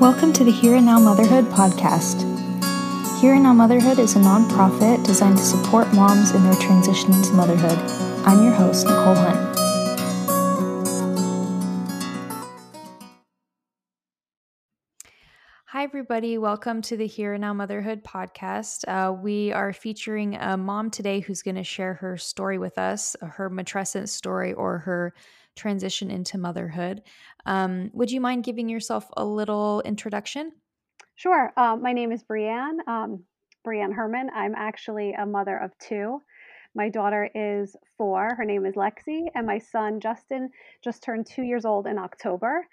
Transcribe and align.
Welcome 0.00 0.32
to 0.32 0.44
the 0.44 0.50
Here 0.50 0.76
and 0.76 0.86
Now 0.86 0.98
Motherhood 0.98 1.44
podcast. 1.50 2.22
Here 3.20 3.34
and 3.34 3.42
Now 3.42 3.52
Motherhood 3.52 3.98
is 3.98 4.16
a 4.16 4.18
nonprofit 4.18 5.04
designed 5.04 5.36
to 5.36 5.44
support 5.44 5.92
moms 5.92 6.34
in 6.34 6.42
their 6.42 6.54
transition 6.54 7.12
into 7.12 7.34
motherhood. 7.34 7.76
I'm 8.26 8.42
your 8.42 8.54
host, 8.54 8.86
Nicole 8.86 9.14
Hunt. 9.14 9.58
Hi, 15.66 15.82
everybody. 15.82 16.38
Welcome 16.38 16.80
to 16.80 16.96
the 16.96 17.06
Here 17.06 17.34
and 17.34 17.42
Now 17.42 17.52
Motherhood 17.52 18.02
podcast. 18.02 18.88
Uh, 18.88 19.12
we 19.12 19.52
are 19.52 19.74
featuring 19.74 20.34
a 20.34 20.56
mom 20.56 20.90
today 20.90 21.20
who's 21.20 21.42
going 21.42 21.56
to 21.56 21.62
share 21.62 21.92
her 21.92 22.16
story 22.16 22.56
with 22.56 22.78
us, 22.78 23.16
her 23.20 23.50
matrescent 23.50 24.08
story 24.08 24.54
or 24.54 24.78
her 24.78 25.12
transition 25.56 26.10
into 26.10 26.38
motherhood. 26.38 27.02
Um, 27.46 27.90
would 27.92 28.10
you 28.10 28.20
mind 28.20 28.44
giving 28.44 28.68
yourself 28.68 29.08
a 29.16 29.24
little 29.24 29.82
introduction? 29.82 30.52
Sure. 31.16 31.52
Um, 31.56 31.82
my 31.82 31.92
name 31.92 32.12
is 32.12 32.22
Brianne, 32.24 32.78
um, 32.86 33.24
Brianne 33.66 33.94
Herman. 33.94 34.30
I'm 34.34 34.54
actually 34.54 35.12
a 35.12 35.26
mother 35.26 35.56
of 35.56 35.70
two. 35.78 36.22
My 36.74 36.88
daughter 36.88 37.28
is 37.34 37.76
four. 37.98 38.34
Her 38.36 38.44
name 38.44 38.64
is 38.64 38.74
Lexi, 38.74 39.26
and 39.34 39.46
my 39.46 39.58
son 39.58 40.00
Justin 40.00 40.50
just 40.82 41.02
turned 41.02 41.26
two 41.26 41.42
years 41.42 41.64
old 41.64 41.86
in 41.86 41.98
October. 41.98 42.66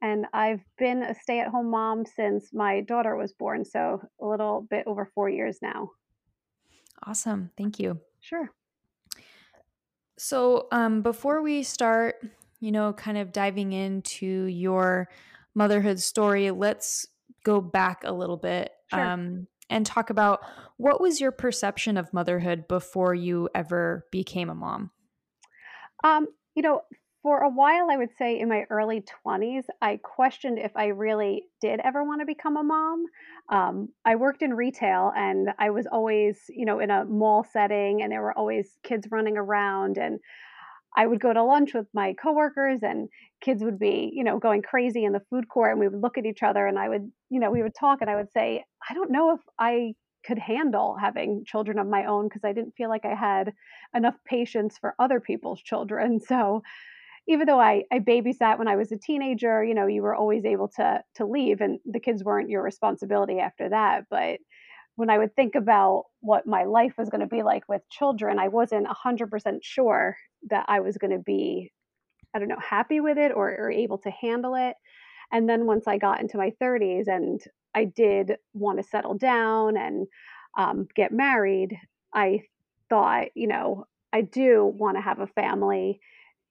And 0.00 0.26
I've 0.32 0.60
been 0.76 1.02
a 1.02 1.14
stay 1.14 1.40
at 1.40 1.48
home 1.48 1.70
mom 1.70 2.04
since 2.06 2.50
my 2.52 2.82
daughter 2.82 3.16
was 3.16 3.32
born, 3.32 3.64
so 3.64 4.00
a 4.20 4.26
little 4.26 4.66
bit 4.70 4.86
over 4.86 5.10
four 5.14 5.28
years 5.28 5.58
now. 5.60 5.90
Awesome. 7.04 7.50
Thank 7.56 7.80
you. 7.80 8.00
Sure. 8.20 8.50
So, 10.18 10.66
um, 10.72 11.02
before 11.02 11.42
we 11.42 11.62
start, 11.62 12.16
you 12.60 12.72
know, 12.72 12.92
kind 12.92 13.16
of 13.18 13.32
diving 13.32 13.72
into 13.72 14.26
your 14.26 15.08
motherhood 15.54 16.00
story, 16.00 16.50
let's 16.50 17.06
go 17.44 17.60
back 17.60 18.02
a 18.04 18.12
little 18.12 18.36
bit 18.36 18.72
Sure. 18.88 19.00
um, 19.00 19.46
and 19.70 19.84
talk 19.86 20.10
about 20.10 20.40
what 20.76 21.00
was 21.00 21.20
your 21.20 21.30
perception 21.30 21.96
of 21.96 22.12
motherhood 22.12 22.66
before 22.68 23.14
you 23.14 23.48
ever 23.54 24.06
became 24.10 24.50
a 24.50 24.54
mom? 24.54 24.90
Um, 26.02 26.28
you 26.54 26.62
know, 26.62 26.82
for 27.28 27.40
a 27.40 27.50
while, 27.50 27.90
I 27.90 27.98
would 27.98 28.16
say 28.16 28.40
in 28.40 28.48
my 28.48 28.64
early 28.70 29.04
20s, 29.26 29.64
I 29.82 29.98
questioned 30.02 30.58
if 30.58 30.74
I 30.74 30.86
really 30.86 31.44
did 31.60 31.78
ever 31.84 32.02
want 32.02 32.22
to 32.22 32.24
become 32.24 32.56
a 32.56 32.62
mom. 32.62 33.04
Um, 33.50 33.90
I 34.02 34.16
worked 34.16 34.40
in 34.40 34.54
retail 34.54 35.12
and 35.14 35.50
I 35.58 35.68
was 35.68 35.86
always, 35.86 36.38
you 36.48 36.64
know, 36.64 36.80
in 36.80 36.90
a 36.90 37.04
mall 37.04 37.44
setting 37.52 38.00
and 38.00 38.10
there 38.10 38.22
were 38.22 38.32
always 38.32 38.78
kids 38.82 39.08
running 39.10 39.36
around. 39.36 39.98
And 39.98 40.20
I 40.96 41.06
would 41.06 41.20
go 41.20 41.34
to 41.34 41.42
lunch 41.42 41.74
with 41.74 41.86
my 41.92 42.14
coworkers 42.14 42.82
and 42.82 43.10
kids 43.42 43.62
would 43.62 43.78
be, 43.78 44.10
you 44.10 44.24
know, 44.24 44.38
going 44.38 44.62
crazy 44.62 45.04
in 45.04 45.12
the 45.12 45.20
food 45.28 45.50
court 45.50 45.72
and 45.72 45.80
we 45.80 45.88
would 45.88 46.00
look 46.00 46.16
at 46.16 46.24
each 46.24 46.42
other 46.42 46.66
and 46.66 46.78
I 46.78 46.88
would, 46.88 47.12
you 47.28 47.40
know, 47.40 47.50
we 47.50 47.62
would 47.62 47.74
talk 47.74 48.00
and 48.00 48.08
I 48.08 48.16
would 48.16 48.32
say, 48.32 48.64
I 48.88 48.94
don't 48.94 49.10
know 49.10 49.34
if 49.34 49.40
I 49.58 49.92
could 50.24 50.38
handle 50.38 50.96
having 50.98 51.44
children 51.44 51.78
of 51.78 51.86
my 51.86 52.06
own 52.06 52.26
because 52.26 52.42
I 52.42 52.54
didn't 52.54 52.74
feel 52.74 52.88
like 52.88 53.04
I 53.04 53.14
had 53.14 53.52
enough 53.94 54.16
patience 54.26 54.78
for 54.78 54.94
other 54.98 55.20
people's 55.20 55.60
children. 55.60 56.20
So, 56.26 56.62
even 57.28 57.46
though 57.46 57.60
I, 57.60 57.84
I 57.92 57.98
babysat 57.98 58.58
when 58.58 58.68
I 58.68 58.76
was 58.76 58.90
a 58.90 58.96
teenager, 58.96 59.62
you 59.62 59.74
know, 59.74 59.86
you 59.86 60.02
were 60.02 60.14
always 60.14 60.44
able 60.44 60.68
to 60.76 61.02
to 61.16 61.26
leave 61.26 61.60
and 61.60 61.78
the 61.84 62.00
kids 62.00 62.24
weren't 62.24 62.48
your 62.50 62.62
responsibility 62.62 63.38
after 63.38 63.68
that. 63.68 64.06
But 64.10 64.40
when 64.96 65.10
I 65.10 65.18
would 65.18 65.36
think 65.36 65.54
about 65.54 66.06
what 66.20 66.46
my 66.46 66.64
life 66.64 66.94
was 66.98 67.10
going 67.10 67.20
to 67.20 67.26
be 67.26 67.42
like 67.42 67.68
with 67.68 67.88
children, 67.90 68.38
I 68.38 68.48
wasn't 68.48 68.88
100% 68.88 69.58
sure 69.62 70.16
that 70.50 70.64
I 70.68 70.80
was 70.80 70.96
going 70.96 71.12
to 71.12 71.22
be, 71.22 71.70
I 72.34 72.40
don't 72.40 72.48
know, 72.48 72.58
happy 72.58 72.98
with 72.98 73.16
it 73.16 73.30
or, 73.32 73.48
or 73.50 73.70
able 73.70 73.98
to 73.98 74.10
handle 74.10 74.56
it. 74.56 74.74
And 75.30 75.48
then 75.48 75.66
once 75.66 75.86
I 75.86 75.98
got 75.98 76.20
into 76.20 76.38
my 76.38 76.52
30s 76.60 77.06
and 77.06 77.40
I 77.74 77.84
did 77.84 78.38
want 78.54 78.78
to 78.78 78.88
settle 78.88 79.14
down 79.14 79.76
and 79.76 80.08
um, 80.58 80.88
get 80.96 81.12
married, 81.12 81.76
I 82.12 82.40
thought, 82.88 83.28
you 83.34 83.46
know, 83.46 83.84
I 84.12 84.22
do 84.22 84.64
want 84.64 84.96
to 84.96 85.02
have 85.02 85.20
a 85.20 85.26
family 85.28 86.00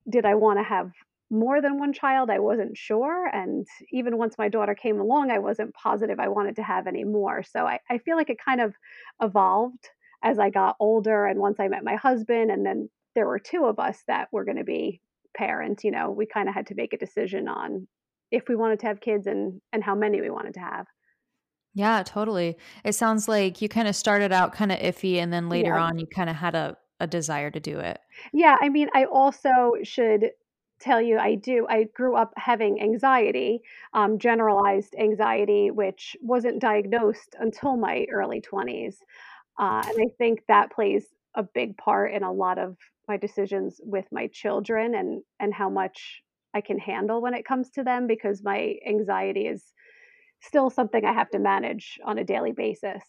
did 0.10 0.26
I 0.26 0.36
want 0.36 0.60
to 0.60 0.64
have 0.64 0.92
more 1.30 1.62
than 1.62 1.78
one 1.80 1.94
child? 1.94 2.30
I 2.30 2.40
wasn't 2.40 2.78
sure. 2.78 3.28
And 3.28 3.68
even 3.92 4.18
once 4.18 4.36
my 4.38 4.48
daughter 4.48 4.76
came 4.76 5.00
along, 5.00 5.32
I 5.32 5.40
wasn't 5.40 5.74
positive 5.74 6.20
I 6.20 6.30
wanted 6.30 6.56
to 6.58 6.64
have 6.64 6.88
any 6.88 7.04
more. 7.04 7.44
So 7.44 7.66
I, 7.66 7.80
I 7.90 7.98
feel 7.98 8.16
like 8.16 8.30
it 8.30 8.38
kind 8.44 8.62
of 8.62 8.74
evolved 9.22 9.90
as 10.24 10.40
I 10.40 10.50
got 10.50 10.78
older. 10.80 11.26
And 11.26 11.40
once 11.40 11.60
I 11.60 11.68
met 11.68 11.84
my 11.84 11.96
husband, 11.96 12.50
and 12.52 12.66
then 12.66 12.90
there 13.16 13.28
were 13.28 13.40
two 13.40 13.66
of 13.66 13.80
us 13.80 14.04
that 14.08 14.30
were 14.32 14.46
going 14.46 14.58
to 14.58 14.64
be 14.64 15.02
parents, 15.36 15.84
you 15.84 15.92
know, 15.92 16.12
we 16.12 16.26
kind 16.26 16.48
of 16.48 16.56
had 16.56 16.68
to 16.68 16.76
make 16.76 16.94
a 16.94 16.98
decision 16.98 17.48
on 17.48 17.88
if 18.32 18.48
we 18.48 18.56
wanted 18.56 18.80
to 18.80 18.88
have 18.88 19.02
kids 19.02 19.28
and, 19.28 19.62
and 19.74 19.84
how 19.84 19.96
many 19.96 20.22
we 20.22 20.30
wanted 20.30 20.54
to 20.54 20.60
have. 20.62 20.88
Yeah, 21.74 22.02
totally. 22.04 22.58
It 22.84 22.94
sounds 22.94 23.28
like 23.28 23.62
you 23.62 23.70
kind 23.70 23.88
of 23.88 23.96
started 23.96 24.32
out 24.32 24.54
kind 24.54 24.72
of 24.72 24.80
iffy 24.80 25.18
and 25.18 25.32
then 25.32 25.50
later 25.50 25.76
Yeah. 25.76 25.78
on 25.78 26.00
you 26.00 26.08
kind 26.08 26.30
of 26.30 26.36
had 26.36 26.56
a, 26.56 26.78
a 27.00 27.08
desire 27.08 27.52
to 27.52 27.60
do 27.60 27.80
it. 27.80 28.00
Yeah, 28.34 28.58
I 28.60 28.70
mean, 28.70 28.90
I 28.94 29.06
also 29.06 29.76
should 29.84 30.32
tell 30.80 31.02
you 31.02 31.18
I 31.18 31.36
do. 31.36 31.66
I 31.70 31.86
grew 31.86 32.16
up 32.16 32.34
having 32.38 32.82
anxiety, 32.82 33.62
um, 33.94 34.20
generalized 34.20 34.96
anxiety, 34.96 35.72
which 35.72 36.16
wasn't 36.22 36.60
diagnosed 36.60 37.36
until 37.40 37.78
my 37.78 38.06
early 38.12 38.42
20s. 38.42 38.98
Uh, 39.58 39.84
and 39.88 39.98
I 40.00 40.08
think 40.18 40.42
that 40.48 40.72
plays 40.72 41.08
a 41.36 41.44
big 41.44 41.78
part 41.78 42.14
in 42.14 42.24
a 42.24 42.32
lot 42.32 42.58
of 42.60 42.78
my 43.08 43.18
decisions 43.18 43.80
with 43.84 44.06
my 44.12 44.28
children 44.28 44.94
and 44.94 45.24
and 45.40 45.54
how 45.54 45.70
much 45.70 46.22
I 46.54 46.62
can 46.62 46.80
handle 46.80 47.22
when 47.22 47.34
it 47.34 47.46
comes 47.46 47.70
to 47.72 47.84
them 47.84 48.08
because 48.08 48.44
my 48.44 48.76
anxiety 48.88 49.48
is 49.48 49.74
still 50.42 50.70
something 50.70 51.04
I 51.06 51.14
have 51.14 51.30
to 51.32 51.40
manage 51.40 52.00
on 52.06 52.18
a 52.18 52.24
daily 52.24 52.52
basis. 52.52 53.04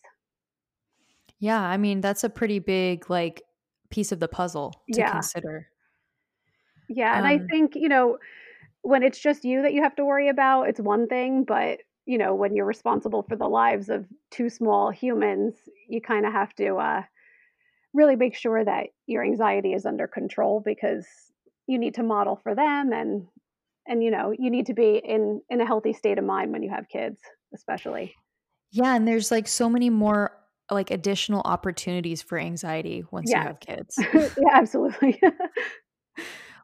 Yeah, 1.38 1.60
I 1.60 1.76
mean, 1.76 2.00
that's 2.00 2.24
a 2.24 2.30
pretty 2.30 2.58
big 2.58 3.08
like 3.10 3.42
piece 3.90 4.12
of 4.12 4.20
the 4.20 4.28
puzzle 4.28 4.86
to 4.92 5.02
Yeah. 5.02 5.04
consider. 5.04 5.68
Yeah, 6.88 7.16
and 7.16 7.26
I 7.26 7.38
Um, 7.38 7.50
think, 7.50 7.74
you 7.74 7.88
know, 7.88 8.18
when 8.82 9.02
it's 9.02 9.20
just 9.20 9.44
you 9.44 9.62
that 9.62 9.74
you 9.74 9.82
have 9.82 9.96
to 9.96 10.04
worry 10.06 10.28
about, 10.28 10.64
it's 10.68 10.80
one 10.80 11.08
thing, 11.08 11.44
but, 11.44 11.80
you 12.06 12.18
know, 12.18 12.34
when 12.34 12.56
you're 12.56 12.66
responsible 12.66 13.22
for 13.24 13.36
the 13.36 13.48
lives 13.48 13.88
of 13.90 14.06
2 14.30 14.50
small 14.50 14.90
humans, 14.90 15.68
you 15.88 16.00
kinda 16.00 16.30
have 16.30 16.54
to, 16.56 16.76
uh, 16.76 17.04
really 17.94 18.16
make 18.16 18.34
sure 18.36 18.64
that 18.64 18.90
your 19.06 19.24
anxiety 19.24 19.72
is 19.74 19.86
under 19.86 20.08
control 20.08 20.60
because 20.60 21.08
you 21.66 21.78
need 21.78 21.94
to 21.94 22.02
model 22.04 22.36
for 22.36 22.54
them 22.54 22.92
and 22.92 23.28
and, 23.88 24.04
you 24.04 24.10
know, 24.12 24.32
you 24.32 24.50
need 24.50 24.66
to 24.66 24.74
be 24.74 24.98
in 24.98 25.42
in 25.50 25.60
a 25.60 25.66
healthy 25.66 25.92
state 25.94 26.18
of 26.18 26.24
mind 26.24 26.52
when 26.52 26.62
you 26.62 26.70
have 26.70 26.88
kids, 26.88 27.22
especially. 27.54 28.14
yeah, 28.70 28.94
and 28.94 29.06
there's 29.08 29.30
like 29.30 29.48
so 29.48 29.68
many 29.68 29.90
more 29.90 30.36
like 30.70 30.90
additional 30.90 31.42
opportunities 31.44 32.22
for 32.22 32.38
anxiety 32.38 33.04
once 33.10 33.34
you 33.34 33.40
have 33.40 33.60
kids. 33.60 34.06
Yeah, 34.36 34.52
absolutely. 34.54 35.20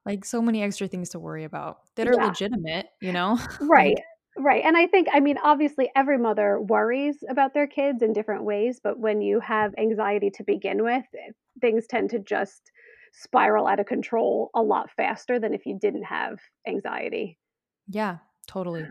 Like 0.05 0.25
so 0.25 0.43
many 0.43 0.63
extra 0.63 0.87
things 0.89 1.11
to 1.11 1.19
worry 1.19 1.45
about 1.45 1.79
that 1.97 2.09
are 2.09 2.17
Yeah. 2.17 2.19
legitimate, 2.19 2.87
you 3.01 3.13
know? 3.13 3.39
Right. 3.61 3.97
Like 3.97 4.05
Right. 4.37 4.65
And 4.65 4.77
I 4.77 4.89
think, 4.89 5.07
I 5.13 5.21
mean, 5.21 5.39
obviously, 5.39 5.93
every 5.95 6.19
mother 6.19 6.61
worries 6.61 7.23
about 7.29 7.55
their 7.55 7.69
kids 7.69 8.03
in 8.03 8.13
different 8.13 8.43
ways, 8.43 8.81
but 8.83 8.99
when 8.99 9.21
you 9.21 9.39
have 9.39 9.73
anxiety 9.79 10.29
to 10.31 10.43
begin 10.43 10.83
with, 10.83 11.05
eh, 11.15 11.31
things 11.61 11.87
tend 11.87 12.11
to 12.11 12.19
just 12.19 12.73
spiral 13.13 13.69
out 13.69 13.79
of 13.79 13.87
control 13.87 14.51
a 14.53 14.61
lot 14.61 14.91
faster 14.91 15.39
than 15.39 15.55
if 15.55 15.67
you 15.67 15.79
didn't 15.79 16.03
have 16.03 16.41
anxiety. 16.67 17.39
yeah, 17.89 18.19
totally. 18.47 18.91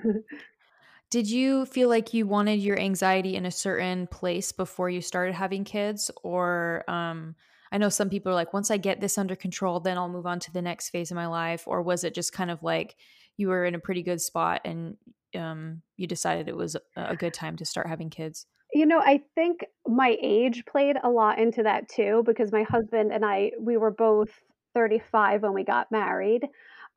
Did 1.14 1.30
you 1.30 1.68
feel 1.68 1.90
like 1.90 2.16
you 2.16 2.26
wanted 2.26 2.60
your 2.60 2.80
anxiety 2.80 3.36
in 3.36 3.46
a 3.46 3.52
certain 3.52 4.08
place 4.08 4.52
before 4.52 4.90
you 4.90 5.00
started 5.00 5.36
having 5.36 5.64
kids? 5.64 6.10
Or 6.24 6.84
um, 6.88 7.36
I 7.72 7.78
know 7.78 7.90
some 7.90 8.10
people 8.10 8.32
are 8.32 8.36
like, 8.36 8.52
once 8.52 8.72
I 8.72 8.78
get 8.78 9.00
this 9.00 9.20
under 9.20 9.36
control, 9.36 9.80
then 9.80 9.96
I'll 9.96 10.10
move 10.10 10.26
on 10.26 10.40
to 10.40 10.52
the 10.52 10.64
next 10.64 10.90
phase 10.90 11.12
of 11.12 11.16
my 11.16 11.28
life. 11.28 11.68
Or 11.68 11.84
was 11.84 12.04
it 12.04 12.16
just 12.16 12.34
kind 12.34 12.50
of 12.50 12.64
like 12.64 12.96
you 13.38 13.50
were 13.50 13.64
in 13.64 13.76
a 13.76 13.80
pretty 13.80 14.02
good 14.02 14.22
spot 14.22 14.62
and 14.66 14.98
um, 15.38 15.84
you 15.98 16.08
decided 16.08 16.48
it 16.48 16.58
was 16.58 16.76
a 16.96 17.16
good 17.16 17.36
time 17.36 17.58
to 17.58 17.66
start 17.66 17.88
having 17.88 18.10
kids? 18.10 18.48
You 18.74 18.88
know, 18.88 19.00
I 19.00 19.22
think 19.36 19.66
my 19.86 20.18
age 20.20 20.64
played 20.66 20.96
a 21.04 21.12
lot 21.12 21.38
into 21.38 21.62
that 21.62 21.90
too, 21.90 22.24
because 22.26 22.52
my 22.52 22.64
husband 22.64 23.14
and 23.14 23.24
I, 23.24 23.52
we 23.60 23.78
were 23.78 23.92
both 23.92 24.32
35 24.74 25.44
when 25.44 25.54
we 25.54 25.64
got 25.64 25.92
married. 25.92 26.48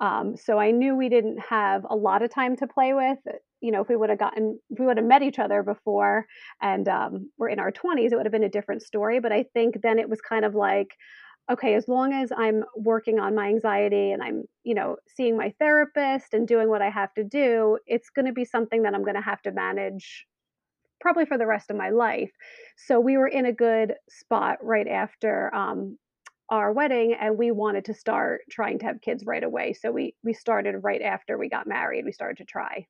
Um, 0.00 0.36
so 0.36 0.58
I 0.58 0.70
knew 0.70 0.94
we 0.94 1.08
didn't 1.08 1.38
have 1.40 1.86
a 1.88 1.96
lot 1.96 2.22
of 2.22 2.30
time 2.30 2.56
to 2.56 2.66
play 2.66 2.92
with. 2.92 3.18
You 3.60 3.72
know, 3.72 3.80
if 3.80 3.88
we 3.88 3.96
would 3.96 4.10
have 4.10 4.18
gotten, 4.18 4.58
if 4.70 4.78
we 4.78 4.86
would 4.86 4.98
have 4.98 5.06
met 5.06 5.22
each 5.22 5.38
other 5.38 5.62
before 5.62 6.26
and 6.60 6.86
um, 6.88 7.30
we're 7.38 7.48
in 7.48 7.58
our 7.58 7.72
20s, 7.72 8.12
it 8.12 8.16
would 8.16 8.26
have 8.26 8.32
been 8.32 8.44
a 8.44 8.48
different 8.48 8.82
story. 8.82 9.20
But 9.20 9.32
I 9.32 9.44
think 9.54 9.80
then 9.82 9.98
it 9.98 10.08
was 10.08 10.20
kind 10.20 10.44
of 10.44 10.54
like, 10.54 10.88
okay, 11.50 11.74
as 11.74 11.88
long 11.88 12.12
as 12.12 12.30
I'm 12.36 12.64
working 12.76 13.18
on 13.18 13.34
my 13.34 13.48
anxiety 13.48 14.10
and 14.10 14.22
I'm, 14.22 14.44
you 14.64 14.74
know, 14.74 14.96
seeing 15.16 15.36
my 15.36 15.54
therapist 15.58 16.34
and 16.34 16.46
doing 16.46 16.68
what 16.68 16.82
I 16.82 16.90
have 16.90 17.14
to 17.14 17.24
do, 17.24 17.78
it's 17.86 18.10
going 18.10 18.26
to 18.26 18.32
be 18.32 18.44
something 18.44 18.82
that 18.82 18.94
I'm 18.94 19.04
going 19.04 19.14
to 19.14 19.20
have 19.20 19.40
to 19.42 19.52
manage 19.52 20.26
probably 21.00 21.24
for 21.24 21.38
the 21.38 21.46
rest 21.46 21.70
of 21.70 21.76
my 21.76 21.90
life. 21.90 22.32
So 22.76 22.98
we 22.98 23.16
were 23.16 23.28
in 23.28 23.46
a 23.46 23.52
good 23.52 23.94
spot 24.08 24.58
right 24.62 24.88
after 24.88 25.54
um, 25.54 25.98
our 26.48 26.72
wedding, 26.72 27.14
and 27.20 27.36
we 27.36 27.50
wanted 27.50 27.84
to 27.86 27.94
start 27.94 28.42
trying 28.50 28.78
to 28.80 28.86
have 28.86 29.00
kids 29.00 29.24
right 29.26 29.42
away. 29.42 29.72
So 29.72 29.90
we 29.90 30.14
we 30.22 30.32
started 30.32 30.78
right 30.82 31.02
after 31.02 31.38
we 31.38 31.48
got 31.48 31.66
married. 31.66 32.04
We 32.04 32.12
started 32.12 32.38
to 32.38 32.44
try. 32.44 32.86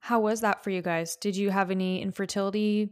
How 0.00 0.20
was 0.20 0.40
that 0.40 0.64
for 0.64 0.70
you 0.70 0.82
guys? 0.82 1.16
Did 1.16 1.36
you 1.36 1.50
have 1.50 1.70
any 1.70 2.00
infertility 2.00 2.90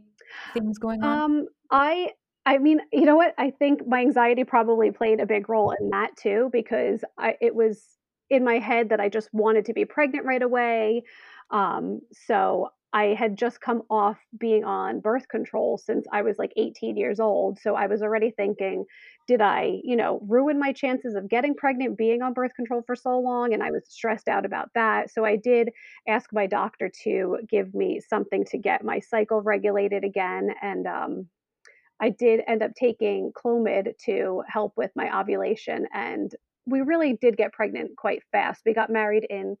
things 0.53 0.77
going 0.77 1.03
on? 1.03 1.17
Um, 1.17 1.47
I 1.71 2.11
I 2.45 2.57
mean, 2.57 2.79
you 2.91 3.05
know 3.05 3.15
what? 3.15 3.33
I 3.37 3.51
think 3.51 3.87
my 3.87 3.99
anxiety 3.99 4.43
probably 4.43 4.91
played 4.91 5.19
a 5.19 5.25
big 5.25 5.49
role 5.49 5.73
in 5.79 5.89
that 5.89 6.15
too 6.17 6.49
because 6.51 7.03
I 7.17 7.35
it 7.41 7.55
was 7.55 7.83
in 8.29 8.43
my 8.43 8.59
head 8.59 8.89
that 8.89 8.99
I 8.99 9.09
just 9.09 9.29
wanted 9.33 9.65
to 9.65 9.73
be 9.73 9.85
pregnant 9.85 10.25
right 10.25 10.41
away. 10.41 11.03
Um, 11.51 12.01
so 12.11 12.69
I 12.91 13.13
had 13.13 13.37
just 13.37 13.61
come 13.61 13.83
off 13.89 14.17
being 14.37 14.63
on 14.63 14.99
birth 14.99 15.27
control 15.27 15.77
since 15.77 16.07
I 16.11 16.23
was 16.23 16.39
like 16.39 16.51
18 16.57 16.97
years 16.97 17.19
old. 17.19 17.59
So 17.59 17.75
I 17.75 17.85
was 17.85 18.01
already 18.01 18.31
thinking, 18.31 18.85
did 19.27 19.41
I, 19.41 19.79
you 19.83 19.95
know, 19.95 20.19
ruin 20.27 20.57
my 20.57 20.73
chances 20.73 21.13
of 21.13 21.29
getting 21.29 21.53
pregnant 21.53 21.97
being 21.97 22.23
on 22.23 22.33
birth 22.33 22.55
control 22.55 22.81
for 22.85 22.95
so 22.95 23.19
long? 23.19 23.53
And 23.53 23.61
I 23.61 23.69
was 23.69 23.83
stressed 23.87 24.27
out 24.27 24.43
about 24.43 24.69
that. 24.73 25.11
So 25.11 25.23
I 25.23 25.35
did 25.35 25.69
ask 26.07 26.31
my 26.33 26.47
doctor 26.47 26.89
to 27.03 27.37
give 27.47 27.75
me 27.75 28.01
something 28.09 28.43
to 28.45 28.57
get 28.57 28.83
my 28.83 28.99
cycle 28.99 29.41
regulated 29.43 30.03
again. 30.03 30.49
And 30.59 30.87
um, 30.87 31.27
I 31.99 32.09
did 32.09 32.41
end 32.47 32.63
up 32.63 32.71
taking 32.73 33.31
Clomid 33.33 33.97
to 34.05 34.41
help 34.47 34.73
with 34.77 34.91
my 34.95 35.19
ovulation. 35.19 35.85
And 35.93 36.31
we 36.65 36.81
really 36.81 37.17
did 37.21 37.37
get 37.37 37.53
pregnant 37.53 37.97
quite 37.97 38.23
fast. 38.31 38.61
We 38.65 38.73
got 38.73 38.89
married 38.89 39.27
in 39.29 39.57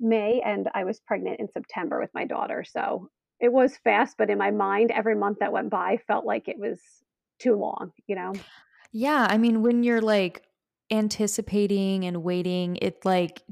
May 0.00 0.40
and 0.44 0.68
I 0.74 0.84
was 0.84 1.00
pregnant 1.00 1.40
in 1.40 1.48
September 1.48 2.00
with 2.00 2.10
my 2.14 2.24
daughter. 2.24 2.64
So 2.64 3.08
it 3.40 3.52
was 3.52 3.76
fast, 3.78 4.16
but 4.18 4.30
in 4.30 4.38
my 4.38 4.50
mind, 4.50 4.90
every 4.90 5.14
month 5.14 5.38
that 5.40 5.52
went 5.52 5.70
by 5.70 5.98
felt 6.06 6.24
like 6.24 6.48
it 6.48 6.58
was 6.58 6.80
too 7.38 7.56
long, 7.56 7.92
you 8.06 8.16
know? 8.16 8.32
Yeah, 8.92 9.26
I 9.28 9.38
mean, 9.38 9.62
when 9.62 9.82
you're, 9.82 10.00
like, 10.00 10.44
anticipating 10.90 12.04
and 12.04 12.22
waiting, 12.22 12.76
it, 12.80 13.04
like 13.04 13.42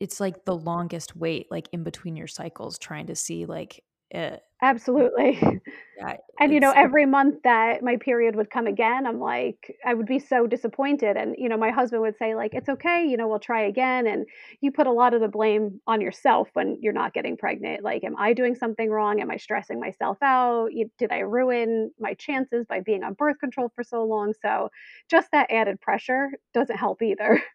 it's, 0.00 0.20
like, 0.20 0.44
the 0.44 0.56
longest 0.56 1.16
wait, 1.16 1.46
like, 1.50 1.68
in 1.72 1.84
between 1.84 2.16
your 2.16 2.26
cycles 2.26 2.78
trying 2.78 3.06
to 3.08 3.16
see, 3.16 3.46
like, 3.46 3.84
eh 4.12 4.38
Absolutely. 4.62 5.40
Yeah, 5.96 6.16
And, 6.40 6.52
you 6.54 6.60
know, 6.60 6.72
every 6.72 7.06
month 7.06 7.42
that 7.44 7.82
my 7.82 7.96
period 7.96 8.36
would 8.36 8.50
come 8.50 8.66
again, 8.66 9.06
I'm 9.06 9.20
like 9.20 9.76
I 9.84 9.94
would 9.94 10.06
be 10.06 10.18
so 10.18 10.46
disappointed, 10.46 11.16
and, 11.16 11.36
you 11.38 11.48
know, 11.48 11.56
my 11.58 11.70
husband 11.70 12.02
would 12.02 12.16
say, 12.16 12.34
like, 12.34 12.54
"It's 12.54 12.68
okay, 12.68 13.04
you 13.06 13.16
know, 13.16 13.28
we'll 13.28 13.40
try 13.40 13.62
again," 13.62 14.06
and 14.06 14.26
you 14.60 14.72
put 14.72 14.86
a 14.86 14.92
lot 14.92 15.14
of 15.14 15.20
the 15.20 15.28
blame 15.28 15.80
on 15.86 16.00
yourself 16.00 16.50
when 16.54 16.78
you're 16.80 16.92
not 16.92 17.14
getting 17.14 17.36
pregnant, 17.36 17.84
like, 17.84 18.04
"Am 18.04 18.16
I 18.18 18.34
doing 18.34 18.54
something 18.54 18.90
wrong? 18.90 19.20
Am 19.20 19.30
I 19.30 19.36
stressing 19.38 19.80
myself 19.80 20.18
out? 20.22 20.70
Did 20.98 21.12
I 21.12 21.20
ruin 21.20 21.92
my 21.98 22.14
chances 22.14 22.66
by 22.66 22.80
being 22.80 23.04
on 23.04 23.14
birth 23.14 23.38
control 23.40 23.70
for 23.74 23.84
so 23.84 24.04
long?" 24.04 24.34
So, 24.42 24.70
just 25.10 25.30
that 25.32 25.50
added 25.50 25.80
pressure 25.80 26.30
doesn't 26.54 26.76
help 26.78 27.02
either. 27.02 27.42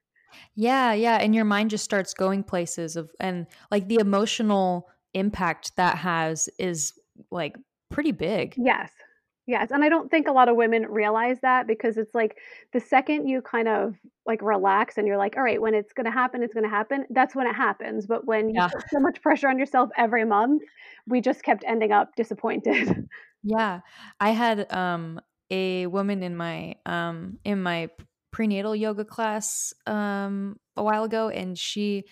Yeah, 0.56 0.94
yeah, 0.94 1.18
and 1.18 1.34
your 1.34 1.46
mind 1.46 1.70
just 1.72 1.84
starts 1.84 2.14
going 2.14 2.44
places 2.44 2.96
of 2.96 3.12
and, 3.20 3.48
like, 3.72 3.88
the 3.88 3.96
emotional 3.96 4.90
impact 5.14 5.76
that 5.78 5.98
has 6.00 6.50
is, 6.60 6.94
like, 7.32 7.58
pretty 7.90 8.12
big. 8.12 8.58
Yes. 8.58 8.92
Yes, 9.46 9.72
and 9.72 9.84
I 9.84 9.90
don't 9.90 10.10
think 10.10 10.28
a 10.28 10.32
lot 10.32 10.48
of 10.48 10.56
women 10.56 10.84
realize 10.86 11.42
that 11.42 11.68
because 11.68 11.98
it's 11.98 12.16
like 12.16 12.38
the 12.72 12.80
second 12.80 13.28
you 13.28 13.42
kind 13.42 13.68
of, 13.68 13.96
like, 14.26 14.42
relax 14.42 14.98
and 14.98 15.06
you're 15.06 15.18
like, 15.18 15.36
"All 15.36 15.44
right, 15.44 15.62
when 15.62 15.74
it's 15.74 15.92
gonna 15.92 16.12
happen, 16.12 16.42
it's 16.42 16.54
gonna 16.54 16.70
happen," 16.70 17.06
that's 17.10 17.36
when 17.36 17.46
it 17.48 17.54
happens, 17.54 18.08
but 18.08 18.26
when 18.26 18.50
you 18.50 18.62
Yeah. 18.62 18.70
put 18.72 18.88
so 18.90 19.02
much 19.02 19.22
pressure 19.22 19.50
on 19.50 19.60
yourself 19.60 19.90
every 19.98 20.24
month, 20.24 20.64
we 21.08 21.20
just 21.20 21.44
kept 21.44 21.66
ending 21.68 21.92
up 21.92 22.16
disappointed. 22.16 23.06
Yeah. 23.44 23.82
I 24.20 24.30
had, 24.32 24.72
um, 24.74 25.20
a 25.50 25.86
woman 25.88 26.24
in 26.24 26.36
my, 26.36 26.76
um 26.86 27.38
in 27.44 27.62
my 27.62 27.90
prenatal 28.32 28.76
yoga 28.76 29.06
class, 29.06 29.74
um, 29.86 30.60
a 30.76 30.84
while 30.84 31.04
ago, 31.04 31.30
and 31.30 31.58
she 31.60 32.06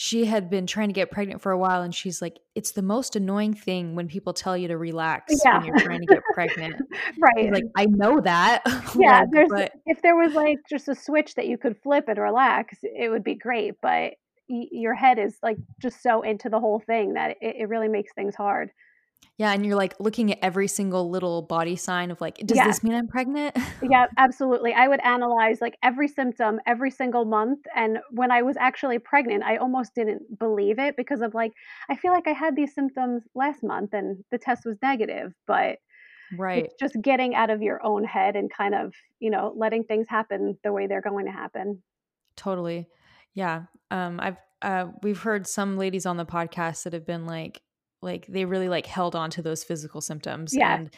she 0.00 0.26
had 0.26 0.48
been 0.48 0.64
trying 0.64 0.88
to 0.88 0.92
get 0.92 1.10
pregnant 1.10 1.40
for 1.42 1.50
a 1.50 1.58
while, 1.58 1.82
and 1.82 1.92
she's 1.92 2.22
like, 2.22 2.38
"It's 2.54 2.70
the 2.70 2.82
most 2.82 3.16
annoying 3.16 3.52
thing 3.52 3.96
when 3.96 4.06
people 4.06 4.32
tell 4.32 4.56
you 4.56 4.68
to 4.68 4.78
relax 4.78 5.34
Yeah. 5.44 5.58
when 5.58 5.66
you're 5.66 5.76
trying 5.76 5.98
to 6.00 6.06
get 6.06 6.22
pregnant." 6.34 6.76
Right. 7.18 7.52
like, 7.52 7.64
"I 7.76 7.86
know 7.86 8.20
that." 8.20 8.62
Yeah, 8.94 9.22
Like, 9.22 9.30
there's 9.32 9.48
but 9.48 9.72
if 9.86 10.00
there 10.02 10.14
was, 10.14 10.34
like, 10.34 10.58
just 10.70 10.86
a 10.88 10.94
switch 10.94 11.34
that 11.34 11.48
you 11.48 11.58
could 11.58 11.76
flip 11.82 12.04
and 12.06 12.16
relax, 12.18 12.78
it 12.82 13.10
would 13.10 13.24
be 13.24 13.34
great, 13.34 13.74
but 13.82 14.14
y 14.48 14.66
your 14.70 14.94
head 14.94 15.18
is, 15.18 15.38
like, 15.42 15.56
just 15.82 16.00
so 16.02 16.22
into 16.22 16.48
the 16.48 16.60
whole 16.60 16.78
thing 16.80 17.14
that 17.14 17.30
it 17.40 17.56
it 17.62 17.68
really 17.68 17.88
makes 17.88 18.12
things 18.14 18.36
hard. 18.36 18.70
Yeah, 19.36 19.52
and 19.52 19.64
you're, 19.64 19.76
like, 19.76 19.94
looking 20.00 20.32
at 20.32 20.38
every 20.42 20.66
single 20.66 21.10
little 21.10 21.42
body 21.42 21.76
sign 21.76 22.10
of, 22.10 22.20
like, 22.20 22.38
"Does 22.38 22.56
Yes. 22.56 22.64
this 22.64 22.82
mean 22.82 22.94
I'm 22.94 23.06
pregnant?" 23.06 23.56
Yeah, 23.80 24.06
absolutely. 24.16 24.74
I 24.74 24.88
would 24.88 25.00
analyze, 25.04 25.60
like, 25.60 25.78
every 25.82 26.08
symptom 26.08 26.60
every 26.66 26.90
single 26.90 27.24
month, 27.24 27.60
and 27.76 27.98
when 28.10 28.32
I 28.32 28.42
was 28.42 28.56
actually 28.56 28.98
pregnant, 28.98 29.44
I 29.44 29.56
almost 29.56 29.94
didn't 29.94 30.38
believe 30.38 30.78
it 30.80 30.96
because 30.96 31.20
of, 31.22 31.34
like, 31.34 31.52
I 31.88 31.94
feel 31.96 32.12
like 32.12 32.26
I 32.26 32.32
had 32.32 32.56
these 32.56 32.74
symptoms 32.74 33.22
last 33.36 33.62
month 33.62 33.94
and 33.94 34.24
the 34.32 34.38
test 34.38 34.64
was 34.66 34.78
negative, 34.82 35.32
but 35.46 35.78
Right. 36.30 36.64
it's 36.64 36.74
just 36.80 36.96
getting 37.02 37.34
out 37.34 37.50
of 37.50 37.62
your 37.62 37.84
own 37.84 38.04
head 38.04 38.36
and 38.36 38.50
kind 38.52 38.74
of, 38.74 38.94
you 39.20 39.30
know, 39.30 39.54
letting 39.56 39.84
things 39.84 40.08
happen 40.08 40.58
the 40.64 40.72
way 40.72 40.86
they're 40.88 41.00
going 41.02 41.26
to 41.26 41.32
happen. 41.32 41.82
Totally. 42.36 42.88
Yeah. 43.34 43.64
Um, 43.90 44.20
I've 44.20 44.36
uh, 44.60 44.88
we've 45.02 45.20
heard 45.20 45.46
some 45.46 45.76
ladies 45.76 46.04
on 46.04 46.16
the 46.16 46.26
podcast 46.26 46.82
that 46.82 46.92
have 46.92 47.06
been 47.06 47.26
like 47.26 47.62
like 48.02 48.26
they 48.28 48.44
really 48.44 48.68
like 48.68 48.86
held 48.86 49.16
on 49.16 49.30
to 49.30 49.42
those 49.42 49.64
physical 49.64 50.00
symptoms 50.00 50.54
Yes. 50.54 50.78
and 50.78 50.90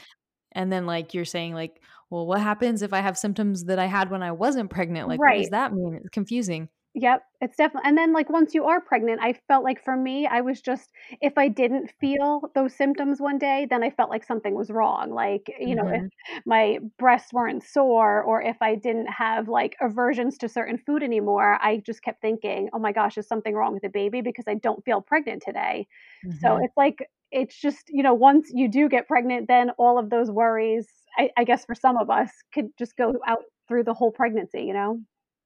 and 0.52 0.72
then 0.72 0.84
like 0.84 1.14
you're 1.14 1.24
saying 1.24 1.54
like, 1.54 1.80
well, 2.10 2.26
what 2.26 2.40
happens 2.40 2.82
if 2.82 2.92
I 2.92 2.98
have 3.00 3.16
symptoms 3.16 3.66
that 3.66 3.78
I 3.78 3.86
had 3.86 4.10
when 4.10 4.22
I 4.22 4.32
wasn't 4.32 4.68
pregnant? 4.68 5.06
Like, 5.06 5.20
what 5.20 5.36
does 5.36 5.50
that 5.50 5.72
mean? 5.72 5.94
It's 5.94 6.08
confusing. 6.08 6.68
Yep, 6.94 7.22
it's 7.40 7.56
definitely 7.56 7.88
and 7.88 7.96
then, 7.96 8.12
like, 8.12 8.28
once 8.30 8.52
you 8.52 8.64
are 8.64 8.80
pregnant, 8.80 9.20
I 9.22 9.34
felt 9.46 9.62
like 9.62 9.80
for 9.82 9.96
me, 9.96 10.26
I 10.26 10.40
was 10.40 10.60
just 10.60 10.90
if 11.20 11.38
I 11.38 11.46
didn't 11.46 11.88
feel 12.00 12.50
those 12.56 12.74
symptoms 12.74 13.20
one 13.20 13.38
day, 13.38 13.64
then 13.70 13.84
I 13.84 13.90
felt 13.90 14.10
like 14.10 14.24
something 14.24 14.54
was 14.56 14.70
wrong, 14.70 15.10
like, 15.12 15.48
you 15.60 15.76
know, 15.76 15.88
if 15.92 16.02
Mhm. 16.02 16.10
my 16.46 16.80
breasts 16.98 17.32
weren't 17.32 17.62
sore 17.62 18.22
or 18.24 18.42
if 18.42 18.60
I 18.60 18.74
didn't 18.74 19.06
have, 19.06 19.46
like, 19.48 19.76
aversions 19.80 20.36
to 20.38 20.48
certain 20.48 20.78
food 20.78 21.04
anymore, 21.04 21.58
I 21.62 21.76
just 21.78 22.02
kept 22.02 22.20
thinking, 22.22 22.68
"Oh 22.72 22.80
my 22.80 22.90
gosh, 22.92 23.16
is 23.16 23.28
something 23.28 23.54
wrong 23.54 23.72
with 23.72 23.82
the 23.82 23.88
baby 23.88 24.20
because 24.20 24.44
I 24.48 24.54
don't 24.54 24.84
feel 24.84 25.00
pregnant 25.00 25.42
today?" 25.42 25.86
So 26.28 26.56
Mhm. 26.56 26.62
it's 26.62 26.76
like 26.76 27.08
it's 27.30 27.56
just, 27.60 27.88
you 27.90 28.02
know, 28.02 28.14
once 28.14 28.50
you 28.52 28.66
do 28.68 28.88
get 28.88 29.06
pregnant, 29.06 29.46
then 29.46 29.70
all 29.78 29.96
of 29.98 30.10
those 30.10 30.28
worries, 30.32 30.88
I 31.16 31.30
I 31.36 31.44
guess 31.44 31.64
for 31.64 31.76
some 31.76 31.96
of 31.96 32.10
us, 32.10 32.32
could 32.52 32.76
just 32.76 32.96
go 32.96 33.12
out 33.28 33.44
through 33.68 33.84
the 33.84 33.94
whole 33.94 34.10
pregnancy, 34.10 34.62
you 34.64 34.72
know? 34.72 35.00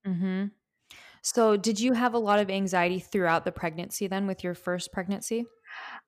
Mhm. 0.05 0.55
So, 1.25 1.57
did 1.57 1.81
you 1.81 1.95
have 1.95 2.15
a 2.15 2.19
lot 2.21 2.39
of 2.39 2.49
anxiety 2.49 3.01
throughout 3.01 3.45
the 3.45 3.51
pregnancy 3.51 4.07
then 4.07 4.29
with 4.29 4.45
your 4.45 4.55
first 4.55 4.93
pregnancy? 4.93 5.47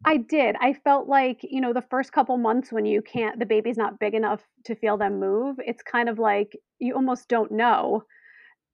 I 0.05 0.19
did. 0.19 0.56
I 0.61 0.73
felt 0.73 1.08
like, 1.08 1.41
you 1.43 1.61
know, 1.61 1.73
the 1.73 1.82
first 1.82 2.13
couple 2.13 2.37
months 2.39 2.73
when 2.73 2.85
you 2.87 3.03
can't 3.03 3.39
the 3.39 3.46
baby's 3.46 3.77
not 3.77 3.99
big 3.99 4.15
enough 4.15 4.46
to 4.65 4.75
feel 4.75 4.96
them 4.96 5.19
move, 5.19 5.56
it's 5.65 5.82
kind 5.82 6.08
of 6.08 6.19
like 6.19 6.56
you 6.79 6.94
almost 6.94 7.29
don't 7.29 7.51
know 7.53 8.05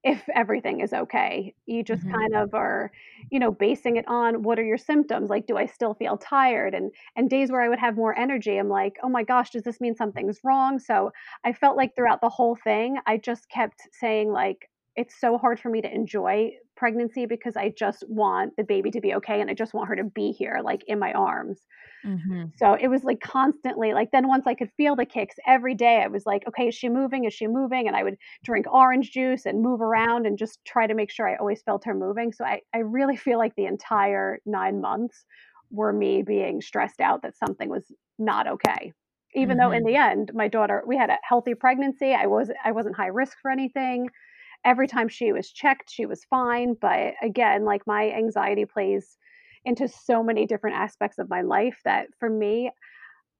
if 0.04 0.28
everything 0.34 0.80
is 0.80 0.92
okay. 0.94 1.54
You 1.66 1.84
just 1.84 2.02
Mhm. 2.02 2.22
kind 2.22 2.34
of 2.36 2.54
are, 2.54 2.92
you 3.30 3.40
know, 3.40 3.52
basing 3.52 3.96
it 3.96 4.06
on 4.08 4.42
what 4.44 4.58
are 4.58 4.64
your 4.64 4.78
symptoms? 4.78 5.30
Like, 5.30 5.46
do 5.46 5.58
I 5.58 5.66
still 5.66 5.94
feel 5.94 6.18
tired? 6.18 6.74
And 6.74 6.92
and 7.16 7.30
days 7.30 7.52
where 7.52 7.62
I 7.62 7.68
would 7.70 7.80
have 7.80 7.96
more 7.96 8.18
energy, 8.18 8.58
I'm 8.58 8.70
like, 8.70 8.98
"Oh 9.04 9.10
my 9.10 9.24
gosh, 9.24 9.50
does 9.52 9.64
this 9.64 9.80
mean 9.80 9.96
something's 9.96 10.40
wrong?" 10.44 10.78
So, 10.80 11.12
I 11.44 11.52
felt 11.54 11.76
like 11.78 11.96
throughout 11.96 12.22
the 12.22 12.30
whole 12.30 12.56
thing, 12.56 12.98
I 13.06 13.18
just 13.18 13.48
kept 13.50 13.82
saying 13.92 14.32
like, 14.32 14.70
"It's 14.96 15.18
so 15.20 15.38
hard 15.38 15.60
for 15.60 15.70
me 15.70 15.80
to 15.82 15.94
enjoy 15.94 16.52
pregnancy 16.76 17.26
because 17.26 17.56
I 17.56 17.70
just 17.70 18.04
want 18.08 18.56
the 18.56 18.64
baby 18.64 18.90
to 18.92 19.00
be 19.00 19.14
okay 19.16 19.40
and 19.40 19.50
I 19.50 19.54
just 19.54 19.74
want 19.74 19.88
her 19.88 19.96
to 19.96 20.04
be 20.04 20.32
here, 20.32 20.60
like, 20.64 20.84
in 20.86 20.98
my 20.98 21.12
arms." 21.12 21.66
Mhm. 22.04 22.52
So, 22.56 22.74
it 22.74 22.88
was, 22.88 23.04
like, 23.04 23.20
constantly 23.20 23.94
like, 23.94 24.10
then 24.12 24.28
once 24.28 24.46
I 24.46 24.54
could 24.54 24.70
feel 24.76 24.96
the 24.96 25.06
kicks 25.06 25.36
every 25.46 25.74
day, 25.74 26.02
I 26.02 26.08
was 26.08 26.26
like, 26.26 26.46
"Okay, 26.48 26.68
is 26.68 26.74
she 26.76 26.88
moving? 26.90 27.24
Is 27.24 27.34
she 27.34 27.48
moving?" 27.48 27.86
And 27.88 27.96
I 27.96 28.02
would 28.04 28.18
drink 28.44 28.66
orange 28.72 29.10
juice 29.12 29.46
and 29.46 29.62
move 29.62 29.80
around 29.82 30.26
and 30.26 30.38
just 30.38 30.64
try 30.66 30.86
to 30.86 30.94
make 30.94 31.10
sure 31.10 31.28
I 31.28 31.36
always 31.36 31.62
felt 31.62 31.84
her 31.86 31.94
moving. 31.94 32.32
So, 32.32 32.44
I 32.44 32.62
I 32.74 32.78
really 32.80 33.16
feel 33.16 33.38
like 33.38 33.54
the 33.56 33.66
entire 33.66 34.40
9 34.46 34.80
months 34.82 35.24
were 35.72 35.92
me 35.94 36.22
being 36.22 36.60
stressed 36.62 37.00
out 37.00 37.22
that 37.22 37.36
something 37.36 37.70
was 37.70 37.92
not 38.18 38.46
okay. 38.48 38.92
Even 39.34 39.58
though 39.58 39.72
in 39.72 39.82
Mhm. 39.82 39.86
the 39.86 39.96
end, 39.96 40.32
my 40.34 40.48
daughter 40.48 40.82
we 40.86 40.96
had 40.98 41.10
a 41.10 41.18
healthy 41.24 41.54
pregnancy, 41.54 42.14
I 42.14 42.26
was 42.26 42.50
I 42.64 42.72
wasn't 42.72 42.96
high 42.96 43.08
risk 43.08 43.38
for 43.42 43.50
anything. 43.50 44.10
Every 44.64 44.86
time 44.86 45.08
she 45.08 45.32
was 45.32 45.50
checked, 45.50 45.90
she 45.90 46.06
was 46.06 46.24
fine, 46.24 46.74
but 46.80 47.14
again, 47.22 47.64
like, 47.64 47.86
my 47.86 48.10
anxiety 48.12 48.64
plays 48.64 49.18
into 49.64 49.88
so 49.88 50.22
many 50.22 50.46
different 50.46 50.76
aspects 50.76 51.18
of 51.18 51.28
my 51.30 51.42
life 51.42 51.80
that 51.84 52.08
for 52.18 52.30
me, 52.30 52.70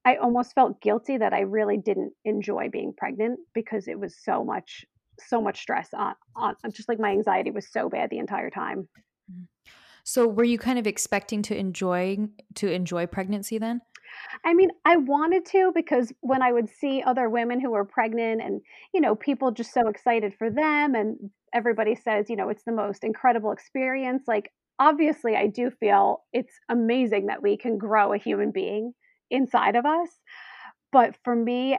I 0.05 0.17
almost 0.17 0.53
felt 0.55 0.81
guilty 0.81 1.17
that 1.17 1.33
I 1.33 1.41
really 1.41 1.77
didn't 1.77 2.13
enjoy 2.25 2.69
being 2.69 2.93
pregnant 2.97 3.39
because 3.53 3.87
it 3.87 3.99
was 3.99 4.17
so 4.17 4.43
much 4.45 4.85
so 5.19 5.41
much 5.41 5.61
stress 5.61 5.93
on 5.93 6.15
on 6.35 6.55
just 6.71 6.89
like 6.89 6.99
my 6.99 7.11
anxiety 7.11 7.51
was 7.51 7.71
so 7.71 7.89
bad 7.89 8.09
the 8.09 8.19
entire 8.19 8.49
time. 8.49 8.89
Mhm. 9.31 9.47
So, 10.03 10.27
were 10.27 10.43
you 10.43 10.57
kind 10.57 10.79
of 10.79 10.87
expecting 10.87 11.41
to 11.43 11.57
enjoy 11.57 12.29
to 12.55 12.71
enjoy 12.71 13.07
pregnancy 13.07 13.57
then? 13.57 13.81
I 14.45 14.53
mean, 14.53 14.69
I 14.85 14.97
wanted 14.97 15.45
to 15.47 15.71
because 15.73 16.11
when 16.21 16.41
I 16.41 16.51
would 16.51 16.69
see 16.69 17.01
other 17.03 17.29
women 17.29 17.59
who 17.59 17.71
were 17.71 17.85
pregnant 17.85 18.41
and, 18.41 18.61
you 18.93 19.01
know, 19.01 19.15
people 19.15 19.51
just 19.51 19.73
so 19.73 19.87
excited 19.87 20.33
for 20.37 20.49
them 20.49 20.95
and 20.95 21.17
everybody 21.53 21.95
says, 21.95 22.29
you 22.29 22.35
know, 22.35 22.49
it's 22.49 22.63
the 22.63 22.71
most 22.71 23.03
incredible 23.03 23.51
experience, 23.51 24.23
like, 24.27 24.51
obviously 24.79 25.35
I 25.35 25.47
do 25.47 25.69
feel 25.69 26.23
it's 26.33 26.53
amazing 26.69 27.27
that 27.27 27.43
we 27.43 27.57
can 27.57 27.77
grow 27.77 28.11
a 28.13 28.17
human 28.17 28.51
being 28.51 28.93
inside 29.29 29.75
of 29.75 29.85
us. 29.85 30.09
But 30.91 31.15
for 31.23 31.35
me, 31.35 31.77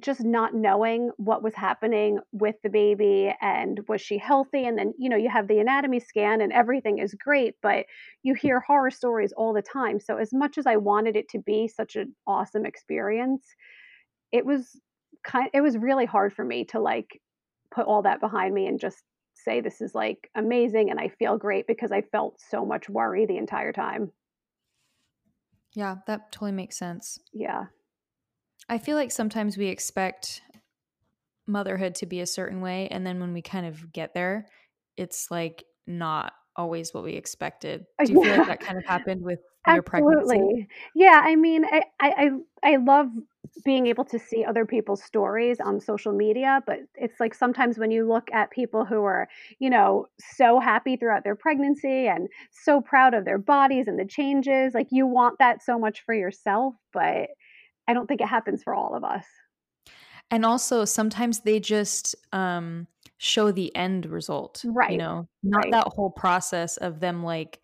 just 0.00 0.24
not 0.24 0.54
knowing 0.54 1.10
what 1.16 1.42
was 1.42 1.54
happening 1.54 2.18
with 2.32 2.56
the 2.62 2.70
baby 2.70 3.34
and 3.40 3.80
was 3.88 4.00
she 4.00 4.18
healthy? 4.18 4.66
And 4.66 4.78
then 4.78 4.94
you 4.98 5.08
know 5.08 5.16
you 5.16 5.30
have 5.30 5.48
the 5.48 5.58
anatomy 5.58 6.00
scan 6.00 6.40
and 6.40 6.52
everything 6.52 6.98
is 6.98 7.14
great 7.14 7.54
but 7.62 7.86
you 8.22 8.34
hear 8.34 8.60
horror 8.60 8.90
stories 8.90 9.32
all 9.36 9.52
the 9.52 9.62
time. 9.62 10.00
So 10.00 10.16
as 10.16 10.32
much 10.32 10.58
as 10.58 10.66
i 10.66 10.76
wanted 10.76 11.16
it 11.16 11.28
to 11.30 11.38
be 11.38 11.68
such 11.68 11.96
an 11.96 12.14
awesome 12.26 12.66
experience 12.66 13.54
it 14.32 14.44
was 14.44 14.80
kind 15.24 15.48
it 15.54 15.60
was 15.60 15.78
really 15.78 16.06
hard 16.06 16.32
for 16.32 16.44
me 16.44 16.64
to 16.64 16.80
like 16.80 17.20
put 17.70 17.86
all 17.86 18.02
that 18.02 18.20
behind 18.20 18.52
me 18.54 18.66
and 18.66 18.80
just 18.80 19.02
say 19.34 19.60
this 19.60 19.80
is 19.80 19.94
like 19.94 20.30
amazing 20.34 20.90
and 20.90 21.00
i 21.00 21.08
feel 21.08 21.38
great 21.38 21.66
because 21.66 21.92
i 21.92 22.00
felt 22.00 22.40
so 22.50 22.64
much 22.64 22.88
worry 22.88 23.26
the 23.26 23.36
entire 23.36 23.72
time. 23.72 24.10
Yeah 25.74 25.96
that 26.06 26.30
totally 26.32 26.52
makes 26.52 26.76
sense. 26.76 27.18
Yeah 27.32 27.66
I 28.68 28.78
feel 28.78 28.96
like 28.96 29.10
sometimes 29.10 29.56
we 29.56 29.66
expect 29.66 30.42
motherhood 31.46 31.94
to 31.96 32.06
be 32.06 32.20
a 32.20 32.26
certain 32.26 32.60
way 32.60 32.88
and 32.88 33.06
then 33.06 33.20
when 33.20 33.32
we 33.32 33.42
kind 33.42 33.66
of 33.66 33.92
get 33.92 34.14
there, 34.14 34.46
it's 34.96 35.30
like 35.30 35.64
not 35.86 36.32
always 36.56 36.94
what 36.94 37.04
we 37.04 37.12
expected. 37.12 37.84
Uh, 38.00 38.04
Do 38.04 38.12
you 38.12 38.22
feel 38.22 38.36
like 38.36 38.46
that 38.46 38.60
kind 38.60 38.78
of 38.78 38.84
happened 38.86 39.22
with 39.22 39.40
your 39.66 39.82
pregnancy? 39.82 40.36
Absolutely. 40.36 40.68
Yeah, 40.94 41.20
I 41.24 41.36
mean, 41.36 41.64
I 41.64 41.82
I 42.00 42.30
I 42.62 42.76
love 42.76 43.08
being 43.64 43.86
able 43.86 44.04
to 44.04 44.18
see 44.18 44.44
other 44.44 44.64
people's 44.64 45.02
stories 45.02 45.60
on 45.60 45.80
social 45.80 46.12
media, 46.12 46.62
but 46.66 46.78
it's 46.94 47.20
like 47.20 47.34
sometimes 47.34 47.78
when 47.78 47.90
you 47.90 48.06
look 48.06 48.28
at 48.32 48.50
people 48.50 48.84
who 48.84 49.02
are, 49.04 49.28
you 49.58 49.70
know, 49.70 50.06
so 50.18 50.60
happy 50.60 50.96
throughout 50.96 51.24
their 51.24 51.36
pregnancy 51.36 52.06
and 52.08 52.28
so 52.52 52.80
proud 52.80 53.14
of 53.14 53.24
their 53.24 53.38
bodies 53.38 53.86
and 53.86 53.98
the 53.98 54.04
changes, 54.04 54.74
like 54.74 54.88
you 54.90 55.06
want 55.06 55.38
that 55.38 55.62
so 55.62 55.78
much 55.78 56.02
for 56.04 56.14
yourself, 56.14 56.74
but 56.92 57.28
I 57.88 57.94
don't 57.94 58.06
think 58.06 58.20
it 58.20 58.28
happens 58.28 58.62
for 58.62 58.74
all 58.74 58.94
of 58.94 59.04
us. 59.04 59.26
And 60.30 60.44
also 60.44 60.84
sometimes 60.84 61.40
they 61.40 61.60
just 61.60 62.14
um 62.32 62.86
show 63.18 63.52
the 63.52 63.74
end 63.76 64.06
result, 64.06 64.64
Right. 64.64 64.90
you 64.90 64.98
know, 64.98 65.28
not 65.42 65.66
Right. 65.66 65.70
that 65.70 65.86
whole 65.88 66.10
process 66.10 66.76
of 66.76 67.00
them 67.00 67.22
like 67.22 67.60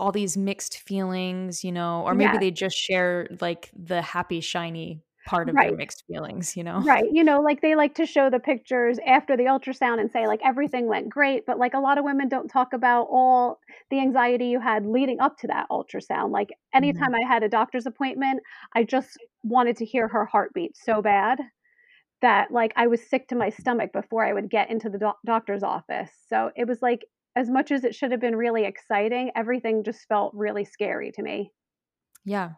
all 0.00 0.12
these 0.12 0.36
mixed 0.36 0.78
feelings, 0.80 1.62
you 1.64 1.72
know, 1.72 2.02
or 2.02 2.14
maybe 2.14 2.36
Yes. 2.36 2.38
they 2.38 2.50
just 2.50 2.76
share 2.76 3.28
like 3.40 3.70
the 3.74 4.02
happy 4.02 4.40
shiny 4.40 5.00
part 5.24 5.48
of 5.48 5.58
their 5.58 5.72
mixed 5.72 6.04
feelings, 6.06 6.56
you 6.56 6.64
know. 6.64 6.84
Right, 6.84 7.04
you 7.12 7.22
know, 7.22 7.40
like, 7.40 7.60
they 7.60 7.74
like 7.74 7.94
to 7.96 8.06
show 8.06 8.30
the 8.30 8.40
pictures 8.40 8.98
after 9.06 9.36
the 9.36 9.44
ultrasound 9.44 10.00
and 10.00 10.10
say, 10.10 10.26
like, 10.26 10.40
everything 10.42 10.86
went 10.86 11.10
great, 11.10 11.44
but, 11.44 11.58
like, 11.58 11.74
a 11.74 11.78
lot 11.78 11.98
of 11.98 12.04
women 12.04 12.28
don't 12.28 12.48
talk 12.48 12.72
about 12.72 13.08
all 13.10 13.60
the 13.90 14.00
anxiety 14.00 14.46
you 14.46 14.58
had 14.58 14.86
leading 14.86 15.20
up 15.20 15.36
to 15.38 15.46
that 15.48 15.66
ultrasound, 15.70 16.30
like, 16.30 16.48
Mhm. 16.78 17.12
anytime 17.12 17.14
I 17.14 17.20
had 17.28 17.42
a 17.42 17.48
doctor's 17.48 17.84
appointment, 17.86 18.42
I 18.74 18.84
just 18.84 19.18
wanted 19.44 19.76
to 19.78 19.84
hear 19.84 20.08
her 20.08 20.24
heartbeat 20.24 20.74
so 20.76 21.02
bad 21.02 21.40
that, 22.22 22.50
like, 22.52 22.72
I 22.76 22.86
was 22.88 23.08
sick 23.08 23.28
to 23.28 23.36
my 23.36 23.50
stomach 23.50 23.92
before 23.92 24.24
I 24.24 24.32
would 24.34 24.50
get 24.50 24.70
into 24.70 24.90
the 24.90 24.98
doc 24.98 25.18
doctor's 25.26 25.62
office, 25.64 26.12
so 26.28 26.52
it 26.56 26.66
was, 26.68 26.82
like, 26.82 27.06
as 27.36 27.50
much 27.50 27.72
as 27.72 27.84
it 27.84 27.94
should 27.94 28.12
have 28.12 28.20
been 28.20 28.36
really 28.36 28.64
exciting, 28.64 29.32
everything 29.36 29.84
just 29.84 30.08
felt 30.08 30.34
really 30.34 30.64
scary 30.64 31.12
to 31.12 31.22
me. 31.22 31.52
Yeah, 32.24 32.54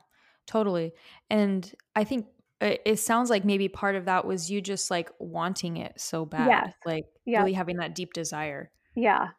totally. 0.46 0.92
And 1.30 1.74
I 1.96 2.04
think 2.04 2.26
it, 2.60 2.82
it 2.86 2.96
sounds 2.98 3.30
like 3.30 3.44
maybe 3.44 3.68
part 3.68 3.94
of 3.96 4.04
that 4.06 4.26
was 4.26 4.50
you 4.50 4.60
just 4.60 4.90
like 4.90 5.10
wanting 5.18 5.76
it 5.76 6.00
so 6.00 6.24
Yes. 6.36 6.72
bad, 6.72 6.74
like 6.84 7.04
Yep. 7.24 7.34
really 7.34 7.52
having 7.52 7.76
that 7.78 7.94
deep 7.94 8.12
desire. 8.12 8.70
Yeah. 8.96 9.34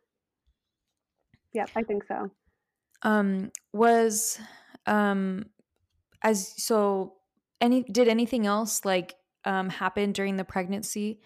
Yep, 1.53 1.71
I 1.75 1.83
think 1.83 2.03
so. 2.03 2.29
Um, 3.01 3.51
was 3.73 4.39
um 4.87 5.45
as 6.23 6.61
so 6.63 7.17
any 7.61 7.83
did 7.83 8.07
anything 8.07 8.45
else 8.47 8.85
like 8.85 9.15
um 9.45 9.69
happen 9.69 10.11
during 10.13 10.37
the 10.37 10.45
pregnancy? 10.45 11.21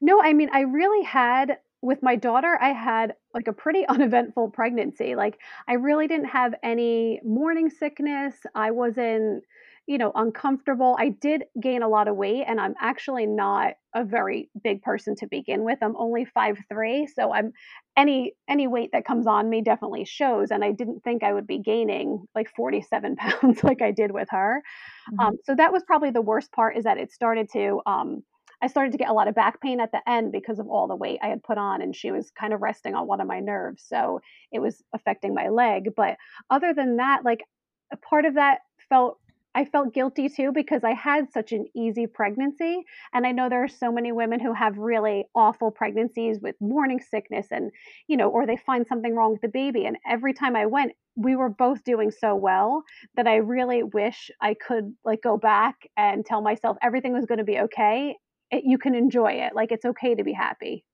No, 0.00 0.20
I 0.22 0.32
mean, 0.32 0.50
I 0.52 0.60
really 0.60 1.02
had 1.04 1.58
with 1.82 2.02
my 2.02 2.14
daughter, 2.16 2.58
I 2.60 2.72
had, 2.72 3.16
like, 3.32 3.48
a 3.48 3.52
pretty 3.52 3.86
uneventful 3.88 4.50
pregnancy, 4.50 5.14
like, 5.14 5.38
I 5.66 5.74
really 5.74 6.06
didn't 6.08 6.26
have 6.26 6.54
any 6.62 7.20
morning 7.24 7.70
sickness, 7.70 8.44
I 8.54 8.70
wasn't, 8.70 9.44
you 9.86 9.98
know, 9.98 10.12
uncomfortable, 10.14 10.96
I 10.98 11.08
did 11.10 11.44
gain 11.60 11.82
a 11.82 11.88
lot 11.88 12.06
of 12.08 12.16
weight, 12.16 12.44
and 12.46 12.60
I'm 12.60 12.74
actually 12.80 13.26
not 13.26 13.74
a 13.94 14.04
very 14.04 14.50
big 14.62 14.82
person 14.82 15.16
to 15.16 15.26
begin 15.26 15.64
with, 15.64 15.78
I'm 15.82 15.96
only 15.96 16.24
five 16.24 16.58
three, 16.68 17.06
so 17.08 17.32
I'm 17.34 17.52
any 17.96 18.34
any 18.48 18.66
weight 18.68 18.90
that 18.92 19.04
comes 19.04 19.26
on 19.26 19.50
me 19.50 19.62
definitely 19.62 20.04
shows, 20.04 20.50
and 20.52 20.64
I 20.64 20.72
didn't 20.72 21.00
think 21.00 21.24
I 21.24 21.32
would 21.32 21.46
be 21.46 21.58
gaining, 21.58 22.24
like, 22.36 22.50
47 22.54 23.16
pounds 23.18 23.64
like 23.64 23.82
I 23.82 23.90
did 23.90 24.12
with 24.12 24.28
her, 24.30 24.62
Mhm. 25.06 25.24
um, 25.24 25.38
so 25.44 25.54
that 25.54 25.72
was 25.72 25.84
probably 25.84 26.10
the 26.10 26.22
worst 26.22 26.52
part 26.52 26.76
is 26.76 26.84
that 26.84 26.98
it 26.98 27.12
started 27.12 27.50
to, 27.52 27.80
um 27.86 28.22
I 28.62 28.66
started 28.66 28.92
to 28.92 28.98
get 28.98 29.08
a 29.10 29.14
lot 29.14 29.28
of 29.28 29.34
back 29.34 29.60
pain 29.62 29.80
at 29.80 29.92
the 29.92 30.02
end 30.08 30.32
because 30.32 30.58
of 30.58 30.68
all 30.68 30.86
the 30.88 30.96
weight 30.96 31.20
I 31.22 31.28
had 31.28 31.42
put 31.42 31.58
on, 31.58 31.82
and 31.82 31.96
she 31.96 32.10
was 32.12 32.30
kind 32.32 32.52
of 32.54 32.62
resting 32.62 32.94
on 32.94 33.06
one 33.06 33.20
of 33.20 33.28
my 33.28 33.40
nerves, 33.40 33.84
so 33.86 34.20
it 34.52 34.60
was 34.60 34.82
affecting 34.94 35.34
my 35.34 35.48
leg, 35.48 35.90
but 35.96 36.16
other 36.50 36.74
than 36.74 36.96
that, 36.98 37.24
like, 37.24 37.44
a 37.92 37.96
part 37.98 38.24
of 38.26 38.34
that 38.34 38.60
felt 38.88 39.19
I 39.54 39.64
felt 39.64 39.92
guilty 39.94 40.28
too 40.28 40.52
because 40.52 40.84
I 40.84 40.92
had 40.94 41.32
such 41.32 41.52
an 41.52 41.66
easy 41.74 42.06
pregnancy, 42.06 42.84
and 43.12 43.26
I 43.26 43.32
know 43.32 43.48
there 43.48 43.64
are 43.64 43.68
so 43.68 43.90
many 43.92 44.12
women 44.12 44.40
who 44.40 44.52
have 44.54 44.78
really 44.78 45.24
awful 45.34 45.70
pregnancies 45.72 46.38
with 46.40 46.54
morning 46.60 47.00
sickness 47.00 47.48
and, 47.50 47.72
you 48.06 48.16
know, 48.16 48.28
or 48.30 48.46
they 48.46 48.56
find 48.56 48.86
something 48.86 49.14
wrong 49.16 49.32
with 49.32 49.40
the 49.42 49.48
baby, 49.48 49.86
and 49.86 49.96
every 50.06 50.32
time 50.34 50.54
I 50.56 50.66
went, 50.66 50.92
we 51.16 51.34
were 51.36 51.48
both 51.50 51.82
doing 51.84 52.10
so 52.12 52.34
well 52.36 52.84
that 53.16 53.26
I 53.26 53.36
really 53.36 53.82
wish 53.82 54.30
I 54.40 54.54
could, 54.54 54.94
like, 55.04 55.22
go 55.22 55.36
back 55.36 55.76
and 55.96 56.24
tell 56.24 56.40
myself 56.42 56.76
everything 56.82 57.12
was 57.12 57.26
gonna 57.26 57.44
be 57.44 57.58
okay 57.60 58.16
it 58.52 58.64
you 58.64 58.78
can 58.78 58.94
enjoy 58.94 59.32
it, 59.32 59.54
like, 59.54 59.70
it's 59.72 59.84
okay 59.84 60.14
to 60.14 60.24
be 60.24 60.32
happy. 60.32 60.84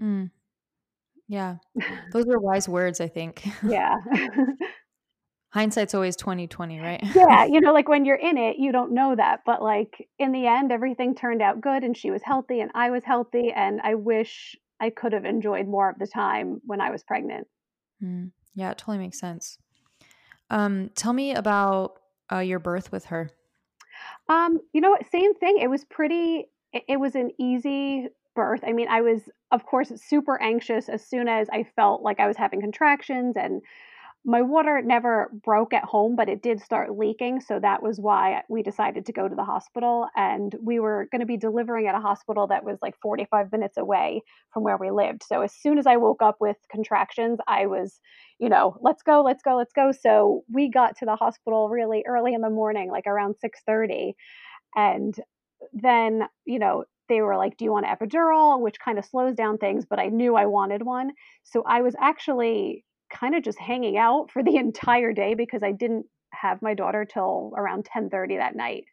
Mm, 0.00 0.30
yeah. 1.28 1.58
Those 2.12 2.26
are 2.28 2.38
wise 2.40 2.68
words, 2.68 3.00
I 3.00 3.08
think. 3.08 3.44
Yeah. 3.62 3.96
Hindsight's 5.54 5.94
always 5.94 6.16
2020, 6.16 6.80
right? 6.80 7.00
Yeah, 7.14 7.44
you 7.50 7.60
know, 7.60 7.72
like, 7.72 7.88
when 7.88 8.04
you're 8.04 8.16
in 8.16 8.36
it, 8.36 8.56
you 8.58 8.72
don't 8.72 8.92
know 8.92 9.14
that, 9.14 9.40
but, 9.46 9.62
like, 9.62 10.08
in 10.18 10.32
the 10.32 10.46
end, 10.46 10.72
everything 10.72 11.14
turned 11.14 11.40
out 11.40 11.60
good, 11.60 11.84
and 11.84 11.96
she 11.96 12.10
was 12.10 12.22
healthy, 12.24 12.60
and 12.60 12.72
I 12.74 12.90
was 12.90 13.04
healthy, 13.04 13.52
and 13.54 13.80
I 13.82 13.94
wish 13.94 14.56
I 14.80 14.90
could 14.90 15.12
have 15.12 15.24
enjoyed 15.24 15.68
more 15.68 15.88
of 15.88 15.98
the 15.98 16.08
time 16.08 16.60
when 16.64 16.80
I 16.80 16.90
was 16.90 17.04
pregnant. 17.04 17.46
Mm, 18.02 18.32
yeah, 18.54 18.72
it 18.72 18.78
totally 18.78 18.98
makes 18.98 19.20
sense. 19.20 19.56
Um, 20.50 20.90
tell 20.96 21.12
me 21.12 21.34
about 21.34 22.00
uh, 22.32 22.40
your 22.40 22.58
birth 22.58 22.90
with 22.90 23.06
her. 23.06 23.30
Um, 24.28 24.58
you 24.72 24.80
know 24.80 24.90
what, 24.90 25.08
same 25.10 25.34
thing, 25.34 25.58
it 25.60 25.70
was 25.70 25.84
pretty 25.84 26.46
it 26.72 26.82
it 26.88 26.96
was 26.98 27.14
an 27.14 27.30
easy 27.38 28.08
birth, 28.34 28.60
I 28.66 28.72
mean, 28.72 28.88
I 28.88 29.00
was, 29.00 29.20
of 29.52 29.64
course, 29.64 29.92
super 29.96 30.40
anxious 30.42 30.88
as 30.88 31.06
soon 31.06 31.28
as 31.28 31.48
I 31.50 31.64
felt 31.76 32.02
like 32.02 32.20
I 32.20 32.26
was 32.26 32.36
having 32.36 32.60
contractions, 32.60 33.36
and 33.36 33.62
My 34.26 34.40
water 34.40 34.80
never 34.80 35.30
broke 35.44 35.74
at 35.74 35.84
home, 35.84 36.16
but 36.16 36.30
it 36.30 36.40
did 36.40 36.58
start 36.62 36.96
leaking, 36.96 37.40
so 37.42 37.58
that 37.60 37.82
was 37.82 38.00
why 38.00 38.42
we 38.48 38.62
decided 38.62 39.04
to 39.04 39.12
go 39.12 39.28
to 39.28 39.34
the 39.34 39.44
hospital, 39.44 40.08
and 40.16 40.54
we 40.62 40.80
were 40.80 41.08
gonna 41.12 41.26
be 41.26 41.36
delivering 41.36 41.86
at 41.88 41.94
a 41.94 42.00
hospital 42.00 42.46
that 42.46 42.64
was, 42.64 42.78
like, 42.80 42.96
45 43.02 43.52
minutes 43.52 43.76
away 43.76 44.22
from 44.50 44.62
where 44.62 44.78
we 44.78 44.90
lived, 44.90 45.22
so 45.24 45.42
as 45.42 45.52
soon 45.54 45.76
as 45.76 45.86
I 45.86 45.98
woke 45.98 46.22
up 46.22 46.36
with 46.40 46.56
contractions, 46.70 47.38
I 47.46 47.66
was, 47.66 48.00
you 48.38 48.48
know, 48.48 48.78
"Let's 48.80 49.02
go, 49.02 49.20
let's 49.20 49.42
go, 49.42 49.56
let's 49.56 49.74
go," 49.74 49.92
so 49.92 50.42
we 50.50 50.70
got 50.70 50.96
to 50.96 51.04
the 51.04 51.16
hospital 51.16 51.68
really 51.68 52.02
early 52.06 52.32
in 52.32 52.40
the 52.40 52.48
morning, 52.48 52.90
like, 52.90 53.06
around 53.06 53.36
6:30, 53.36 54.16
and 54.76 55.14
then, 55.72 56.28
you 56.46 56.58
know, 56.58 56.84
they 57.08 57.22
were 57.22 57.36
like, 57.36 57.56
"Do 57.58 57.64
you 57.66 57.72
want 57.72 57.86
an 57.86 57.96
epidural?" 57.96 58.60
Which 58.60 58.80
kinda 58.80 59.02
slows 59.02 59.34
down 59.34 59.58
things, 59.58 59.86
but 59.86 59.98
I 60.00 60.08
knew 60.08 60.36
I 60.36 60.46
wanted 60.46 60.82
one. 60.84 61.12
So 61.44 61.62
I 61.66 61.82
was 61.82 61.96
actually 61.98 62.84
kinda 63.18 63.40
just 63.40 63.58
hanging 63.58 63.96
out 63.98 64.30
for 64.30 64.42
the 64.42 64.56
entire 64.58 65.12
day 65.12 65.34
because 65.34 65.62
I 65.62 65.72
didn't 65.72 66.06
have 66.32 66.62
my 66.62 66.74
daughter 66.74 67.04
till 67.04 67.52
around 67.56 67.84
10:30 67.86 68.36
that 68.36 68.56
night. 68.56 68.84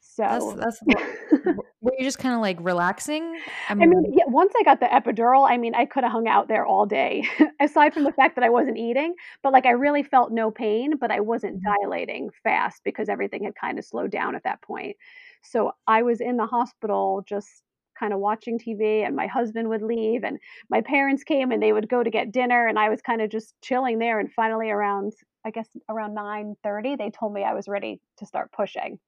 So 0.00 0.56
that's 0.58 0.80
w 1.44 1.62
were 1.80 1.92
you 1.98 2.04
just 2.04 2.18
kinda, 2.18 2.38
like, 2.38 2.58
relaxing? 2.60 3.42
I 3.68 3.74
I 3.80 3.86
mean, 3.86 4.04
yeah, 4.12 4.24
once 4.26 4.52
I 4.58 4.62
got 4.64 4.80
the 4.80 4.86
epidural, 4.86 5.48
I 5.48 5.56
mean, 5.58 5.74
I 5.74 5.86
coulda 5.86 6.08
hung 6.08 6.28
out 6.28 6.48
there 6.48 6.64
all 6.66 6.86
day, 6.86 7.24
aside 7.60 7.92
from 7.94 8.04
the 8.04 8.12
fact 8.12 8.34
that 8.36 8.44
I 8.44 8.50
wasn't 8.50 8.78
eating, 8.78 9.14
but, 9.42 9.52
like, 9.52 9.66
I 9.66 9.70
really 9.70 10.02
felt 10.02 10.32
no 10.32 10.50
pain, 10.50 10.96
but 10.96 11.10
I 11.10 11.20
wasn't 11.20 11.60
Mhm. 11.60 11.76
dilating 11.82 12.30
fast 12.44 12.82
because 12.84 13.08
everything 13.08 13.44
had 13.44 13.54
kinda 13.56 13.82
slowed 13.82 14.10
down 14.10 14.34
at 14.36 14.44
that 14.44 14.62
point. 14.62 14.96
So, 15.42 15.72
I 15.86 16.02
was 16.02 16.20
in 16.20 16.36
the 16.36 16.46
hospital 16.46 17.22
just 17.26 17.62
kinda 18.02 18.18
watching 18.18 18.58
TV, 18.58 19.04
and 19.06 19.16
my 19.16 19.28
husband 19.28 19.68
would 19.70 19.82
leave, 19.82 20.24
and 20.24 20.38
my 20.70 20.82
parents 20.82 21.24
came, 21.24 21.52
and 21.52 21.62
they 21.62 21.72
would 21.74 21.88
go 21.90 22.02
to 22.04 22.10
get 22.10 22.32
dinner, 22.32 22.66
and 22.68 22.78
I 22.78 22.88
was 22.90 23.02
kinda 23.02 23.28
just 23.28 23.54
chilling 23.62 23.98
there, 24.00 24.20
and 24.20 24.32
finally 24.32 24.70
around 24.72 25.12
I 25.46 25.50
guess 25.52 25.70
around 25.90 26.14
9:30, 26.14 26.96
they 26.96 27.10
told 27.10 27.32
me 27.34 27.44
I 27.44 27.54
was 27.54 27.68
ready 27.68 28.00
to 28.18 28.26
start 28.26 28.52
pushing. 28.52 29.00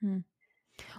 Hmm. 0.00 0.18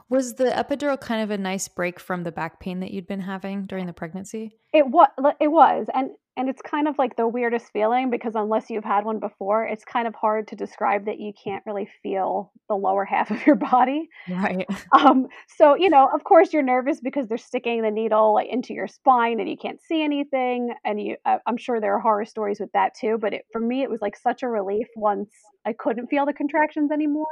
Was 0.10 0.36
the 0.36 0.46
epidural 0.46 1.00
kind 1.02 1.24
of 1.24 1.32
a 1.32 1.38
nice 1.38 1.68
break 1.68 2.00
from 2.00 2.24
the 2.24 2.32
back 2.34 2.60
pain 2.60 2.80
that 2.82 2.92
you'd 2.92 3.08
been 3.08 3.22
having 3.22 3.66
during 3.68 3.88
the 3.88 3.94
pregnancy? 3.94 4.58
It 4.74 4.88
wa 4.88 5.08
li 5.20 5.32
it 5.40 5.50
was, 5.50 5.88
and 5.94 6.12
and 6.36 6.50
it's 6.50 6.62
kind 6.62 6.88
of 6.88 6.98
like 6.98 7.16
the 7.16 7.28
weirdest 7.28 7.72
feeling 7.72 8.10
because 8.10 8.34
unless 8.36 8.70
you've 8.70 8.84
had 8.84 9.06
one 9.06 9.20
before, 9.20 9.66
it's 9.66 9.86
kind 9.86 10.08
of 10.08 10.16
hard 10.16 10.48
to 10.50 10.56
describe 10.56 11.06
that 11.06 11.20
you 11.20 11.32
can't 11.42 11.64
really 11.66 11.88
feel 12.02 12.52
the 12.70 12.76
lower 12.76 13.06
half 13.14 13.32
of 13.32 13.46
your 13.46 13.56
body. 13.56 14.10
Right. 14.28 14.68
Um, 14.92 15.28
so, 15.58 15.76
you 15.76 15.90
know, 15.90 16.10
of 16.14 16.24
course 16.24 16.54
you're 16.54 16.62
nervous 16.64 17.00
because 17.02 17.28
they're 17.28 17.38
sticking 17.38 17.82
the 17.82 17.92
needle 17.92 18.34
like 18.36 18.48
into 18.50 18.74
your 18.74 18.88
spine 18.88 19.40
and 19.40 19.50
you 19.50 19.58
can't 19.58 19.82
see 19.82 20.04
anything. 20.04 20.74
And 20.86 21.02
you, 21.02 21.18
I- 21.26 21.40
I'm 21.48 21.58
sure 21.58 21.80
there 21.82 21.96
are 21.96 22.00
horror 22.00 22.26
stories 22.26 22.60
with 22.60 22.72
that 22.74 22.94
too. 23.00 23.18
But 23.20 23.34
it, 23.34 23.46
for 23.52 23.60
me, 23.60 23.82
it 23.82 23.90
was 23.90 24.02
like 24.02 24.16
such 24.16 24.44
a 24.44 24.48
relief 24.48 24.88
once 24.96 25.32
I 25.66 25.74
couldn't 25.74 26.08
feel 26.08 26.26
the 26.26 26.34
contractions 26.34 26.92
anymore. 26.92 27.26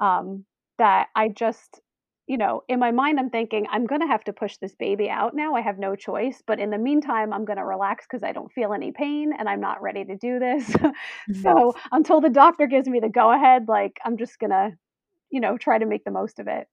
Um, 0.00 0.44
that 0.78 1.08
I 1.14 1.28
just 1.28 1.80
you 2.26 2.38
know, 2.38 2.62
in 2.68 2.78
my 2.78 2.90
mind, 2.90 3.18
I'm 3.18 3.28
thinking, 3.28 3.66
I'm 3.70 3.86
going 3.86 4.00
to 4.00 4.06
have 4.06 4.24
to 4.24 4.32
push 4.32 4.56
this 4.56 4.74
baby 4.74 5.10
out 5.10 5.34
now. 5.34 5.54
I 5.54 5.60
have 5.60 5.78
no 5.78 5.94
choice. 5.94 6.42
But 6.46 6.58
in 6.58 6.70
the 6.70 6.78
meantime, 6.78 7.32
I'm 7.32 7.44
going 7.44 7.58
to 7.58 7.64
relax 7.64 8.06
because 8.08 8.22
I 8.22 8.32
don't 8.32 8.50
feel 8.52 8.72
any 8.72 8.92
pain 8.92 9.32
and 9.38 9.48
I'm 9.48 9.60
not 9.60 9.82
ready 9.82 10.04
to 10.04 10.16
do 10.16 10.38
this. 10.38 10.74
So 11.42 11.74
until 11.92 12.20
the 12.20 12.30
doctor 12.30 12.66
gives 12.66 12.88
me 12.88 13.00
the 13.00 13.08
go 13.08 13.32
ahead, 13.32 13.66
like, 13.68 13.98
I'm 14.04 14.16
just 14.16 14.38
going 14.38 14.50
to, 14.50 14.70
you 15.30 15.40
know, 15.40 15.58
try 15.58 15.78
to 15.78 15.86
make 15.86 16.04
the 16.04 16.10
most 16.10 16.38
of 16.38 16.46
it. 16.48 16.66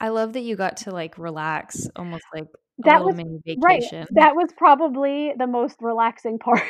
I 0.00 0.08
love 0.08 0.32
that 0.34 0.40
you 0.40 0.56
got 0.56 0.78
to 0.78 0.90
like 0.90 1.18
relax, 1.18 1.88
almost 1.96 2.24
like 2.34 2.46
That 2.78 3.04
was 3.04 3.16
right. 3.62 3.82
That 4.10 4.36
was 4.36 4.50
probably 4.56 5.32
the 5.36 5.46
most 5.46 5.76
relaxing 5.80 6.38
part 6.40 6.62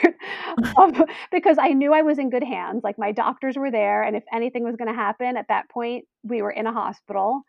of 0.77 1.03
because 1.31 1.59
I 1.59 1.69
knew 1.69 1.93
I 1.93 2.03
was 2.03 2.19
in 2.19 2.31
good 2.31 2.45
hands. 2.45 2.83
Like 2.83 2.99
my 2.99 3.13
doctors 3.13 3.57
were 3.57 3.71
there, 3.71 4.03
and 4.03 4.17
if 4.17 4.25
anything 4.33 4.65
was 4.65 4.77
going 4.77 4.89
to 4.89 4.95
happen 4.95 5.37
at 5.37 5.49
that 5.49 5.69
point, 5.69 6.07
we 6.23 6.41
were 6.41 6.51
in 6.51 6.67
a 6.67 6.73
hospital. 6.73 7.43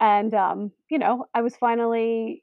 And, 0.00 0.34
um, 0.34 0.72
you 0.90 0.98
know, 0.98 1.26
I 1.34 1.42
was 1.42 1.56
finally 1.56 2.42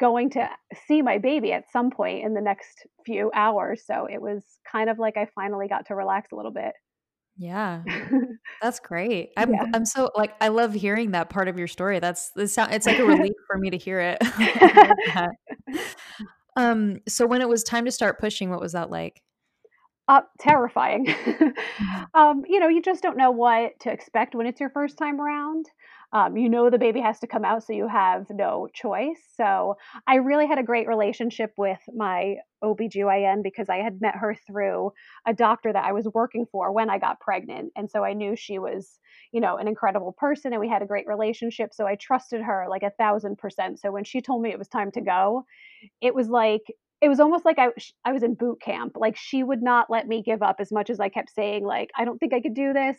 going 0.00 0.30
to 0.30 0.48
see 0.86 1.02
my 1.02 1.18
baby 1.18 1.52
at 1.52 1.70
some 1.70 1.90
point 1.90 2.24
in 2.24 2.34
the 2.34 2.40
next 2.40 2.86
few 3.04 3.30
hours. 3.34 3.82
So 3.86 4.06
it 4.10 4.20
was 4.20 4.42
kind 4.70 4.88
of 4.90 4.98
like 4.98 5.16
I 5.16 5.26
finally 5.34 5.68
got 5.68 5.86
to 5.86 5.94
relax 5.94 6.32
a 6.32 6.36
little 6.36 6.52
bit. 6.52 6.72
Yeah, 7.38 7.82
that's 8.62 8.78
great. 8.78 9.30
I'm 9.36 9.52
Yeah. 9.52 9.64
I'm 9.72 9.86
so 9.86 10.10
like 10.14 10.34
I 10.40 10.48
love 10.48 10.74
hearing 10.74 11.12
that 11.12 11.30
part 11.30 11.48
of 11.48 11.58
your 11.58 11.66
story. 11.66 11.98
That's 11.98 12.30
this 12.30 12.52
sound 12.52 12.74
it's 12.74 12.86
like 12.86 12.98
a 12.98 13.04
relief 13.06 13.32
for 13.46 13.58
me 13.58 13.70
to 13.70 13.78
hear 13.78 14.00
it. 14.00 14.18
I 14.22 14.86
love 14.88 15.30
that. 15.66 15.96
Um, 16.56 17.00
so 17.08 17.26
when 17.26 17.40
it 17.40 17.48
was 17.48 17.62
time 17.62 17.86
to 17.86 17.90
start 17.90 18.20
pushing, 18.20 18.50
what 18.50 18.60
was 18.60 18.72
that 18.72 18.90
like? 18.90 19.22
Uh, 20.08 20.22
terrifying. 20.40 21.06
Mhm. 21.06 22.06
um, 22.14 22.44
you 22.46 22.60
know, 22.60 22.68
you 22.68 22.82
just 22.82 23.02
don't 23.02 23.16
know 23.16 23.30
what 23.30 23.78
to 23.80 23.90
expect 23.90 24.34
when 24.34 24.46
it's 24.46 24.60
your 24.60 24.70
first 24.70 24.98
time 24.98 25.20
around. 25.20 25.66
Um, 26.12 26.36
you 26.36 26.48
know 26.50 26.68
the 26.68 26.78
baby 26.78 27.00
has 27.00 27.18
to 27.20 27.26
come 27.26 27.44
out, 27.44 27.64
so 27.64 27.72
you 27.72 27.88
have 27.88 28.26
no 28.30 28.68
choice. 28.74 29.18
So 29.34 29.76
I 30.06 30.16
really 30.16 30.46
had 30.46 30.58
a 30.58 30.62
great 30.62 30.86
relationship 30.86 31.52
with 31.56 31.78
my 31.94 32.36
OBGYN 32.62 33.42
because 33.42 33.68
I 33.70 33.78
had 33.78 34.00
met 34.02 34.16
her 34.16 34.34
through 34.46 34.92
a 35.26 35.32
doctor 35.32 35.72
that 35.72 35.84
I 35.84 35.92
was 35.92 36.06
working 36.12 36.44
for 36.52 36.70
when 36.72 36.90
I 36.90 36.98
got 36.98 37.20
pregnant. 37.20 37.72
And 37.76 37.90
so 37.90 38.04
I 38.04 38.12
knew 38.12 38.36
she 38.36 38.58
was, 38.58 39.00
you 39.32 39.40
know, 39.40 39.56
an 39.56 39.68
incredible 39.68 40.12
person 40.18 40.52
and 40.52 40.60
we 40.60 40.68
had 40.68 40.82
a 40.82 40.86
great 40.86 41.06
relationship. 41.06 41.70
So 41.72 41.86
I 41.86 41.94
trusted 41.96 42.42
her 42.42 42.66
like 42.68 42.82
a 42.82 42.90
thousand 42.98 43.38
percent. 43.38 43.80
So 43.80 43.90
when 43.90 44.04
she 44.04 44.20
told 44.20 44.42
me 44.42 44.50
it 44.50 44.58
was 44.58 44.68
time 44.68 44.90
to 44.92 45.00
go, 45.00 45.44
it 46.00 46.14
was 46.14 46.28
like 46.28 46.62
it 47.00 47.08
was 47.08 47.20
almost 47.20 47.44
like 47.44 47.58
I 47.58 47.68
I 48.04 48.12
was 48.12 48.22
in 48.22 48.34
boot 48.34 48.60
camp, 48.62 48.92
like, 48.96 49.16
she 49.16 49.42
would 49.42 49.62
not 49.62 49.90
let 49.90 50.06
me 50.06 50.22
give 50.22 50.42
up 50.42 50.56
as 50.60 50.70
much 50.72 50.90
as 50.90 51.00
I 51.00 51.08
kept 51.08 51.30
saying, 51.34 51.64
like, 51.64 51.90
"I 51.96 52.04
don't 52.04 52.18
think 52.18 52.32
I 52.32 52.40
could 52.40 52.54
do 52.54 52.72
this." 52.72 52.96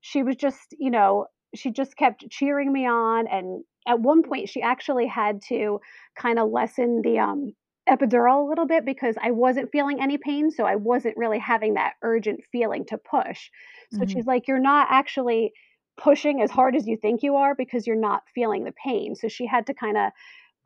She 0.00 0.22
was 0.22 0.36
just, 0.36 0.74
you 0.78 0.90
know, 0.90 1.26
she 1.58 1.70
just 1.70 1.96
kept 1.96 2.28
cheering 2.30 2.72
me 2.72 2.86
on, 2.86 3.26
and 3.28 3.64
at 3.86 4.00
one 4.00 4.22
point, 4.22 4.48
she 4.48 4.62
actually 4.62 5.06
had 5.06 5.40
to 5.48 5.80
kinda 6.20 6.44
lessen 6.44 7.02
the, 7.02 7.18
um, 7.20 7.52
epidural 7.88 8.44
a 8.44 8.48
little 8.48 8.66
bit 8.66 8.84
because 8.84 9.16
I 9.22 9.30
wasn't 9.30 9.70
feeling 9.72 10.00
any 10.00 10.18
pain, 10.18 10.50
so 10.50 10.64
I 10.66 10.76
wasn't 10.76 11.16
really 11.16 11.38
having 11.38 11.74
that 11.74 11.94
urgent 12.02 12.40
feeling 12.52 12.84
to 12.86 12.98
push. 12.98 13.48
So 13.90 14.04
Mhm. 14.04 14.06
she's 14.06 14.26
like, 14.26 14.48
"You're 14.48 14.58
not 14.60 14.88
actually 14.90 15.52
pushing 15.96 16.42
as 16.42 16.50
hard 16.50 16.76
as 16.76 16.86
you 16.88 16.96
think 16.96 17.22
you 17.22 17.36
are 17.36 17.54
because 17.54 17.86
you're 17.86 17.96
not 17.96 18.24
feeling 18.34 18.64
the 18.64 18.72
pain." 18.72 19.14
So 19.14 19.28
she 19.28 19.46
had 19.46 19.66
to 19.68 19.74
kinda 19.74 20.12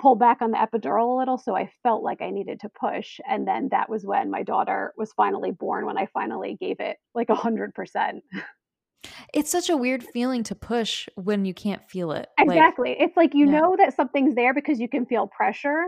pull 0.01 0.17
back 0.17 0.43
on 0.43 0.51
the 0.53 0.59
epidural 0.59 1.15
a 1.15 1.19
little, 1.19 1.39
so 1.39 1.55
I 1.57 1.67
felt 1.83 2.03
like 2.03 2.23
I 2.23 2.31
needed 2.31 2.61
to 2.61 2.71
push, 2.71 3.21
and 3.29 3.47
then 3.47 3.69
that 3.71 3.91
was 3.91 4.07
when 4.07 4.31
my 4.31 4.43
daughter 4.43 4.95
was 4.97 5.13
finally 5.13 5.51
born, 5.53 5.87
when 5.87 5.99
I 5.99 6.07
finally 6.07 6.57
gave 6.59 6.81
it, 6.81 6.99
like, 7.15 7.29
100%. 7.31 8.25
It's 9.33 9.51
such 9.51 9.71
a 9.71 9.77
weird 9.77 10.03
feeling 10.03 10.43
to 10.45 10.55
push 10.55 11.09
when 11.15 11.45
you 11.45 11.55
can't 11.55 11.83
feel 11.89 12.13
it. 12.13 12.29
Like, 12.39 12.49
Exactly, 12.49 12.97
it's 12.99 13.17
like 13.17 13.35
you 13.35 13.47
yeah. 13.47 13.61
know 13.61 13.77
that 13.77 13.95
something's 13.97 14.35
there 14.35 14.55
because 14.55 14.81
you 14.81 14.89
can 14.89 15.07
feel 15.07 15.27
pressure, 15.29 15.85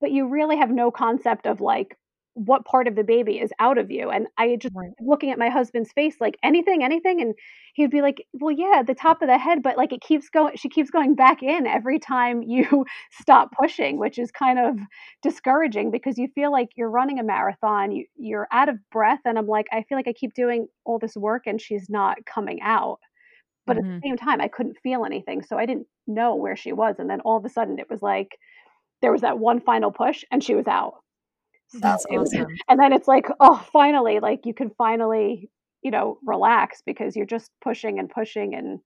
but 0.00 0.10
you 0.10 0.28
really 0.28 0.56
have 0.56 0.70
no 0.70 0.90
concept 0.90 1.46
of, 1.46 1.60
like, 1.60 1.96
what 2.34 2.64
part 2.64 2.86
of 2.88 2.94
the 2.96 3.04
baby 3.04 3.40
is 3.40 3.52
out 3.58 3.78
of 3.78 3.90
you, 3.90 4.10
and 4.10 4.28
I 4.38 4.56
just 4.56 4.74
Right. 4.74 4.94
looking 5.00 5.30
at 5.30 5.38
my 5.38 5.48
husband's 5.48 5.92
face 5.92 6.16
like, 6.20 6.36
"Anything, 6.42 6.82
anything?" 6.84 7.20
And 7.20 7.34
he'd 7.74 7.90
be 7.90 8.02
like, 8.02 8.26
"Well, 8.34 8.50
yeah, 8.52 8.82
the 8.86 8.94
top 8.94 9.22
of 9.22 9.28
the 9.28 9.38
head, 9.38 9.62
but, 9.62 9.76
like, 9.76 9.92
it 9.92 10.00
keeps 10.02 10.28
going 10.30 10.56
she 10.56 10.68
keeps 10.68 10.90
going 10.90 11.14
back 11.14 11.42
in 11.42 11.66
every 11.66 11.98
time 11.98 12.42
you 12.42 12.84
stop 13.12 13.52
pushing," 13.52 13.98
which 13.98 14.18
is 14.18 14.30
kind 14.32 14.58
of 14.58 14.78
discouraging 15.22 15.90
because 15.90 16.18
you 16.18 16.28
feel 16.34 16.52
like 16.52 16.70
you're 16.76 16.90
running 16.90 17.18
a 17.18 17.24
marathon, 17.24 17.92
you 17.92 18.06
you're 18.16 18.48
out 18.52 18.68
of 18.68 18.76
breath, 18.90 19.20
and 19.24 19.38
I'm 19.38 19.46
like, 19.46 19.66
"I 19.72 19.82
feel 19.84 19.98
like 19.98 20.08
I 20.08 20.12
keep 20.12 20.34
doing 20.34 20.68
all 20.84 20.98
this 20.98 21.16
work 21.16 21.46
and 21.46 21.60
she's 21.60 21.88
not 21.90 22.18
coming 22.26 22.60
out." 22.62 23.00
But 23.66 23.78
at 23.78 23.84
Mhm. 23.84 24.02
the 24.02 24.08
same 24.08 24.16
time, 24.18 24.40
I 24.40 24.48
couldn't 24.48 24.78
feel 24.82 25.04
anything, 25.04 25.42
so 25.42 25.58
I 25.58 25.66
didn't 25.66 25.86
know 26.08 26.34
where 26.36 26.56
she 26.56 26.72
was, 26.72 26.96
and 26.98 27.10
then 27.10 27.20
all 27.22 27.36
of 27.38 27.44
a 27.44 27.48
sudden, 27.50 27.78
it 27.78 27.90
was 27.90 28.02
like 28.02 28.38
there 29.02 29.12
was 29.12 29.22
that 29.22 29.38
one 29.40 29.60
final 29.60 29.92
push, 29.92 30.24
and 30.32 30.42
she 30.44 30.54
was 30.56 30.68
out. 30.68 30.94
So 31.70 31.88
That's 31.88 32.06
it 32.10 32.18
awesome. 32.18 32.60
and 32.68 32.80
then 32.80 32.92
it's 32.92 33.08
like, 33.08 33.26
"Oh, 33.40 33.56
finally," 33.72 34.20
like, 34.20 34.46
you 34.46 34.54
can 34.54 34.70
finally, 34.70 35.50
you 35.82 35.90
know, 35.90 36.18
relax 36.24 36.82
because 36.82 37.16
you're 37.16 37.26
just 37.26 37.50
pushing 37.62 37.98
and 37.98 38.10
pushing 38.10 38.54
and, 38.54 38.80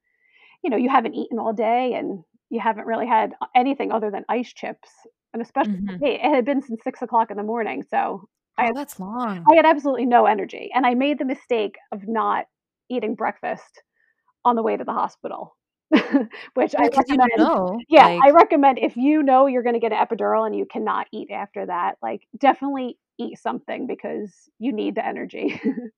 you 0.64 0.70
know, 0.70 0.76
you 0.78 0.88
haven't 0.90 1.14
eaten 1.14 1.38
all 1.40 1.52
day 1.54 1.94
and 1.94 2.24
you 2.50 2.60
haven't 2.60 2.86
really 2.86 3.06
had 3.08 3.34
anything 3.56 3.92
other 3.92 4.10
than 4.10 4.24
ice 4.28 4.52
chips, 4.54 4.90
and 5.34 5.42
especially 5.42 5.80
for 5.86 5.94
Mhm. 5.94 6.04
me, 6.04 6.14
it 6.16 6.22
had 6.34 6.44
been 6.46 6.62
since 6.62 6.82
six 6.84 7.02
o'clock 7.02 7.30
in 7.30 7.36
the 7.38 7.42
morning, 7.44 7.82
so 7.84 8.28
I 8.58 8.64
Oh, 8.64 8.66
had 8.66 8.74
that's 8.74 8.98
long. 8.98 9.52
I 9.52 9.56
had 9.56 9.66
absolutely 9.66 10.06
no 10.06 10.26
energy, 10.26 10.70
and 10.74 10.86
I 10.86 10.94
made 10.94 11.18
the 11.18 11.24
mistake 11.26 11.76
of 11.92 12.08
not 12.08 12.46
eating 12.90 13.14
breakfast 13.16 13.82
on 14.44 14.56
the 14.56 14.62
way 14.64 14.76
to 14.76 14.84
the 14.84 14.92
hospital, 14.94 15.56
which 16.54 16.74
I 16.78 16.88
'cause 16.88 17.04
you 17.08 17.18
recommend 17.18 17.30
know, 17.36 17.84
yeah, 17.88 18.08
like 18.08 18.24
I 18.24 18.30
recommend 18.30 18.78
if 18.78 18.96
you 18.96 19.22
know 19.22 19.46
you're 19.46 19.62
gonna 19.62 19.80
get 19.80 19.92
an 19.92 19.98
epidural 20.06 20.46
and 20.46 20.56
you 20.56 20.66
cannot 20.66 21.08
eat 21.12 21.30
after 21.30 21.66
that, 21.66 21.98
like, 22.02 22.26
definitely 22.38 22.98
eat 23.18 23.38
something 23.38 23.86
because 23.86 24.50
you 24.58 24.72
need 24.72 24.94
the 24.94 25.06
energy. 25.06 25.60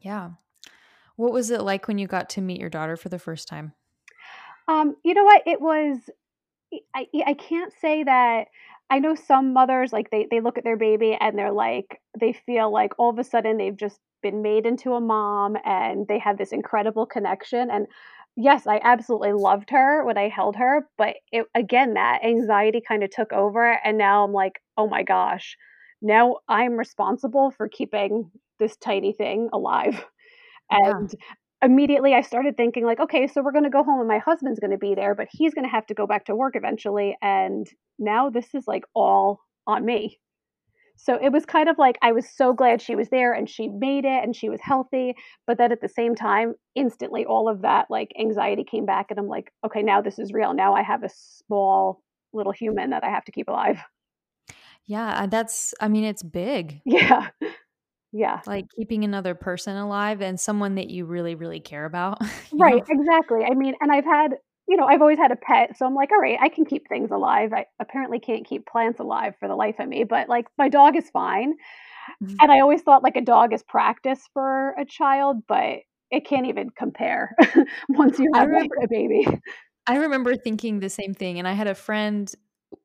Yeah. 0.00 0.30
What 1.16 1.32
was 1.32 1.50
it 1.50 1.62
like 1.62 1.88
when 1.88 1.98
you 1.98 2.06
got 2.06 2.30
to 2.30 2.40
meet 2.40 2.60
your 2.60 2.70
daughter 2.70 2.96
for 2.96 3.08
the 3.08 3.18
first 3.18 3.48
time? 3.48 3.74
Um, 4.68 4.96
you 5.04 5.14
know 5.14 5.24
what? 5.24 5.42
It 5.46 5.60
was 5.60 6.10
I 6.94 7.06
I 7.26 7.34
can't 7.34 7.72
say 7.72 8.04
that 8.04 8.48
I 8.90 8.98
know 9.00 9.14
some 9.16 9.52
mothers, 9.54 9.92
like, 9.92 10.10
they 10.10 10.28
they 10.30 10.40
look 10.40 10.58
at 10.58 10.64
their 10.64 10.76
baby 10.76 11.16
and 11.20 11.38
they're 11.38 11.52
like 11.52 12.00
they 12.20 12.32
feel 12.34 12.72
like 12.72 12.92
all 12.98 13.10
of 13.10 13.18
a 13.18 13.24
sudden 13.24 13.58
they've 13.58 13.76
just 13.76 14.00
been 14.22 14.42
made 14.42 14.66
into 14.66 14.94
a 14.94 15.00
mom 15.00 15.56
and 15.64 16.08
they 16.08 16.18
have 16.18 16.38
this 16.38 16.52
incredible 16.52 17.06
connection, 17.06 17.70
and 17.70 17.86
yes, 18.38 18.66
I 18.66 18.80
absolutely 18.84 19.32
loved 19.34 19.70
her 19.70 20.04
when 20.04 20.18
I 20.18 20.28
held 20.30 20.56
her, 20.56 20.88
but 20.98 21.16
it 21.32 21.46
again, 21.54 21.94
that 21.94 22.24
anxiety 22.24 22.80
kinda 22.86 23.08
took 23.08 23.32
over, 23.34 23.72
and 23.84 23.98
now 23.98 24.24
I'm 24.24 24.32
like, 24.32 24.62
"Oh 24.78 24.88
my 24.88 25.02
gosh, 25.04 25.56
now 26.02 26.38
I'm 26.48 26.76
responsible 26.78 27.50
for 27.52 27.68
keeping 27.68 28.30
this 28.58 28.76
tiny 28.78 29.12
thing 29.12 29.50
alive." 29.52 30.04
Yeah. 30.84 31.00
And 31.02 31.14
immediately 31.62 32.14
I 32.14 32.22
started 32.22 32.56
thinking 32.56 32.84
like, 32.86 33.00
"Okay, 33.00 33.26
so 33.28 33.42
we're 33.42 33.52
gonna 33.52 33.70
go 33.70 33.84
home 33.84 34.00
and 34.00 34.08
my 34.08 34.18
husband's 34.18 34.60
gonna 34.60 34.78
be 34.78 34.94
there, 34.96 35.14
but 35.16 35.28
he's 35.32 35.54
gonna 35.54 35.68
have 35.68 35.86
to 35.88 35.94
go 35.94 36.06
back 36.08 36.26
to 36.26 36.36
work 36.36 36.56
eventually, 36.56 37.16
and 37.22 37.68
now 37.98 38.30
this 38.30 38.54
is, 38.54 38.68
like, 38.68 38.84
all 38.94 39.40
on 39.66 39.84
me." 39.86 40.20
So 40.98 41.16
it 41.22 41.32
was 41.32 41.46
kind 41.46 41.68
of 41.68 41.78
like 41.78 41.96
I 42.02 42.12
was 42.12 42.28
so 42.28 42.52
glad 42.52 42.82
she 42.82 42.96
was 42.96 43.08
there 43.10 43.32
and 43.32 43.48
she 43.48 43.68
made 43.68 44.04
it 44.04 44.24
and 44.24 44.34
she 44.36 44.48
was 44.50 44.60
healthy, 44.62 45.14
but 45.46 45.56
then 45.58 45.72
at 45.72 45.80
the 45.80 45.88
same 45.88 46.14
time, 46.14 46.54
instantly 46.74 47.24
all 47.24 47.48
of 47.48 47.62
that, 47.62 47.86
like, 47.90 48.12
anxiety 48.18 48.64
came 48.64 48.84
back 48.86 49.06
and 49.10 49.18
I'm 49.18 49.28
like, 49.28 49.52
"Okay, 49.64 49.82
now 49.82 50.00
this 50.02 50.18
is 50.18 50.32
real. 50.32 50.52
Now 50.54 50.74
I 50.74 50.82
have 50.82 51.04
a 51.04 51.08
small 51.10 52.02
little 52.32 52.52
human 52.52 52.90
that 52.90 53.04
I 53.04 53.10
have 53.10 53.24
to 53.26 53.32
keep 53.32 53.48
alive." 53.48 53.78
Yeah, 54.86 55.26
that's 55.26 55.74
I 55.80 55.88
mean, 55.88 56.04
it's 56.04 56.22
big. 56.22 56.82
Yeah. 56.84 57.30
Yeah. 58.12 58.42
Like, 58.46 58.66
keeping 58.76 59.04
another 59.04 59.34
person 59.34 59.76
alive 59.76 60.22
and 60.22 60.38
someone 60.40 60.76
that 60.76 60.88
you 60.90 61.04
really, 61.04 61.34
really 61.34 61.60
care 61.60 61.84
about, 61.84 62.20
Right, 62.52 62.82
know? 62.82 62.86
exactly. 62.88 63.44
I 63.44 63.54
mean, 63.54 63.74
and 63.80 63.92
I've 63.92 64.04
had 64.04 64.36
you 64.68 64.76
know, 64.76 64.86
I've 64.86 65.00
always 65.00 65.18
had 65.18 65.32
a 65.32 65.36
pet, 65.36 65.76
so 65.76 65.86
I'm 65.86 65.94
like, 65.94 66.10
"Alright, 66.12 66.38
I 66.40 66.48
can 66.48 66.64
keep 66.64 66.88
things 66.88 67.10
alive." 67.10 67.52
I 67.52 67.66
apparently 67.80 68.20
can't 68.20 68.46
keep 68.46 68.66
plants 68.66 69.00
alive 69.00 69.34
for 69.40 69.48
the 69.48 69.56
life 69.56 69.76
of 69.78 69.88
me, 69.88 70.04
but, 70.04 70.28
like, 70.28 70.46
my 70.58 70.68
dog 70.68 70.96
is 70.96 71.10
fine, 71.10 71.54
Mhm. 72.20 72.38
and 72.42 72.52
I 72.52 72.60
always 72.60 72.82
thought, 72.82 73.02
like, 73.04 73.16
a 73.16 73.22
dog 73.22 73.52
is 73.54 73.62
practice 73.64 74.20
for 74.34 74.70
a 74.78 74.84
child, 74.86 75.38
but 75.48 75.80
it 76.10 76.26
can't 76.26 76.46
even 76.46 76.70
compare 76.70 77.34
once 77.90 78.18
you 78.18 78.32
have, 78.34 78.48
remember 78.48 78.76
a 78.82 78.88
baby. 78.88 79.26
I 79.86 79.96
remember 79.96 80.36
thinking 80.36 80.80
the 80.80 80.90
same 80.90 81.14
thing, 81.14 81.38
and 81.38 81.48
I 81.48 81.52
had 81.52 81.66
a 81.66 81.74
friend 81.74 82.32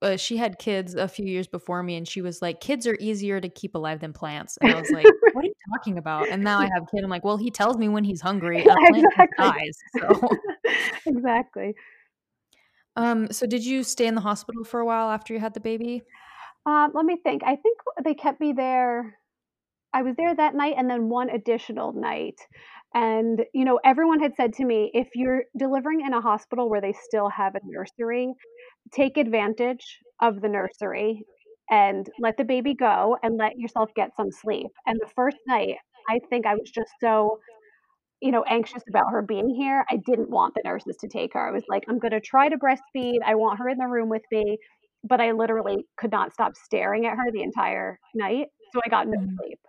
uh, 0.01 0.15
she 0.15 0.37
had 0.37 0.59
kids 0.59 0.95
a 0.95 1.09
few 1.09 1.25
years 1.25 1.45
before 1.47 1.83
me, 1.83 1.95
and 1.97 2.07
she 2.07 2.21
was 2.21 2.41
like, 2.41 2.61
"Kids 2.61 2.87
are 2.87 2.95
easier 3.01 3.41
to 3.41 3.49
keep 3.49 3.75
alive 3.75 3.99
than 3.99 4.13
plants." 4.13 4.57
And 4.57 4.71
I 4.71 4.75
was 4.77 4.91
like, 4.93 5.11
"What 5.31 5.43
are 5.43 5.47
you 5.47 5.53
talking 5.73 5.97
about?" 5.97 6.31
And 6.31 6.43
now 6.43 6.59
I 6.59 6.67
have 6.73 6.83
a 6.83 6.85
kid, 6.95 7.03
I'm 7.03 7.09
like, 7.09 7.25
"Well, 7.25 7.37
he 7.37 7.51
tells 7.51 7.77
me 7.77 7.89
when 7.89 8.03
he's 8.05 8.21
hungry, 8.21 8.65
a 8.65 8.79
plant 8.79 9.07
Exactly. 9.17 9.33
dies." 9.37 9.77
So 9.99 10.19
Exactly. 11.05 11.75
Um, 12.95 13.31
so 13.31 13.45
did 13.47 13.65
you 13.65 13.83
stay 13.83 14.05
in 14.07 14.15
the 14.15 14.21
hospital 14.21 14.63
for 14.63 14.79
a 14.79 14.85
while 14.85 15.09
after 15.09 15.33
you 15.33 15.39
had 15.39 15.53
the 15.53 15.59
baby? 15.59 16.03
Um, 16.65 16.91
let 16.93 17.05
me 17.05 17.17
think. 17.23 17.43
I 17.43 17.55
think 17.55 17.77
they 18.03 18.13
kept 18.13 18.39
me 18.39 18.53
there 18.53 19.17
I 19.93 20.01
was 20.03 20.15
there 20.17 20.35
that 20.35 20.55
night 20.55 20.75
and 20.77 20.89
then 20.89 21.09
one 21.09 21.29
additional 21.29 21.93
night. 21.93 22.35
And, 22.95 23.45
you 23.53 23.65
know, 23.65 23.79
everyone 23.85 24.19
had 24.19 24.35
said 24.35 24.53
to 24.55 24.65
me, 24.65 24.91
"If 24.93 25.09
you're 25.15 25.45
delivering 25.57 26.01
in 26.01 26.13
a 26.13 26.21
hospital 26.21 26.69
where 26.69 26.81
they 26.81 26.93
still 26.93 27.29
have 27.29 27.55
a 27.55 27.61
nursery, 27.65 28.33
take 28.91 29.17
advantage 29.17 29.99
of 30.21 30.41
the 30.41 30.49
nursery 30.49 31.25
and 31.69 32.09
let 32.19 32.37
the 32.37 32.43
baby 32.43 32.73
go 32.75 33.17
and 33.23 33.37
let 33.37 33.57
yourself 33.57 33.91
get 33.95 34.15
some 34.15 34.31
sleep." 34.31 34.71
And 34.85 34.99
the 35.01 35.09
first 35.15 35.37
night, 35.47 35.77
I 36.09 36.19
think 36.29 36.45
I 36.45 36.55
was 36.55 36.69
just 36.71 36.91
so, 37.01 37.39
you 38.23 38.31
know, 38.31 38.43
anxious 38.49 38.83
about 38.89 39.11
her 39.11 39.21
being 39.21 39.49
here, 39.49 39.85
I 39.91 39.97
didn't 39.97 40.31
want 40.31 40.55
the 40.55 40.63
nurses 40.65 40.97
to 41.01 41.09
take 41.09 41.33
her. 41.35 41.47
I 41.47 41.51
was 41.51 41.65
like, 41.69 41.85
"I'm 41.89 41.99
gonna 41.99 42.21
try 42.21 42.49
to 42.49 42.57
breastfeed, 42.57 43.19
I 43.25 43.35
want 43.35 43.59
her 43.59 43.69
in 43.69 43.77
the 43.79 43.87
room 43.87 44.09
with 44.09 44.23
me," 44.31 44.59
but 45.03 45.21
I 45.21 45.31
literally 45.33 45.87
could 45.97 46.11
not 46.11 46.33
stop 46.33 46.55
staring 46.55 47.05
at 47.07 47.17
her 47.17 47.31
the 47.31 47.43
entire 47.43 47.99
night, 48.15 48.47
so 48.73 48.81
I 48.85 48.89
got 48.89 49.07
no 49.07 49.13
Mhm. 49.13 49.37
sleep. 49.37 49.59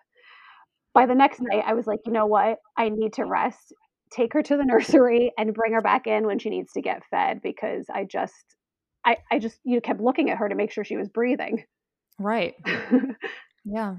By 0.94 1.06
the 1.06 1.14
next 1.14 1.40
night, 1.42 1.64
I 1.66 1.74
was 1.74 1.86
like, 1.86 2.00
"You 2.06 2.12
know 2.12 2.26
what? 2.26 2.58
I 2.76 2.88
need 2.88 3.12
to 3.14 3.24
rest, 3.26 3.72
take 4.10 4.32
her 4.32 4.42
to 4.42 4.56
the 4.56 4.64
nursery, 5.04 5.32
and 5.38 5.52
bring 5.54 5.72
her 5.72 5.82
back 5.82 6.06
in 6.06 6.26
when 6.26 6.38
she 6.38 6.50
needs 6.50 6.72
to 6.74 6.80
get 6.82 7.04
fed," 7.06 7.42
because 7.42 7.86
I 7.90 8.04
just 8.04 8.56
I 9.04 9.18
I 9.30 9.38
just, 9.40 9.60
you 9.64 9.74
know, 9.76 9.80
kept 9.82 10.00
looking 10.00 10.30
at 10.30 10.38
her 10.38 10.48
to 10.48 10.54
make 10.54 10.70
sure 10.72 10.84
she 10.84 10.96
was 10.96 11.08
breathing. 11.08 11.64
Right. 12.18 12.54
Yeah. 13.64 13.98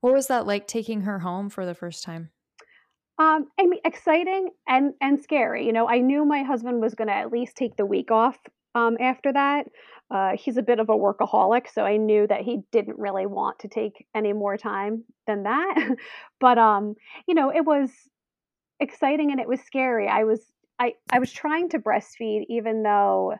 What 0.00 0.14
was 0.14 0.28
that 0.28 0.46
like 0.46 0.66
taking 0.68 1.02
her 1.02 1.20
home 1.20 1.50
for 1.50 1.66
the 1.66 1.74
first 1.74 2.04
time? 2.04 2.30
Um, 3.20 3.48
I 3.60 3.66
mean, 3.66 3.80
exciting 3.84 4.48
and 4.66 4.94
and 5.00 5.20
scary, 5.20 5.66
you 5.66 5.72
know, 5.74 5.86
I 5.88 5.98
knew 5.98 6.24
my 6.24 6.42
husband 6.42 6.80
was 6.80 6.94
gonna 6.94 7.12
at 7.12 7.30
least 7.30 7.54
take 7.56 7.76
the 7.76 7.86
week 7.86 8.10
off, 8.10 8.38
um, 8.74 8.96
after 9.00 9.32
that. 9.32 9.66
Uh, 10.10 10.36
he's 10.36 10.56
a 10.56 10.62
bit 10.62 10.80
of 10.80 10.88
a 10.88 10.94
workaholic, 10.96 11.68
so 11.70 11.84
I 11.84 11.98
knew 11.98 12.26
that 12.26 12.40
he 12.42 12.62
didn't 12.72 12.98
really 12.98 13.26
want 13.26 13.60
to 13.60 13.68
take 13.68 14.06
any 14.14 14.32
more 14.32 14.56
time 14.56 15.04
than 15.26 15.44
that. 15.44 15.74
But, 16.40 16.58
um, 16.58 16.96
you 17.28 17.34
know, 17.34 17.50
it 17.54 17.66
was 17.66 17.90
exciting 18.80 19.30
and 19.32 19.40
it 19.40 19.48
was 19.48 19.60
scary. 19.62 20.08
I 20.08 20.24
was 20.24 20.40
I 20.78 20.94
I 21.12 21.18
was 21.18 21.32
trying 21.32 21.68
to 21.70 21.78
breastfeed 21.78 22.46
even 22.48 22.82
though 22.82 23.36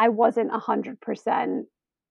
I 0.00 0.08
wasn't 0.10 0.50
a 0.50 0.58
100% 0.58 1.66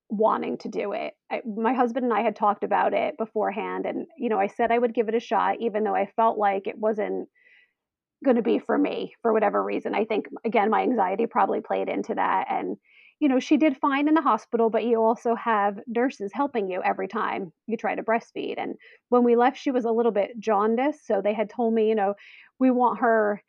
wanting 0.10 0.58
to 0.60 0.70
do 0.70 0.94
it. 0.94 1.14
I 1.32 1.42
my 1.46 1.74
husband 1.74 2.06
and 2.06 2.14
I 2.14 2.22
had 2.22 2.36
talked 2.36 2.64
about 2.64 2.94
it 2.94 3.18
beforehand, 3.18 3.86
and, 3.86 4.08
you 4.18 4.30
know, 4.30 4.40
I 4.40 4.48
said 4.48 4.72
I 4.72 4.78
would 4.80 4.94
give 4.96 5.10
it 5.10 5.16
a 5.16 5.20
shot 5.20 5.58
even 5.62 5.84
though 5.84 5.96
I 5.96 6.08
felt 6.16 6.38
like 6.38 6.68
it 6.68 6.78
wasn't 6.80 7.30
gonna 8.26 8.42
be 8.44 8.60
for 8.60 8.78
me 8.78 9.14
for 9.22 9.34
whatever 9.34 9.64
reason. 9.64 9.96
I 9.96 10.06
think, 10.06 10.28
again, 10.46 10.70
my 10.70 10.82
anxiety 10.84 11.28
probably 11.28 11.62
played 11.62 11.90
into 11.90 12.16
that, 12.16 12.48
and, 12.50 12.78
you 13.20 13.30
know, 13.30 13.40
she 13.40 13.58
did 13.58 13.78
fine 13.78 14.08
in 14.08 14.14
the 14.16 14.22
hospital, 14.22 14.70
but 14.70 14.84
you 14.86 15.02
also 15.02 15.36
have 15.36 15.80
nurses 15.88 16.32
helping 16.34 16.70
you 16.70 16.82
every 16.84 17.08
time 17.08 17.54
you 17.68 17.78
try 17.78 17.96
to 17.96 18.04
breastfeed, 18.04 18.56
and 18.58 18.76
when 19.10 19.24
we 19.24 19.36
left, 19.36 19.58
she 19.58 19.72
was 19.72 19.86
a 19.86 19.92
little 19.92 20.12
bit 20.14 20.40
jaundiced, 20.40 21.06
so 21.08 21.22
they 21.22 21.34
had 21.34 21.50
told 21.50 21.74
me, 21.74 21.90
you 21.90 21.96
know, 21.96 22.16
"We 22.60 22.72
want 22.72 23.00
her 23.00 23.42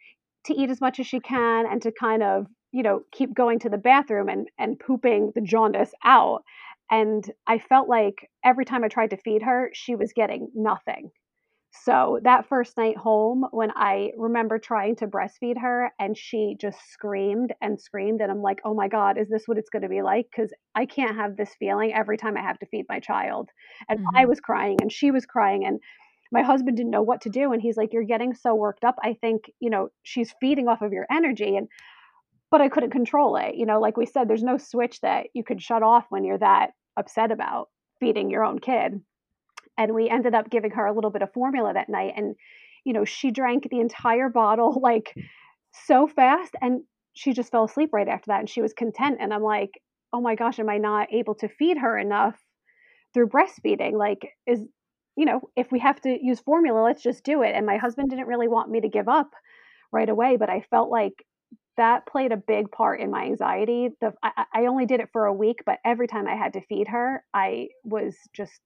to 0.47 0.55
eat 0.55 0.71
as 0.71 0.81
much 0.81 1.01
as 1.01 1.07
she 1.07 1.21
can 1.21 1.67
and 1.67 1.83
to 1.83 1.93
kind 1.93 2.23
of, 2.23 2.47
you 2.77 2.83
know, 2.85 3.03
keep 3.13 3.35
going 3.35 3.59
to 3.61 3.71
the 3.71 3.79
bathroom 3.79 4.29
and 4.31 4.49
and 4.59 4.79
pooping 4.81 5.33
the 5.37 5.43
jaundice 5.43 5.93
out." 6.05 6.45
And 6.91 7.25
I 7.49 7.59
felt 7.59 7.89
like 7.89 8.31
every 8.45 8.65
time 8.67 8.85
I 8.85 8.89
tried 8.89 9.11
to 9.13 9.19
feed 9.19 9.43
her, 9.45 9.71
she 9.75 9.97
was 9.97 10.13
getting 10.15 10.51
nothing. 10.55 11.11
So, 11.73 12.21
that 12.25 12.47
first 12.49 12.77
night 12.79 12.97
home, 12.97 13.47
when 13.53 13.71
I 13.77 14.13
remember 14.17 14.59
trying 14.59 14.97
to 14.97 15.07
breastfeed 15.07 15.59
her 15.61 15.93
and 16.01 16.17
she 16.19 16.57
just 16.61 16.81
screamed 16.91 17.55
and 17.61 17.81
screamed, 17.81 18.21
and 18.23 18.31
I'm 18.33 18.43
like, 18.43 18.61
"Oh 18.65 18.75
my 18.75 18.89
god, 18.89 19.19
is 19.19 19.29
this 19.31 19.47
what 19.49 19.59
it's 19.59 19.71
gonna 19.71 19.89
be 19.91 20.03
like? 20.03 20.27
Because 20.31 20.53
I 20.75 20.87
can't 20.87 21.17
have 21.17 21.37
this 21.37 21.55
feeling 21.57 21.93
every 21.95 22.17
time 22.19 22.37
I 22.39 22.43
have 22.43 22.59
to 22.61 22.67
feed 22.67 22.87
my 22.89 23.01
child." 23.01 23.51
And 23.91 23.99
I 24.17 24.25
Mhm. 24.25 24.33
was 24.33 24.41
crying 24.41 24.79
and 24.83 24.93
she 24.93 25.11
was 25.13 25.27
crying, 25.27 25.65
and 25.67 25.81
my 26.33 26.43
husband 26.43 26.77
didn't 26.79 26.91
know 26.93 27.03
what 27.03 27.21
to 27.23 27.31
do, 27.31 27.53
and 27.53 27.63
he's 27.63 27.77
like, 27.79 27.93
"You're 27.93 28.05
getting 28.15 28.35
so 28.35 28.55
worked 28.55 28.85
up, 28.85 28.97
I 29.03 29.15
think, 29.15 29.51
you 29.61 29.71
know, 29.71 29.91
she's 30.05 30.35
feeding 30.41 30.69
off 30.69 30.83
of 30.83 30.93
your 30.93 31.07
energy," 31.11 31.57
and 31.57 31.69
but 32.51 32.61
I 32.61 32.69
couldn't 32.69 32.91
control 32.91 33.37
it, 33.37 33.57
you 33.57 33.67
know, 33.67 33.81
like 33.81 33.97
we 33.97 34.07
said, 34.07 34.29
there's 34.29 34.43
no 34.43 34.59
switch 34.59 35.01
that 35.01 35.27
you 35.35 35.45
could 35.45 35.63
shut 35.63 35.83
off 35.83 36.07
when 36.11 36.25
you're 36.25 36.39
that 36.39 36.71
upset 36.97 37.33
about 37.33 37.69
feeding 38.01 38.31
your 38.31 38.45
own 38.45 38.59
kid. 38.59 39.01
And 39.79 39.95
we 39.95 40.09
ended 40.09 40.35
up 40.35 40.51
giving 40.51 40.71
her 40.73 40.87
a 40.87 40.95
little 40.95 41.11
bit 41.11 41.23
of 41.23 41.33
formula 41.33 41.73
that 41.75 41.89
night, 41.89 42.15
and, 42.17 42.35
you 42.85 42.93
know, 42.93 43.05
she 43.05 43.31
drank 43.31 43.69
the 43.71 43.81
entire 43.81 44.29
bottle, 44.29 44.81
like, 44.83 45.15
so 45.87 46.07
fast, 46.07 46.55
and 46.61 46.83
she 47.15 47.33
just 47.33 47.51
fell 47.51 47.65
asleep 47.65 47.91
right 47.93 48.09
after 48.09 48.27
that, 48.29 48.41
and 48.41 48.49
she 48.51 48.63
was 48.63 48.73
content, 48.73 49.19
and 49.21 49.33
I'm 49.33 49.43
like, 49.43 49.71
"Oh 50.13 50.21
my 50.21 50.35
gosh, 50.35 50.59
am 50.59 50.69
I 50.71 50.79
not 50.79 51.13
able 51.13 51.35
to 51.37 51.49
feed 51.49 51.79
her 51.79 51.99
enough 51.99 52.39
through 53.15 53.29
breastfeeding? 53.29 53.95
Like, 53.99 54.31
is 54.47 54.63
you 55.17 55.25
know, 55.25 55.41
if 55.57 55.73
we 55.73 55.79
have 55.81 56.01
to 56.03 56.19
use 56.23 56.41
formula, 56.41 56.83
let's 56.83 57.03
just 57.03 57.25
do 57.25 57.43
it." 57.43 57.55
And 57.55 57.67
my 57.67 57.77
husband 57.79 58.11
didn't 58.11 58.27
really 58.27 58.49
want 58.49 58.71
me 58.71 58.81
to 58.81 58.89
give 58.89 59.09
up 59.09 59.31
right 59.93 60.09
away, 60.09 60.37
but 60.37 60.51
I 60.51 60.63
felt 60.71 60.91
like 60.91 61.15
that 61.77 62.07
played 62.07 62.33
a 62.33 62.37
big 62.37 62.71
part 62.71 63.01
in 63.01 63.11
my 63.11 63.25
anxiety. 63.25 63.91
The 64.01 64.15
I 64.23 64.45
I 64.55 64.67
only 64.67 64.87
did 64.87 65.01
it 65.01 65.11
for 65.13 65.27
a 65.27 65.33
week, 65.33 65.63
but 65.67 65.79
every 65.85 66.07
time 66.09 66.27
I 66.29 66.35
had 66.37 66.53
to 66.55 66.61
feed 66.67 66.89
her, 66.89 67.25
I 67.35 67.69
was 67.85 68.17
just 68.33 68.61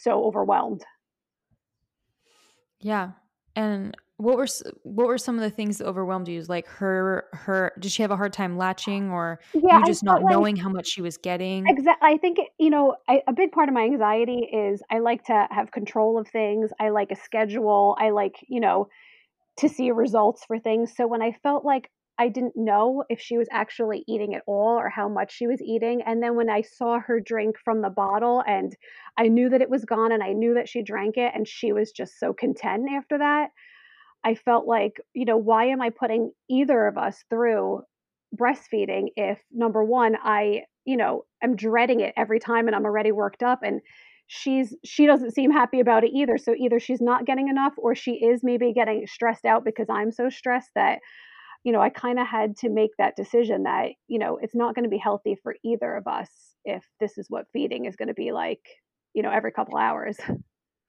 so 0.00 0.24
overwhelmed. 0.24 0.84
Yeah. 2.80 3.12
And 3.54 3.96
what 4.16 4.36
were 4.36 4.46
what 4.82 5.06
were 5.06 5.18
some 5.18 5.36
of 5.36 5.42
the 5.42 5.50
things 5.50 5.78
that 5.78 5.86
overwhelmed 5.86 6.28
you? 6.28 6.42
Like, 6.42 6.66
her 6.66 7.28
her 7.32 7.72
did 7.78 7.92
she 7.92 8.02
have 8.02 8.10
a 8.10 8.16
hard 8.16 8.32
time 8.32 8.56
latching 8.56 9.10
or 9.10 9.40
Yeah, 9.54 9.78
you 9.78 9.84
just 9.84 10.02
not 10.04 10.22
like 10.22 10.24
knowing 10.24 10.56
how 10.56 10.68
much 10.68 10.88
she 10.88 11.02
was 11.02 11.16
getting? 11.16 11.66
Exactly. 11.68 12.08
I 12.08 12.16
think 12.18 12.38
you 12.58 12.70
know, 12.70 12.96
I 13.08 13.22
a 13.28 13.32
big 13.32 13.52
part 13.52 13.68
of 13.68 13.74
my 13.74 13.84
anxiety 13.84 14.40
is 14.52 14.82
I 14.90 14.98
like 14.98 15.24
to 15.26 15.46
have 15.50 15.70
control 15.70 16.18
of 16.18 16.26
things, 16.28 16.70
I 16.80 16.90
like 16.90 17.12
a 17.12 17.16
schedule, 17.16 17.96
I 17.98 18.10
like, 18.10 18.36
you 18.48 18.60
know, 18.60 18.88
to 19.58 19.68
see 19.68 19.90
results 19.92 20.44
for 20.46 20.58
things, 20.58 20.94
so 20.96 21.06
when 21.06 21.22
I 21.22 21.32
felt 21.42 21.64
like 21.64 21.90
I 22.18 22.28
didn't 22.28 22.56
know 22.56 23.04
if 23.08 23.20
she 23.20 23.38
was 23.38 23.48
actually 23.50 24.04
eating 24.06 24.34
at 24.34 24.42
all 24.46 24.78
or 24.78 24.88
how 24.90 25.08
much 25.08 25.32
she 25.32 25.46
was 25.46 25.62
eating, 25.62 26.02
and 26.02 26.22
then 26.22 26.36
when 26.36 26.50
I 26.50 26.60
saw 26.62 27.00
her 27.00 27.20
drink 27.20 27.56
from 27.64 27.80
the 27.80 27.90
bottle 27.90 28.42
and 28.46 28.76
I 29.16 29.28
knew 29.28 29.48
that 29.48 29.62
it 29.62 29.70
was 29.70 29.84
gone 29.84 30.12
and 30.12 30.22
I 30.22 30.32
knew 30.32 30.54
that 30.54 30.68
she 30.68 30.82
drank 30.82 31.16
it 31.16 31.32
and 31.34 31.48
she 31.48 31.72
was 31.72 31.90
just 31.90 32.18
so 32.18 32.32
content 32.34 32.88
after 32.92 33.18
that, 33.18 33.50
I 34.24 34.34
felt 34.36 34.66
like, 34.66 35.00
you 35.14 35.24
know, 35.26 35.36
"Why 35.38 35.66
am 35.66 35.82
I 35.82 35.90
putting 35.90 36.32
either 36.50 36.86
of 36.88 36.98
us 36.98 37.24
through 37.30 37.82
breastfeeding 38.36 39.08
if, 39.16 39.40
number 39.52 39.84
1, 39.84 40.16
I, 40.22 40.64
you 40.86 40.96
know, 40.98 41.24
am 41.42 41.56
dreading 41.56 42.00
it 42.00 42.14
every 42.16 42.40
time 42.40 42.66
and 42.68 42.76
I'm 42.76 42.84
already 42.86 43.12
worked 43.12 43.42
up, 43.42 43.60
and 43.64 43.80
she's 44.28 44.76
she 44.84 45.06
doesn't 45.06 45.32
seem 45.32 45.50
happy 45.52 45.80
about 45.80 46.04
it 46.04 46.12
either, 46.14 46.38
so 46.38 46.54
either 46.58 46.80
she's 46.80 47.00
not 47.02 47.26
getting 47.26 47.48
enough 47.48 47.74
or 47.78 47.94
she 47.94 48.12
is 48.24 48.42
maybe 48.44 48.72
getting 48.74 49.06
stressed 49.06 49.44
out 49.46 49.64
because 49.64 49.88
I'm 49.90 50.12
so 50.12 50.30
stressed 50.30 50.70
that" 50.76 51.00
you 51.64 51.72
know, 51.72 51.80
I 51.80 51.90
kinda 51.90 52.24
had 52.24 52.56
to 52.58 52.68
make 52.70 52.92
that 52.98 53.16
decision 53.16 53.64
that, 53.64 53.92
you 54.08 54.18
know, 54.18 54.38
it's 54.38 54.54
not 54.54 54.74
gonna 54.74 54.88
be 54.88 54.98
healthy 54.98 55.36
for 55.36 55.56
either 55.64 55.94
of 55.96 56.06
us 56.06 56.56
if 56.64 56.84
this 57.00 57.18
is 57.18 57.26
what 57.30 57.46
feeding 57.52 57.84
is 57.86 57.96
gonna 57.96 58.14
be 58.14 58.32
like, 58.32 58.60
you 59.14 59.22
know, 59.22 59.30
every 59.30 59.52
couple 59.52 59.76
hours. 59.78 60.18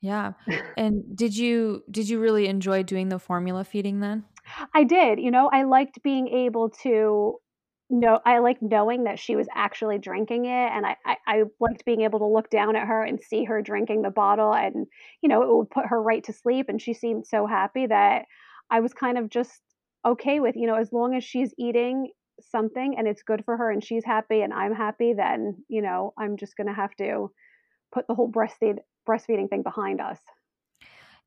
Yeah. 0.02 0.34
And 0.76 1.16
did 1.16 1.38
you 1.38 1.84
did 1.92 2.10
you 2.10 2.20
really 2.20 2.48
enjoy 2.48 2.84
doing 2.84 3.10
the 3.10 3.20
formula 3.20 3.64
feeding 3.64 4.00
then? 4.00 4.26
I 4.74 4.84
did, 4.84 5.20
you 5.20 5.32
know, 5.32 5.50
I 5.52 5.64
liked 5.64 6.02
being 6.04 6.28
able 6.28 6.70
to 6.84 7.40
know 7.90 8.20
I 8.26 8.40
liked 8.40 8.62
knowing 8.62 9.04
that 9.04 9.20
she 9.20 9.36
was 9.36 9.48
actually 9.54 9.98
drinking 10.00 10.46
it, 10.46 10.50
and 10.72 10.86
I 10.86 10.96
I 11.06 11.18
I 11.28 11.44
liked 11.60 11.86
being 11.86 12.02
able 12.02 12.20
to 12.20 12.26
look 12.26 12.50
down 12.50 12.76
at 12.76 12.88
her 12.88 13.04
and 13.04 13.22
see 13.22 13.44
her 13.46 13.62
drinking 13.62 14.02
the 14.02 14.10
bottle, 14.12 14.54
and, 14.54 14.88
you 15.22 15.30
know, 15.30 15.42
it 15.44 15.56
would 15.56 15.70
put 15.70 15.86
her 15.88 16.02
right 16.02 16.24
to 16.26 16.34
sleep, 16.34 16.68
and 16.70 16.82
she 16.82 16.94
seemed 16.94 17.28
so 17.28 17.46
happy 17.48 17.86
that 17.88 18.26
I 18.70 18.80
was 18.80 18.94
kind 18.94 19.18
of 19.18 19.30
just 19.30 19.62
okay 20.06 20.40
with, 20.40 20.56
you 20.56 20.68
know, 20.68 20.76
as 20.76 20.92
long 20.94 21.16
as 21.16 21.24
she's 21.24 21.54
eating 21.58 22.12
something 22.42 22.96
and 22.98 23.08
it's 23.08 23.24
good 23.24 23.46
for 23.46 23.58
her 23.58 23.70
and 23.72 23.84
she's 23.84 24.04
happy 24.06 24.42
and 24.42 24.54
I'm 24.54 24.74
happy, 24.74 25.14
then, 25.14 25.64
you 25.68 25.82
know, 25.82 26.14
I'm 26.18 26.38
just 26.38 26.58
gonna 26.58 26.74
have 26.74 26.96
to 26.96 27.32
put 27.94 28.08
the 28.08 28.16
whole 28.16 28.32
breastfeed 28.32 28.80
breastfeeding 29.08 29.50
thing 29.50 29.64
behind 29.64 30.02
us. 30.02 30.20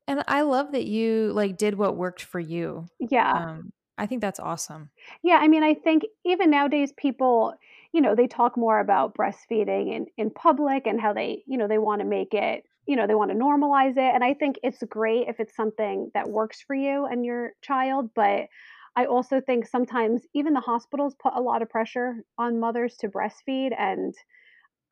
And 0.07 0.23
I 0.27 0.41
love 0.41 0.71
that 0.71 0.85
you, 0.85 1.31
like, 1.33 1.57
did 1.57 1.77
what 1.77 1.97
worked 1.97 2.21
for 2.21 2.39
you. 2.39 2.87
Yeah. 2.99 3.33
Um, 3.33 3.73
I 3.97 4.05
think 4.05 4.21
that's 4.21 4.39
awesome. 4.39 4.91
Yeah, 5.23 5.37
I 5.37 5.47
mean, 5.47 5.63
I 5.63 5.73
think 5.73 6.03
even 6.25 6.49
nowadays 6.49 6.93
people, 6.95 7.55
you 7.93 8.01
know, 8.01 8.15
they 8.15 8.27
talk 8.27 8.57
more 8.57 8.79
about 8.79 9.15
breastfeeding 9.15 9.93
in 9.93 10.05
in 10.17 10.29
public 10.31 10.87
and 10.87 11.01
how 11.01 11.13
they, 11.13 11.43
you 11.45 11.57
know, 11.57 11.67
they 11.67 11.77
wanna 11.79 12.05
make 12.05 12.33
it 12.33 12.63
you 12.87 12.95
know, 12.95 13.07
they 13.07 13.15
wanna 13.15 13.35
normalize 13.35 13.91
it, 13.97 13.99
and 14.15 14.23
I 14.23 14.33
think 14.33 14.59
it's 14.63 14.83
great 14.83 15.27
if 15.27 15.39
it's 15.39 15.55
something 15.55 16.11
that 16.13 16.29
works 16.29 16.61
for 16.61 16.75
you 16.75 17.05
and 17.05 17.25
your 17.25 17.53
child, 17.61 18.11
but 18.15 18.47
I 18.95 19.05
also 19.05 19.41
think 19.41 19.67
sometimes 19.67 20.25
even 20.33 20.53
the 20.53 20.59
hospitals 20.61 21.15
put 21.15 21.33
a 21.35 21.41
lot 21.41 21.61
of 21.61 21.69
pressure 21.69 22.23
on 22.37 22.59
mothers 22.59 22.97
to 22.97 23.09
breastfeed, 23.09 23.73
and 23.77 24.15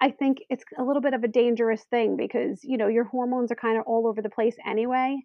I 0.02 0.12
think 0.12 0.40
it's 0.50 0.64
a 0.78 0.84
little 0.84 1.02
bit 1.02 1.14
of 1.14 1.24
a 1.24 1.28
dangerous 1.28 1.86
thing 1.86 2.16
because, 2.18 2.64
you 2.64 2.78
know, 2.78 2.88
your 2.88 3.06
hormones 3.06 3.52
are 3.52 3.56
kinda 3.56 3.82
all 3.84 4.08
over 4.08 4.22
the 4.22 4.30
place 4.30 4.58
anyway, 4.66 5.22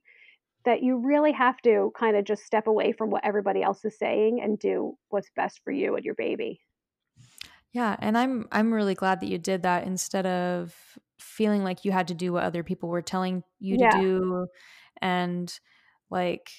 that 0.65 0.83
you 0.83 0.99
really 0.99 1.33
have 1.33 1.59
to 1.63 1.93
kinda 1.99 2.23
just 2.23 2.45
step 2.45 2.67
away 2.69 2.93
from 2.93 3.11
what 3.11 3.25
everybody 3.25 3.63
else 3.63 3.85
is 3.85 3.99
saying 3.99 4.41
and 4.43 4.59
do 4.59 4.99
what's 5.11 5.31
best 5.31 5.61
for 5.65 5.73
you 5.73 5.97
and 5.97 6.05
your 6.05 6.15
baby. 6.17 6.61
Yeah, 7.73 7.97
and 8.01 8.19
I'm 8.19 8.49
I'm 8.51 8.73
really 8.73 8.95
glad 8.95 9.21
that 9.21 9.29
you 9.29 9.39
did 9.39 9.63
that 9.63 9.87
instead 9.87 10.27
of 10.27 10.99
feeling 11.21 11.65
like 11.65 11.85
you 11.85 11.93
had 11.93 12.09
to 12.09 12.15
do 12.15 12.33
what 12.33 12.45
other 12.45 12.63
people 12.65 12.89
were 12.91 13.03
telling 13.03 13.45
you 13.61 13.79
to 13.79 13.87
do, 13.89 14.47
and, 15.03 15.59
like 16.11 16.51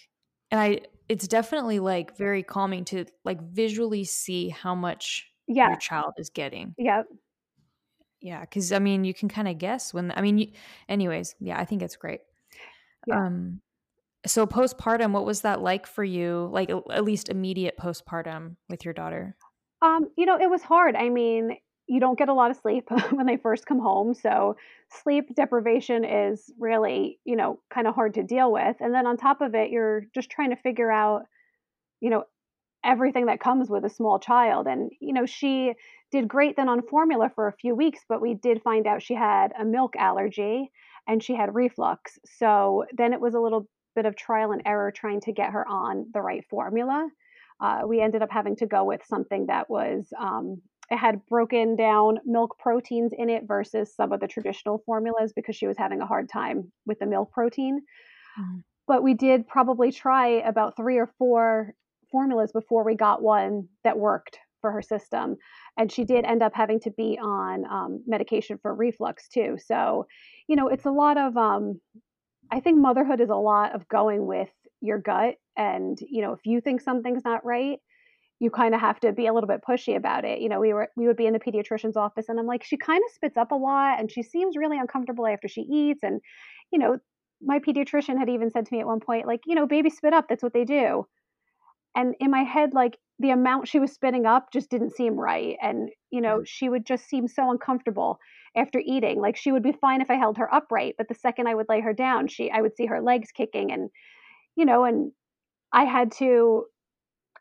and 0.52 0.60
I 0.62 0.82
it's 1.10 1.28
definitely, 1.28 1.80
like, 1.80 2.18
very 2.18 2.42
calming 2.44 2.86
to, 2.86 3.06
like, 3.26 3.42
visually 3.42 4.06
see 4.06 4.50
how 4.50 4.76
much 4.76 5.30
your 5.62 5.76
child 5.76 6.14
is 6.18 6.30
getting. 6.30 6.76
Yeah. 6.78 7.04
Yeah, 8.22 8.46
cuz 8.46 8.72
I 8.72 8.80
mean, 8.80 9.04
you 9.04 9.14
can 9.14 9.30
kinda 9.30 9.54
guess 9.54 9.94
when 9.94 10.12
I 10.16 10.22
mean, 10.22 10.38
you 10.38 10.52
anyways, 10.88 11.36
yeah, 11.40 11.60
I 11.60 11.66
think 11.66 11.82
it's 11.82 11.96
great. 11.96 12.22
Yeah. 13.06 13.22
Um, 13.26 13.62
so 14.26 14.48
postpartum, 14.48 15.14
what 15.14 15.26
was 15.26 15.42
that 15.44 15.62
like 15.62 15.88
for 15.88 16.04
you? 16.04 16.50
Like, 16.52 16.70
at 16.72 17.04
least 17.06 17.30
immediate 17.30 17.78
postpartum 17.80 18.58
with 18.70 18.86
your 18.86 18.94
daughter? 18.96 19.38
Um, 19.82 20.10
you 20.16 20.26
know, 20.26 20.40
it 20.40 20.50
was 20.50 20.62
hard. 20.64 20.96
I 20.96 21.10
mean, 21.10 21.58
you 21.92 22.00
don't 22.00 22.18
get 22.18 22.30
a 22.30 22.34
lot 22.34 22.52
of 22.52 22.58
sleep 22.58 22.90
when 23.12 23.26
they 23.28 23.38
first 23.38 23.66
come 23.66 23.80
home, 23.80 24.14
so 24.14 24.56
sleep 24.90 25.36
deprivation 25.36 26.06
is 26.06 26.52
really, 26.60 27.20
you 27.26 27.36
know, 27.36 27.60
kinda 27.74 27.92
hard 27.92 28.14
to 28.16 28.24
deal 28.24 28.52
with, 28.52 28.78
and 28.80 28.94
then 28.94 29.08
on 29.08 29.18
top 29.18 29.42
of 29.42 29.56
it, 29.56 29.72
you're 29.72 30.06
just 30.16 30.30
trying 30.30 30.52
to 30.52 30.56
figure 30.56 30.92
out, 30.92 31.24
you 32.00 32.10
know, 32.10 32.24
everything 32.84 33.28
that 33.28 33.40
comes 33.40 33.70
with 33.70 33.86
a 33.86 33.90
small 33.90 34.20
child, 34.20 34.68
and, 34.68 34.92
you 35.02 35.14
know, 35.14 35.26
she 35.26 35.74
did 36.12 36.28
great 36.28 36.56
then 36.58 36.70
on 36.70 36.82
formula 36.84 37.32
for 37.36 37.48
a 37.48 37.54
few 37.54 37.76
weeks, 37.76 38.02
but 38.10 38.22
we 38.22 38.34
did 38.36 38.62
find 38.64 38.88
out 38.88 39.02
she 39.04 39.16
had 39.16 39.54
a 39.60 39.66
milk 39.66 39.96
allergy 39.98 40.72
and 41.08 41.24
she 41.24 41.36
had 41.36 41.56
reflux, 41.56 42.20
so 42.26 42.86
then 42.94 43.14
it 43.14 43.22
was 43.22 43.36
a 43.36 43.40
little 43.42 43.68
bit 43.96 44.06
of 44.06 44.16
trial 44.16 44.52
and 44.52 44.62
error 44.66 44.92
trying 44.92 45.22
to 45.22 45.32
get 45.34 45.52
her 45.52 45.68
on 45.68 46.08
the 46.14 46.22
right 46.22 46.46
formula. 46.50 47.10
Uh, 47.62 47.82
we 47.88 48.02
ended 48.02 48.22
up 48.24 48.32
having 48.32 48.56
to 48.58 48.66
go 48.68 48.84
with 48.86 49.02
something 49.06 49.48
that 49.48 49.70
was, 49.70 50.08
um 50.20 50.62
it 50.92 50.98
had 50.98 51.26
broken 51.28 51.76
down 51.78 52.20
milk 52.26 52.58
proteins 52.60 53.14
in 53.18 53.30
it 53.30 53.46
versus 53.48 53.96
some 53.96 54.14
of 54.14 54.20
the 54.22 54.28
traditional 54.28 54.84
formulas 54.86 55.34
because 55.34 55.56
she 55.58 55.68
was 55.68 55.78
having 55.78 56.02
a 56.02 56.08
hard 56.08 56.30
time 56.30 56.72
with 56.88 57.00
the 57.00 57.08
milk 57.08 57.32
protein. 57.32 57.82
Mhm. 58.38 58.62
But 58.88 59.04
we 59.04 59.14
did 59.14 59.48
probably 59.48 59.92
try 59.92 60.28
about 60.28 60.76
3 60.76 60.98
or 60.98 61.08
4 61.08 61.74
formulas 62.12 62.52
before 62.52 62.84
we 62.84 62.96
got 62.96 63.22
one 63.22 63.70
that 63.84 63.98
worked 64.00 64.40
for 64.60 64.72
her 64.72 64.82
system, 64.82 65.38
and 65.78 65.92
she 65.92 66.04
did 66.04 66.26
end 66.26 66.44
up 66.44 66.54
having 66.54 66.80
to 66.82 66.92
be 66.92 67.18
on, 67.20 67.66
um, 67.66 68.04
medication 68.06 68.58
for 68.62 68.76
reflux 68.76 69.28
too, 69.30 69.58
so, 69.58 70.06
you 70.48 70.56
know, 70.56 70.68
it's 70.68 70.86
a 70.86 70.92
lot 70.92 71.18
of, 71.18 71.38
um 71.38 71.80
I 72.52 72.60
think 72.62 72.80
motherhood 72.80 73.22
is 73.22 73.30
a 73.32 73.36
lot 73.36 73.76
of 73.76 73.88
going 73.90 74.28
with 74.28 74.52
your 74.82 75.00
gut, 75.00 75.38
and, 75.58 76.00
you 76.02 76.22
know, 76.22 76.34
if 76.34 76.46
you 76.46 76.62
think 76.62 76.82
something's 76.82 77.26
not 77.26 77.46
right, 77.46 77.80
you 78.42 78.52
kinda 78.52 78.78
have 78.80 79.00
to 79.02 79.14
be 79.14 79.28
a 79.28 79.34
little 79.34 79.48
bit 79.50 79.62
pushy 79.68 79.96
about 79.98 80.26
it. 80.26 80.42
You 80.42 80.50
know, 80.50 80.60
we 80.62 80.74
were 80.74 80.90
we 80.98 81.08
would 81.08 81.18
be 81.18 81.28
in 81.28 81.34
the 81.34 81.40
pediatrician's 81.42 81.98
office, 81.98 82.30
and 82.30 82.40
I'm 82.40 82.48
like, 82.48 82.64
"She 82.66 82.78
kinda 82.78 83.08
spits 83.14 83.38
up 83.38 83.52
a 83.54 83.56
lot, 83.56 84.00
and 84.02 84.12
she 84.12 84.24
seems 84.24 84.58
really 84.58 84.80
uncomfortable 84.80 85.28
after 85.28 85.48
she 85.50 85.62
eats," 85.64 86.04
and, 86.04 86.22
you 86.74 86.80
know, 86.80 87.00
my 87.42 87.60
pediatrician 87.60 88.20
had 88.20 88.30
even 88.30 88.52
said 88.52 88.68
to 88.68 88.76
me 88.76 88.82
at 88.82 88.88
one 88.88 89.02
point, 89.02 89.28
like, 89.28 89.42
"You 89.48 89.56
know, 89.56 89.68
babies 89.68 89.98
spit 89.98 90.14
up, 90.14 90.28
that's 90.30 90.44
what 90.44 90.54
they 90.54 90.66
do." 90.66 91.08
And 91.96 92.16
in 92.20 92.32
my 92.32 92.44
head, 92.44 92.74
like, 92.74 92.98
the 93.20 93.32
amount 93.32 93.68
she 93.68 93.80
was 93.80 93.92
spitting 93.94 94.26
up 94.26 94.52
just 94.52 94.70
didn't 94.70 94.92
seem 94.92 95.20
right, 95.20 95.58
and, 95.62 95.90
you 96.10 96.22
know, 96.22 96.40
mm. 96.40 96.46
she 96.46 96.70
would 96.70 96.86
just 96.86 97.06
seem 97.08 97.28
so 97.28 97.52
uncomfortable 97.52 98.20
after 98.56 98.80
eating, 98.80 99.20
like, 99.22 99.36
she 99.38 99.52
would 99.52 99.64
be 99.64 99.72
fine 99.74 100.02
if 100.02 100.10
I 100.12 100.16
held 100.16 100.38
her 100.38 100.54
upright, 100.54 100.96
but 100.98 101.08
the 101.10 101.14
second 101.16 101.48
I 101.48 101.56
would 101.56 101.70
lay 101.70 101.82
her 101.82 101.94
down, 101.94 102.28
she 102.28 102.50
I 102.52 102.62
would 102.62 102.76
see 102.78 102.86
her 102.88 103.02
legs 103.02 103.32
kicking 103.32 103.72
and, 103.72 103.90
you 104.56 104.66
know, 104.66 104.86
and 104.86 105.14
I 105.74 105.86
had 105.86 106.12
to 106.14 106.68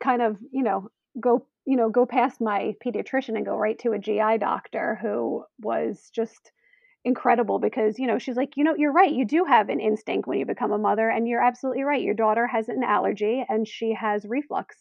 kind 0.00 0.22
of, 0.22 0.38
you 0.52 0.62
know, 0.62 0.88
go 1.20 1.46
you 1.66 1.76
know, 1.76 1.90
go 1.90 2.06
past 2.06 2.40
my 2.40 2.74
pediatrician 2.84 3.36
and 3.36 3.46
go 3.46 3.56
right 3.56 3.78
to 3.80 3.92
a 3.92 3.98
GI 3.98 4.38
doctor 4.38 4.98
who 5.02 5.44
was 5.60 6.10
just 6.14 6.52
incredible 7.04 7.58
because, 7.60 7.98
you 7.98 8.06
know, 8.06 8.18
she's 8.18 8.36
like, 8.36 8.56
"You 8.56 8.64
know, 8.64 8.74
you're 8.76 8.92
right, 8.92 9.12
you 9.12 9.24
do 9.26 9.44
have 9.44 9.68
an 9.70 9.80
instinct 9.80 10.28
when 10.28 10.38
you 10.38 10.46
become 10.46 10.72
a 10.72 10.78
mother, 10.78 11.08
and 11.10 11.28
you're 11.28 11.42
absolutely 11.42 11.84
right, 11.84 12.02
your 12.02 12.14
daughter 12.14 12.46
has 12.48 12.68
an 12.68 12.82
allergy 12.84 13.44
and 13.48 13.68
she 13.68 13.94
has 13.94 14.26
reflux. 14.26 14.76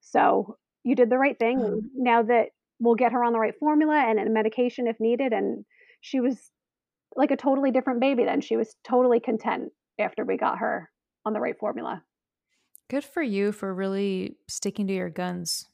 So, 0.00 0.58
you 0.84 0.94
did 0.96 1.10
the 1.10 1.18
right 1.18 1.38
thing, 1.38 1.64
Um 1.64 1.90
now 1.94 2.22
that 2.24 2.50
we'll 2.80 2.96
get 2.96 3.12
her 3.12 3.24
on 3.24 3.32
the 3.34 3.40
right 3.40 3.56
formula 3.58 3.96
and 3.98 4.18
a 4.20 4.30
medication 4.30 4.86
if 4.88 5.00
needed," 5.00 5.32
and 5.32 5.64
she 6.02 6.20
was 6.20 6.52
like 7.16 7.30
a 7.32 7.36
totally 7.36 7.70
different 7.72 8.00
baby 8.00 8.24
then, 8.24 8.40
she 8.42 8.56
was 8.56 8.76
totally 8.84 9.20
content 9.20 9.72
after 9.98 10.24
we 10.24 10.36
got 10.38 10.58
her 10.58 10.90
on 11.26 11.32
the 11.34 11.40
right 11.40 11.58
formula. 11.58 12.04
Good 12.88 13.04
for 13.04 13.22
you 13.22 13.52
for 13.52 13.74
really 13.74 14.36
sticking 14.48 14.86
to 14.86 14.92
your 14.94 15.10
guns. 15.10 15.68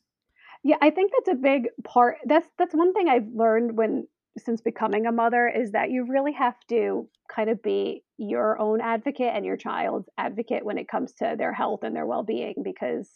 Yeah, 0.64 0.76
I 0.80 0.90
think 0.90 1.12
that's 1.12 1.28
a 1.28 1.40
big 1.40 1.68
part 1.84 2.18
that's 2.24 2.48
that's 2.58 2.74
one 2.74 2.92
thing 2.92 3.08
I've 3.08 3.28
learned 3.28 3.76
when 3.76 4.08
since 4.36 4.60
becoming 4.60 5.06
a 5.06 5.12
mother 5.12 5.48
is 5.48 5.72
that 5.72 5.90
you 5.90 6.04
really 6.08 6.32
have 6.32 6.58
to 6.68 7.08
kind 7.28 7.50
of 7.50 7.62
be 7.62 8.04
your 8.18 8.58
own 8.60 8.80
advocate 8.80 9.32
and 9.34 9.44
your 9.44 9.56
child's 9.56 10.08
advocate 10.18 10.64
when 10.64 10.78
it 10.78 10.88
comes 10.88 11.12
to 11.14 11.34
their 11.38 11.52
health 11.52 11.82
and 11.82 11.94
their 11.94 12.06
well-being 12.06 12.54
because 12.62 13.10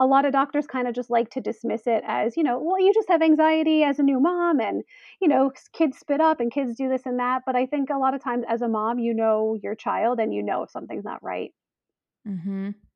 a 0.00 0.06
lot 0.06 0.24
of 0.26 0.32
doctors 0.32 0.66
kinda 0.66 0.92
just 0.92 1.10
like 1.10 1.30
to 1.30 1.40
dismiss 1.40 1.86
it 1.86 2.04
as, 2.06 2.36
you 2.36 2.44
know, 2.44 2.60
"Well, 2.60 2.80
you 2.80 2.92
just 2.94 3.08
have 3.10 3.22
anxiety 3.22 3.84
as 3.84 3.98
a 4.00 4.04
new 4.04 4.20
mom 4.20 4.60
and, 4.60 4.84
you 5.20 5.28
know, 5.28 5.52
kids 5.74 5.98
spit 5.98 6.20
up 6.20 6.40
and 6.40 6.52
kids 6.52 6.76
do 6.76 6.88
this 6.88 7.06
and 7.06 7.18
that," 7.20 7.44
but 7.46 7.56
I 7.56 7.66
think 7.66 7.90
a 7.90 7.98
lot 7.98 8.14
of 8.14 8.22
times 8.22 8.44
as 8.48 8.62
a 8.62 8.68
mom, 8.68 8.98
you 9.00 9.14
know 9.14 9.56
your 9.62 9.74
child 9.76 10.20
and 10.20 10.34
you 10.34 10.42
know 10.42 10.64
if 10.64 10.70
something's 10.70 11.04
not 11.04 11.22
right. 11.22 11.52
Mhm. 12.24 12.89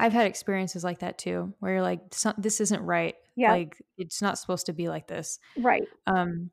I've 0.00 0.12
had 0.14 0.26
experiences 0.26 0.84
like 0.84 1.00
that 1.00 1.18
too, 1.18 1.54
where 1.60 1.74
you're 1.74 1.82
like, 1.82 2.00
this 2.38 2.60
isn't 2.60 2.82
right, 2.82 3.16
Yep. 3.36 3.60
like, 3.60 3.82
it's 3.98 4.22
not 4.22 4.38
supposed 4.38 4.66
to 4.66 4.72
be 4.74 4.88
like 4.88 5.08
this." 5.08 5.38
Right. 5.56 5.90
Um, 6.06 6.50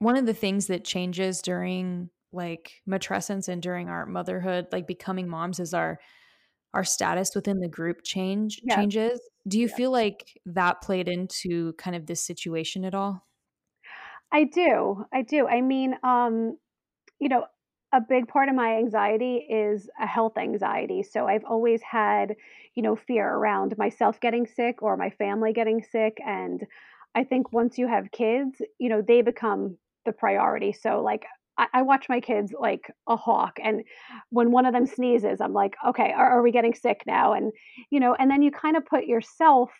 one 0.00 0.16
of 0.18 0.26
the 0.26 0.34
things 0.34 0.68
that 0.68 0.84
changes 0.84 1.42
during, 1.42 2.10
like, 2.32 2.82
matrescence 2.88 3.48
and 3.48 3.62
during 3.62 3.88
our 3.90 4.06
motherhood, 4.06 4.68
like, 4.72 4.86
becoming 4.88 5.28
moms 5.28 5.60
is 5.60 5.74
our 5.74 6.00
our 6.74 6.84
status 6.84 7.34
within 7.36 7.60
the 7.60 7.68
group 7.68 8.02
change 8.04 8.62
Yep. 8.62 8.78
changes. 8.78 9.20
Do 9.48 9.60
you 9.60 9.68
Yep. 9.68 9.76
feel 9.76 9.90
like 9.92 10.40
that 10.46 10.82
played 10.82 11.08
into 11.08 11.72
kind 11.74 11.96
of 11.96 12.06
this 12.06 12.24
situation 12.24 12.84
at 12.84 12.94
all? 12.94 13.26
I 14.32 14.44
do, 14.44 15.04
I 15.12 15.22
do. 15.22 15.46
I 15.46 15.60
mean, 15.60 15.96
um, 16.02 16.58
you 17.20 17.28
know, 17.28 17.46
a 17.94 18.00
big 18.00 18.28
part 18.28 18.48
of 18.50 18.56
my 18.56 18.76
anxiety 18.76 19.36
is 19.50 19.88
a 20.00 20.06
health 20.06 20.36
anxiety, 20.38 21.02
so 21.04 21.26
I've 21.28 21.44
always 21.44 21.82
had, 21.82 22.36
you 22.74 22.82
know, 22.82 22.96
fear 22.96 23.28
around 23.28 23.78
myself 23.78 24.20
getting 24.20 24.46
sick 24.46 24.82
or 24.82 24.96
my 24.98 25.10
family 25.10 25.52
getting 25.54 25.82
sick, 25.82 26.18
and 26.26 26.66
I 27.14 27.24
think 27.24 27.52
once 27.52 27.78
you 27.78 27.88
have 27.88 28.12
kids, 28.12 28.60
you 28.78 28.88
know, 28.90 29.02
they 29.02 29.22
become 29.22 29.78
the 30.06 30.12
priority, 30.12 30.72
so, 30.72 31.02
like, 31.02 31.24
I 31.58 31.68
I 31.74 31.82
watch 31.82 32.08
my 32.08 32.20
kids 32.20 32.52
like 32.68 32.90
a 33.08 33.16
hawk, 33.16 33.58
and 33.62 33.84
when 34.30 34.50
one 34.52 34.66
of 34.66 34.74
them 34.74 34.86
sneezes, 34.86 35.40
I'm 35.40 35.54
like, 35.54 35.74
"Okay, 35.86 36.12
are 36.12 36.30
are 36.38 36.42
we 36.42 36.52
getting 36.52 36.74
sick 36.74 37.02
now?" 37.06 37.32
And, 37.34 37.52
you 37.90 38.00
know, 38.00 38.14
and 38.16 38.30
then 38.30 38.42
you 38.42 38.50
kinda 38.50 38.80
put 38.82 39.06
yourself 39.06 39.70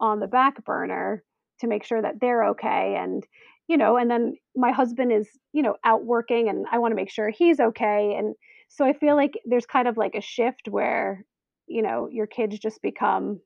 on 0.00 0.20
the 0.20 0.28
back 0.28 0.64
burner 0.64 1.24
to 1.60 1.66
make 1.66 1.84
sure 1.84 2.02
that 2.02 2.20
they're 2.20 2.44
okay, 2.50 2.96
and, 2.96 3.26
you 3.68 3.76
know, 3.76 3.96
and 3.96 4.10
then 4.10 4.36
my 4.56 4.72
husband 4.72 5.12
is, 5.12 5.28
you 5.52 5.62
know, 5.62 5.76
out 5.84 6.04
working, 6.04 6.48
and 6.48 6.66
I 6.70 6.78
wanna 6.78 6.94
make 6.96 7.10
sure 7.10 7.30
he's 7.30 7.60
okay, 7.60 8.14
and 8.16 8.34
so 8.68 8.84
I 8.84 8.92
feel 8.92 9.16
like 9.16 9.32
there's 9.44 9.66
kind 9.66 9.88
of 9.88 9.96
like 9.96 10.14
a 10.14 10.20
shift 10.20 10.68
where, 10.68 11.24
you 11.66 11.82
know, 11.82 12.08
your 12.10 12.26
kids 12.26 12.58
just 12.58 12.82
become, 12.82 13.40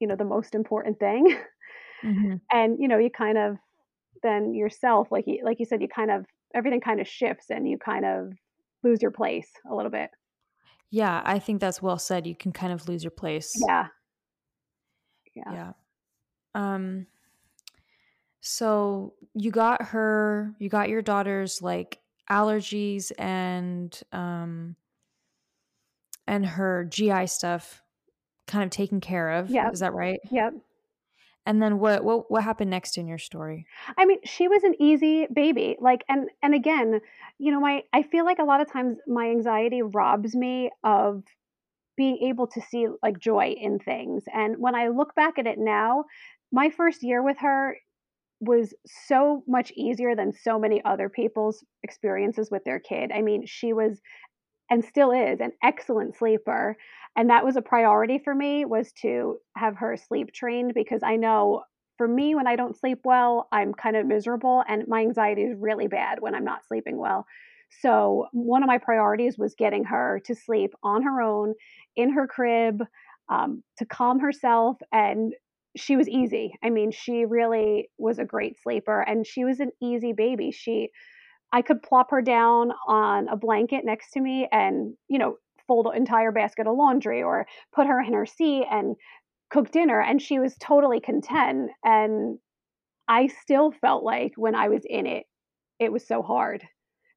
you 0.00 0.08
know, 0.08 0.16
the 0.16 0.24
most 0.24 0.54
important 0.54 0.98
thing. 1.00 1.36
Mhm. 2.02 2.40
And, 2.52 2.76
you 2.80 2.88
know, 2.88 2.98
you 2.98 3.10
kind 3.10 3.38
of 3.38 3.56
then 4.22 4.54
yourself, 4.54 5.12
like 5.12 5.26
you 5.26 5.42
like 5.44 5.58
you 5.60 5.66
said, 5.66 5.82
you 5.82 5.88
kind 5.88 6.10
of 6.10 6.26
everything 6.54 6.80
kinda 6.80 7.04
shifts 7.04 7.50
and 7.50 7.68
you 7.68 7.78
kind 7.78 8.04
of 8.06 8.32
lose 8.84 9.02
your 9.02 9.10
place 9.12 9.52
a 9.70 9.74
little 9.74 9.90
bit. 9.90 10.10
Yeah, 10.90 11.22
I 11.24 11.38
think 11.38 11.60
that's 11.60 11.82
well 11.82 11.98
said, 11.98 12.26
you 12.26 12.36
can 12.36 12.52
kind 12.52 12.72
of 12.72 12.88
lose 12.88 13.02
your 13.04 13.10
place. 13.10 13.68
Yeah. 13.68 13.88
Yeah. 15.34 15.56
Yeah. 15.56 15.72
Um 16.54 17.08
so 18.46 19.14
you 19.34 19.50
got 19.50 19.82
her 19.82 20.54
you 20.58 20.68
got 20.68 20.88
your 20.88 21.02
daughter's, 21.02 21.60
like, 21.62 22.00
allergies 22.30 23.12
and, 23.18 24.00
um 24.12 24.76
and 26.26 26.44
her 26.46 26.84
GI 26.84 27.26
stuff 27.26 27.82
kind 28.46 28.64
of 28.64 28.70
taken 28.70 29.00
care 29.00 29.30
of, 29.30 29.50
Yeah. 29.50 29.70
is 29.70 29.80
that 29.80 29.92
right? 29.94 30.20
Yep. 30.30 30.54
And 31.44 31.62
then 31.62 31.78
what 31.78 32.02
what 32.02 32.30
what 32.30 32.42
happened 32.42 32.70
next 32.70 32.98
in 32.98 33.06
your 33.06 33.18
story? 33.18 33.66
I 33.96 34.04
mean, 34.04 34.18
she 34.24 34.48
was 34.48 34.64
an 34.64 34.74
easy 34.80 35.26
baby, 35.32 35.76
like 35.80 36.04
and 36.08 36.28
and 36.42 36.54
again, 36.54 37.00
you 37.38 37.52
know, 37.52 37.60
my 37.60 37.84
I 37.92 38.02
feel 38.02 38.24
like 38.24 38.40
a 38.40 38.44
lot 38.44 38.60
of 38.60 38.70
times 38.70 38.98
my 39.06 39.28
anxiety 39.30 39.82
robs 39.82 40.34
me 40.34 40.70
of 40.82 41.22
being 41.96 42.18
able 42.18 42.46
to 42.48 42.60
see 42.60 42.88
like 43.02 43.18
joy 43.18 43.54
in 43.58 43.78
things. 43.78 44.24
And 44.34 44.58
when 44.58 44.74
I 44.74 44.88
look 44.88 45.14
back 45.14 45.38
at 45.38 45.46
it 45.46 45.58
now, 45.58 46.04
my 46.52 46.68
first 46.70 47.02
year 47.04 47.22
with 47.22 47.38
her 47.38 47.76
was 48.40 48.74
so 48.86 49.42
much 49.46 49.72
easier 49.76 50.14
than 50.14 50.32
so 50.32 50.58
many 50.58 50.84
other 50.84 51.08
people's 51.08 51.64
experiences 51.82 52.50
with 52.50 52.64
their 52.64 52.78
kid. 52.78 53.10
I 53.12 53.22
mean, 53.22 53.46
she 53.46 53.72
was 53.72 54.00
and 54.70 54.84
still 54.84 55.12
is 55.12 55.40
an 55.40 55.52
excellent 55.62 56.16
sleeper 56.16 56.76
and 57.16 57.30
that 57.30 57.44
was 57.44 57.56
a 57.56 57.62
priority 57.62 58.18
for 58.18 58.34
me 58.34 58.64
was 58.64 58.92
to 58.92 59.38
have 59.56 59.76
her 59.76 59.96
sleep 59.96 60.32
trained 60.32 60.74
because 60.74 61.02
I 61.02 61.16
know 61.16 61.62
for 61.96 62.06
me 62.06 62.34
when 62.34 62.46
I 62.46 62.56
don't 62.56 62.76
sleep 62.76 63.00
well, 63.04 63.48
I'm 63.52 63.72
kind 63.72 63.96
of 63.96 64.06
miserable 64.06 64.62
and 64.68 64.86
my 64.86 65.00
anxiety 65.00 65.42
is 65.42 65.56
really 65.58 65.86
bad 65.86 66.20
when 66.20 66.34
I'm 66.34 66.44
not 66.44 66.66
sleeping 66.66 66.98
well. 66.98 67.26
So, 67.80 68.26
one 68.32 68.62
of 68.62 68.68
my 68.68 68.78
priorities 68.78 69.38
was 69.38 69.54
getting 69.56 69.84
her 69.84 70.20
to 70.26 70.34
sleep 70.34 70.72
on 70.84 71.02
her 71.02 71.20
own 71.20 71.54
in 71.96 72.10
her 72.10 72.26
crib 72.26 72.82
um, 73.28 73.62
to 73.78 73.84
calm 73.86 74.20
herself 74.20 74.76
and 74.92 75.34
she 75.76 75.96
was 75.96 76.08
easy. 76.08 76.54
I 76.62 76.70
mean, 76.70 76.90
she 76.90 77.24
really 77.24 77.90
was 77.98 78.18
a 78.18 78.24
great 78.24 78.56
sleeper 78.62 79.00
and 79.00 79.26
she 79.26 79.44
was 79.44 79.60
an 79.60 79.70
easy 79.82 80.12
baby. 80.12 80.50
She 80.50 80.90
I 81.52 81.62
could 81.62 81.82
plop 81.82 82.10
her 82.10 82.22
down 82.22 82.72
on 82.88 83.28
a 83.28 83.36
blanket 83.36 83.84
next 83.84 84.10
to 84.12 84.20
me 84.20 84.48
and, 84.50 84.94
you 85.08 85.18
know, 85.18 85.36
fold 85.66 85.86
an 85.86 85.96
entire 85.96 86.32
basket 86.32 86.66
of 86.66 86.76
laundry 86.76 87.22
or 87.22 87.46
put 87.74 87.86
her 87.86 88.00
in 88.00 88.12
her 88.12 88.26
seat 88.26 88.66
and 88.70 88.96
cook 89.50 89.70
dinner 89.70 90.00
and 90.00 90.20
she 90.20 90.38
was 90.38 90.56
totally 90.58 91.00
content 91.00 91.70
and 91.84 92.38
I 93.08 93.28
still 93.28 93.70
felt 93.70 94.02
like 94.02 94.32
when 94.36 94.54
I 94.54 94.68
was 94.68 94.82
in 94.84 95.06
it 95.06 95.26
it 95.78 95.92
was 95.92 96.06
so 96.06 96.22
hard. 96.22 96.66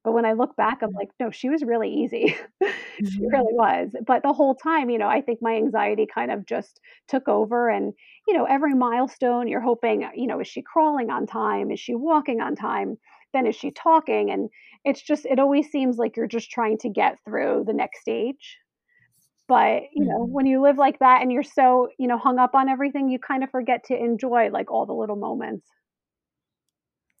But 0.04 0.12
when 0.12 0.24
I 0.26 0.32
look 0.32 0.56
back 0.56 0.82
I'm 0.82 0.92
like 0.92 1.10
no 1.20 1.30
she 1.30 1.48
was 1.50 1.62
really 1.64 1.90
easy. 1.92 2.36
she 2.62 2.72
Mhm. 2.98 3.32
really 3.32 3.54
was. 3.54 3.94
But 4.06 4.22
the 4.22 4.32
whole 4.32 4.54
time, 4.54 4.90
you 4.90 4.98
know, 4.98 5.08
I 5.08 5.20
think 5.22 5.40
my 5.42 5.54
anxiety 5.56 6.06
kind 6.12 6.30
of 6.30 6.46
just 6.46 6.80
took 7.08 7.28
over 7.28 7.68
and 7.70 7.92
you 8.28 8.34
know 8.34 8.44
every 8.44 8.74
milestone 8.74 9.48
you're 9.48 9.60
hoping, 9.60 10.08
you 10.14 10.26
know, 10.26 10.40
is 10.40 10.48
she 10.48 10.62
crawling 10.62 11.10
on 11.10 11.26
time? 11.26 11.70
Is 11.70 11.80
she 11.80 11.94
walking 11.94 12.40
on 12.40 12.54
time? 12.56 12.98
Then 13.32 13.46
is 13.46 13.56
she 13.56 13.70
talking? 13.70 14.30
And 14.30 14.50
it's 14.84 15.02
just 15.02 15.26
it 15.26 15.38
always 15.38 15.70
seems 15.70 15.98
like 15.98 16.16
you're 16.16 16.26
just 16.26 16.50
trying 16.50 16.78
to 16.78 16.88
get 16.90 17.18
through 17.24 17.64
the 17.66 17.72
next 17.74 18.00
stage. 18.00 18.58
But, 19.48 19.82
you 19.92 20.04
know, 20.06 20.24
Mhm. 20.24 20.30
when 20.30 20.46
you 20.46 20.62
live 20.62 20.78
like 20.78 21.00
that 21.00 21.22
and 21.22 21.32
you're 21.32 21.42
so, 21.42 21.88
you 21.98 22.06
know, 22.08 22.18
hung 22.18 22.38
up 22.38 22.54
on 22.54 22.68
everything, 22.68 23.08
you 23.10 23.18
kind 23.18 23.44
of 23.44 23.50
forget 23.50 23.84
to 23.86 23.96
enjoy, 23.96 24.50
like, 24.50 24.70
all 24.70 24.86
the 24.86 24.94
little 24.94 25.16
moments. 25.16 25.66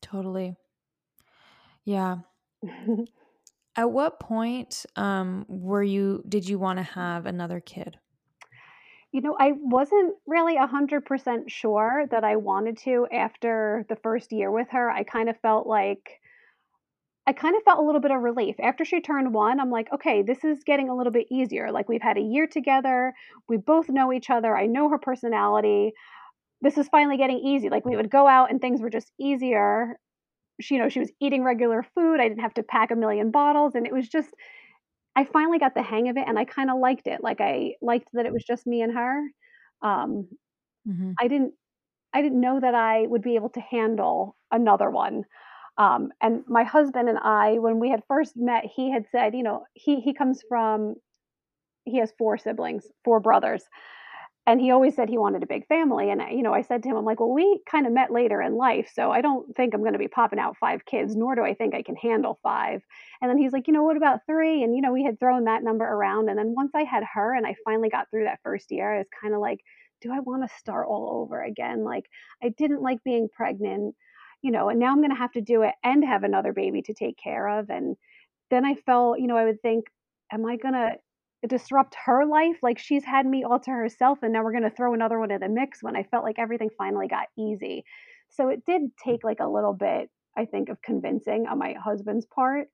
Totally. 0.02 0.56
Yeah. 1.84 2.20
At 3.76 3.90
what 3.90 4.20
point, 4.20 4.84
um, 4.96 5.46
were 5.48 5.82
you 5.82 6.22
did 6.28 6.48
you 6.48 6.58
wanna 6.58 6.82
have 6.82 7.26
another 7.26 7.60
kid? 7.60 7.96
You 9.12 9.20
know, 9.22 9.36
I 9.38 9.52
wasn't 9.56 10.14
really 10.26 10.56
a 10.56 10.68
100% 10.68 11.50
sure 11.50 12.06
that 12.10 12.22
I 12.22 12.36
wanted 12.36 12.78
to 12.78 13.08
after 13.12 13.84
the 13.88 13.96
1st 13.96 14.30
year 14.30 14.52
with 14.52 14.68
her. 14.70 14.88
I 14.88 15.02
kind 15.02 15.28
of 15.28 15.36
felt 15.38 15.66
like 15.66 16.20
I 17.26 17.32
kind 17.32 17.56
of 17.56 17.62
felt 17.64 17.78
a 17.78 17.82
little 17.82 18.00
bit 18.00 18.10
of 18.12 18.22
relief. 18.22 18.56
After 18.60 18.84
she 18.84 19.00
turned 19.00 19.34
1, 19.34 19.60
I'm 19.60 19.70
like, 19.70 19.92
"Okay, 19.92 20.22
this 20.22 20.42
is 20.44 20.64
getting 20.64 20.88
a 20.88 20.96
little 20.96 21.12
bit 21.12 21.26
easier." 21.30 21.70
Like, 21.70 21.88
we've 21.88 22.02
had 22.02 22.16
a 22.18 22.20
year 22.20 22.46
together, 22.46 23.14
we 23.48 23.56
both 23.56 23.88
know 23.88 24.12
each 24.12 24.30
other, 24.30 24.56
I 24.56 24.66
know 24.66 24.88
her 24.88 24.98
personality. 24.98 25.92
This 26.62 26.78
is 26.78 26.88
finally 26.88 27.16
getting 27.16 27.38
easy. 27.38 27.68
Like, 27.70 27.84
we 27.86 27.96
would 27.96 28.10
go 28.10 28.26
out 28.26 28.50
and 28.50 28.60
things 28.60 28.80
were 28.80 28.90
just 28.90 29.12
easier. 29.18 29.98
She 30.60 30.74
you 30.76 30.82
know, 30.82 30.88
she 30.88 31.00
was 31.00 31.12
eating 31.20 31.44
regular 31.44 31.82
food, 31.82 32.20
I 32.20 32.28
didn't 32.28 32.42
have 32.42 32.54
to 32.54 32.62
pack 32.62 32.90
a 32.90 32.96
million 32.96 33.30
bottles, 33.30 33.74
and 33.74 33.86
it 33.86 33.92
was 33.92 34.08
just 34.08 34.34
I 35.16 35.24
finally 35.24 35.58
got 35.60 35.74
the 35.74 35.82
hang 35.82 36.08
of 36.08 36.16
it, 36.18 36.26
and 36.28 36.38
I 36.38 36.44
kinda 36.46 36.74
liked 36.76 37.06
it. 37.08 37.22
Like, 37.22 37.40
I 37.40 37.76
liked 37.82 38.08
that 38.14 38.26
it 38.26 38.32
was 38.34 38.44
just 38.44 38.66
me 38.66 38.82
and 38.82 38.94
her. 38.94 39.22
Um, 39.82 40.28
Mhm. 40.84 41.18
I 41.20 41.28
didn't 41.28 41.54
I 42.14 42.22
didn't 42.22 42.40
know 42.40 42.60
that 42.60 42.74
I 42.74 43.06
would 43.08 43.22
be 43.22 43.36
able 43.36 43.50
to 43.50 43.60
handle 43.60 44.36
another 44.52 44.90
one. 44.90 45.24
Um, 45.78 46.12
and 46.22 46.44
my 46.48 46.64
husband 46.64 47.08
and 47.08 47.18
I, 47.18 47.58
when 47.58 47.80
we 47.80 47.90
had 47.90 48.04
first 48.08 48.34
met, 48.36 48.64
he 48.66 48.90
had 48.92 49.06
said, 49.12 49.34
you 49.34 49.42
know, 49.44 49.66
he 49.74 50.00
he 50.00 50.14
comes 50.14 50.42
from 50.48 50.96
he 51.84 51.98
has 51.98 52.12
4 52.18 52.38
siblings, 52.38 52.86
4 53.04 53.20
brothers, 53.20 53.64
and 54.46 54.60
he 54.60 54.70
always 54.70 54.96
said 54.96 55.08
he 55.08 55.18
wanted 55.18 55.42
a 55.42 55.46
big 55.46 55.66
family, 55.68 56.10
and 56.10 56.22
you 56.32 56.42
know, 56.42 56.54
I 56.54 56.62
said 56.62 56.82
to 56.82 56.88
him, 56.88 56.96
I'm 56.96 57.04
like, 57.04 57.20
"Well, 57.20 57.32
we 57.32 57.60
kinda 57.70 57.90
met 57.90 58.10
later 58.10 58.40
in 58.42 58.56
life, 58.56 58.90
so 58.94 59.10
I 59.12 59.20
don't 59.20 59.54
think 59.56 59.74
I'm 59.74 59.84
gonna 59.84 59.98
be 59.98 60.08
popping 60.08 60.38
out 60.38 60.56
5 60.58 60.84
kids, 60.86 61.16
nor 61.16 61.34
do 61.34 61.42
I 61.44 61.54
think 61.54 61.74
I 61.74 61.82
can 61.82 61.96
handle 61.96 62.38
5." 62.42 62.82
And 63.22 63.30
then 63.30 63.38
he's 63.38 63.52
like, 63.52 63.66
"You 63.68 63.74
know, 63.74 63.82
what 63.84 63.96
about 63.96 64.26
3?" 64.26 64.62
And, 64.62 64.74
you 64.74 64.82
know, 64.82 64.92
we 64.92 65.04
had 65.04 65.20
thrown 65.20 65.44
that 65.44 65.62
number 65.64 65.84
around, 65.84 66.28
and 66.30 66.38
then 66.38 66.54
once 66.56 66.72
I 66.74 66.84
had 66.84 67.04
her 67.14 67.34
and 67.34 67.46
I 67.46 67.54
finally 67.64 67.88
got 67.90 68.10
through 68.10 68.24
that 68.24 68.40
1st 68.42 68.70
year, 68.72 68.94
I 68.94 68.98
was 68.98 69.08
kinda 69.22 69.38
like, 69.38 69.60
"Do 70.00 70.12
I 70.12 70.20
wanna 70.20 70.48
start 70.48 70.88
all 70.88 71.20
over 71.22 71.42
again?" 71.42 71.84
Like, 71.84 72.06
I 72.42 72.48
didn't 72.50 72.82
like 72.82 73.02
being 73.04 73.28
pregnant, 73.28 73.94
you 74.42 74.50
know, 74.50 74.68
and 74.70 74.80
now 74.80 74.92
I'm 74.92 75.02
gonna 75.02 75.14
have 75.14 75.32
to 75.32 75.40
do 75.42 75.62
it 75.62 75.74
and 75.84 76.04
have 76.04 76.24
another 76.24 76.52
baby 76.52 76.82
to 76.82 76.94
take 76.94 77.16
care 77.18 77.48
of, 77.48 77.70
and 77.70 77.96
then 78.50 78.64
I 78.66 78.74
felt 78.76 79.20
you 79.20 79.26
know, 79.28 79.36
I 79.38 79.44
would 79.46 79.62
think, 79.62 79.86
"Am 80.32 80.46
I 80.46 80.56
gonna 80.56 80.96
disrupt 81.48 81.94
her 82.06 82.24
life? 82.26 82.58
Like, 82.62 82.78
she's 82.78 83.04
had 83.04 83.26
me 83.26 83.44
all 83.44 83.60
to 83.60 83.70
herself, 83.70 84.22
and 84.22 84.32
now 84.32 84.42
we're 84.44 84.52
gonna 84.52 84.70
throw 84.70 84.94
another 84.94 85.18
one 85.20 85.30
in 85.30 85.40
the 85.40 85.48
mix," 85.48 85.82
when 85.82 85.96
I 85.96 86.02
felt 86.04 86.24
like 86.24 86.38
everything 86.38 86.70
finally 86.78 87.08
got 87.08 87.28
easy. 87.38 87.84
So 88.30 88.48
it 88.48 88.64
did 88.64 88.96
take, 88.98 89.24
like, 89.24 89.40
a 89.40 89.48
little 89.48 89.74
bit, 89.74 90.10
I 90.36 90.44
think, 90.46 90.68
of 90.68 90.82
convincing 90.82 91.46
on 91.48 91.58
my 91.58 91.72
husband's 91.74 92.26
part. 92.26 92.68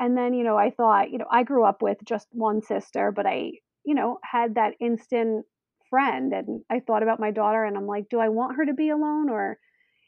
And 0.00 0.16
then, 0.18 0.34
you 0.34 0.44
know, 0.44 0.56
I 0.58 0.70
thought 0.70 1.10
you 1.12 1.18
know, 1.18 1.26
I 1.30 1.42
grew 1.44 1.64
up 1.64 1.82
with 1.82 1.98
just 2.04 2.28
1 2.32 2.62
sister, 2.62 3.12
but 3.12 3.26
I, 3.26 3.52
you 3.84 3.94
know, 3.94 4.18
had 4.24 4.54
that 4.56 4.74
instant 4.80 5.46
friend, 5.90 6.32
and 6.34 6.64
I 6.70 6.80
thought 6.80 7.02
about 7.04 7.20
my 7.20 7.30
daughter, 7.32 7.64
and 7.64 7.76
I'm 7.78 7.86
like, 7.86 8.08
"Do 8.10 8.20
I 8.20 8.28
want 8.30 8.56
her 8.56 8.66
to 8.66 8.74
be 8.74 8.90
alone?" 8.90 9.30
Or, 9.30 9.58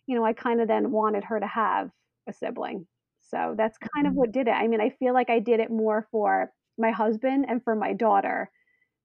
you 0.06 0.14
know, 0.16 0.24
I 0.24 0.32
kinda 0.34 0.66
then 0.66 0.92
wanted 0.92 1.24
her 1.24 1.40
to 1.40 1.46
have 1.48 1.90
a 2.28 2.32
sibling. 2.34 2.86
So 3.20 3.54
that's 3.58 3.78
kind 3.94 4.06
of 4.08 4.14
Mhm. 4.14 4.16
what 4.16 4.32
did 4.32 4.48
it. 4.48 4.52
I 4.52 4.68
mean, 4.68 4.80
I 4.82 4.90
feel 4.90 5.14
like 5.14 5.30
I 5.30 5.40
did 5.40 5.60
it 5.60 5.70
more 5.70 6.08
for 6.12 6.52
my 6.80 6.90
husband 6.90 7.46
and 7.48 7.62
for 7.62 7.74
my 7.76 7.92
daughter 7.92 8.50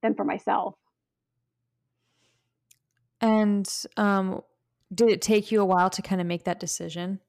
than 0.02 0.16
for 0.16 0.24
myself. 0.24 0.76
And, 3.22 3.70
um, 3.98 4.42
did 4.94 5.10
it 5.10 5.22
take 5.22 5.52
you 5.52 5.62
a 5.62 5.66
while 5.66 5.90
to 5.90 6.02
kinda 6.02 6.24
make 6.24 6.44
that 6.44 6.60
decision? 6.60 7.20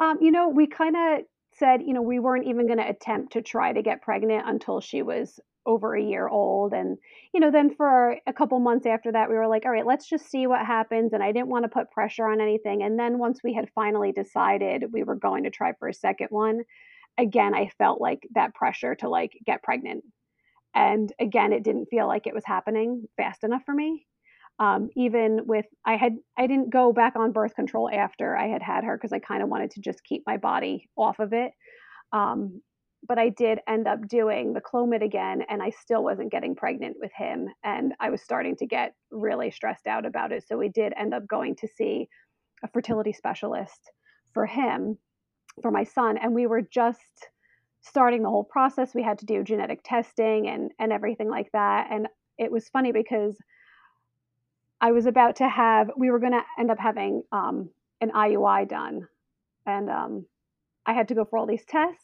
Um, 0.00 0.18
you 0.20 0.30
know, 0.30 0.48
we 0.48 0.66
kinda 0.66 1.24
said, 1.52 1.82
you 1.82 1.94
know, 1.94 2.02
we 2.02 2.18
weren't 2.18 2.46
even 2.46 2.66
gonna 2.66 2.86
attempt 2.88 3.32
to 3.34 3.42
try 3.42 3.72
to 3.72 3.82
get 3.82 4.02
pregnant 4.02 4.48
until 4.48 4.80
she 4.80 5.02
was 5.02 5.38
over 5.66 5.94
a 5.94 6.02
year 6.02 6.28
old, 6.28 6.74
and, 6.74 6.98
you 7.32 7.40
know, 7.40 7.50
then 7.50 7.70
for 7.74 8.18
a 8.26 8.32
couple 8.32 8.58
months 8.58 8.86
after 8.86 9.10
that, 9.12 9.30
we 9.30 9.36
were 9.36 9.46
like, 9.46 9.64
"Alright, 9.64 9.86
let's 9.86 10.06
just 10.06 10.26
see 10.26 10.46
what 10.46 10.66
happens," 10.66 11.12
and 11.12 11.22
I 11.22 11.32
didn't 11.32 11.48
wanna 11.48 11.68
put 11.68 11.90
pressure 11.90 12.26
on 12.26 12.40
anything, 12.40 12.82
and 12.82 12.98
then 12.98 13.18
once 13.18 13.42
we 13.42 13.54
had 13.54 13.70
finally 13.70 14.12
decided 14.12 14.92
we 14.92 15.04
were 15.04 15.14
going 15.14 15.44
to 15.44 15.50
try 15.50 15.72
for 15.72 15.88
a 15.88 15.94
second 15.94 16.28
one, 16.30 16.64
again, 17.18 17.54
I 17.54 17.68
felt 17.78 18.00
like 18.00 18.26
that 18.34 18.54
pressure 18.54 18.94
to, 18.96 19.08
like, 19.08 19.32
get 19.46 19.62
pregnant. 19.62 20.04
And 20.74 21.12
again, 21.20 21.52
it 21.52 21.62
didn't 21.62 21.86
feel 21.86 22.06
like 22.06 22.26
it 22.26 22.34
was 22.34 22.44
happening 22.44 23.06
fast 23.16 23.44
enough 23.44 23.62
for 23.64 23.74
me. 23.74 24.06
Um, 24.60 24.88
even 24.96 25.46
with 25.46 25.66
I 25.84 25.96
had 25.96 26.14
I 26.38 26.46
didn't 26.46 26.70
go 26.70 26.92
back 26.92 27.16
on 27.16 27.32
birth 27.32 27.54
control 27.56 27.90
after 27.92 28.36
I 28.36 28.46
had 28.48 28.62
had 28.62 28.84
her 28.84 28.96
because 28.96 29.12
I 29.12 29.18
kinda 29.18 29.46
wanted 29.46 29.72
to 29.72 29.80
just 29.80 30.04
keep 30.04 30.22
my 30.26 30.36
body 30.36 30.88
off 30.96 31.18
of 31.18 31.32
it. 31.32 31.52
Um, 32.12 32.62
but 33.06 33.18
I 33.18 33.28
did 33.28 33.60
end 33.68 33.86
up 33.86 34.06
doing 34.08 34.52
the 34.54 34.60
Clomid 34.62 35.02
again, 35.02 35.42
and 35.48 35.62
I 35.62 35.70
still 35.70 36.02
wasn't 36.04 36.32
getting 36.32 36.54
pregnant 36.56 36.96
with 37.00 37.12
him, 37.14 37.48
and 37.62 37.94
I 38.00 38.10
was 38.10 38.22
starting 38.22 38.56
to 38.56 38.66
get 38.66 38.94
really 39.10 39.50
stressed 39.50 39.86
out 39.86 40.06
about 40.06 40.32
it, 40.32 40.44
so 40.46 40.56
we 40.56 40.68
did 40.70 40.94
end 40.96 41.12
up 41.14 41.26
going 41.26 41.56
to 41.56 41.68
see 41.68 42.08
a 42.64 42.68
fertility 42.68 43.12
specialist 43.12 43.92
for 44.34 44.46
him, 44.46 44.98
for 45.62 45.70
my 45.70 45.84
son, 45.84 46.16
and 46.18 46.34
we 46.34 46.46
were 46.46 46.62
just 46.62 47.28
starting 47.80 48.22
the 48.22 48.30
whole 48.30 48.44
process. 48.44 48.94
We 48.94 49.02
had 49.02 49.18
to 49.18 49.26
do 49.26 49.42
genetic 49.44 49.80
testing 49.84 50.48
and 50.48 50.72
and 50.78 50.92
everything 50.92 51.28
like 51.30 51.50
that, 51.52 51.88
and 51.90 52.08
it 52.38 52.50
was 52.50 52.68
funny 52.68 52.92
because 52.92 53.36
I 54.80 54.92
was 54.92 55.06
about 55.06 55.36
to 55.36 55.48
have 55.48 55.90
we 55.96 56.10
were 56.10 56.18
gonna 56.18 56.44
end 56.58 56.70
up 56.70 56.78
having, 56.78 57.22
um, 57.32 57.70
an 58.00 58.10
IUI 58.10 58.68
done, 58.68 59.06
and, 59.66 59.88
um, 59.90 60.26
I 60.86 60.92
had 60.92 61.08
to 61.08 61.14
go 61.14 61.24
for 61.24 61.38
all 61.38 61.46
these 61.46 61.64
tests, 61.64 62.03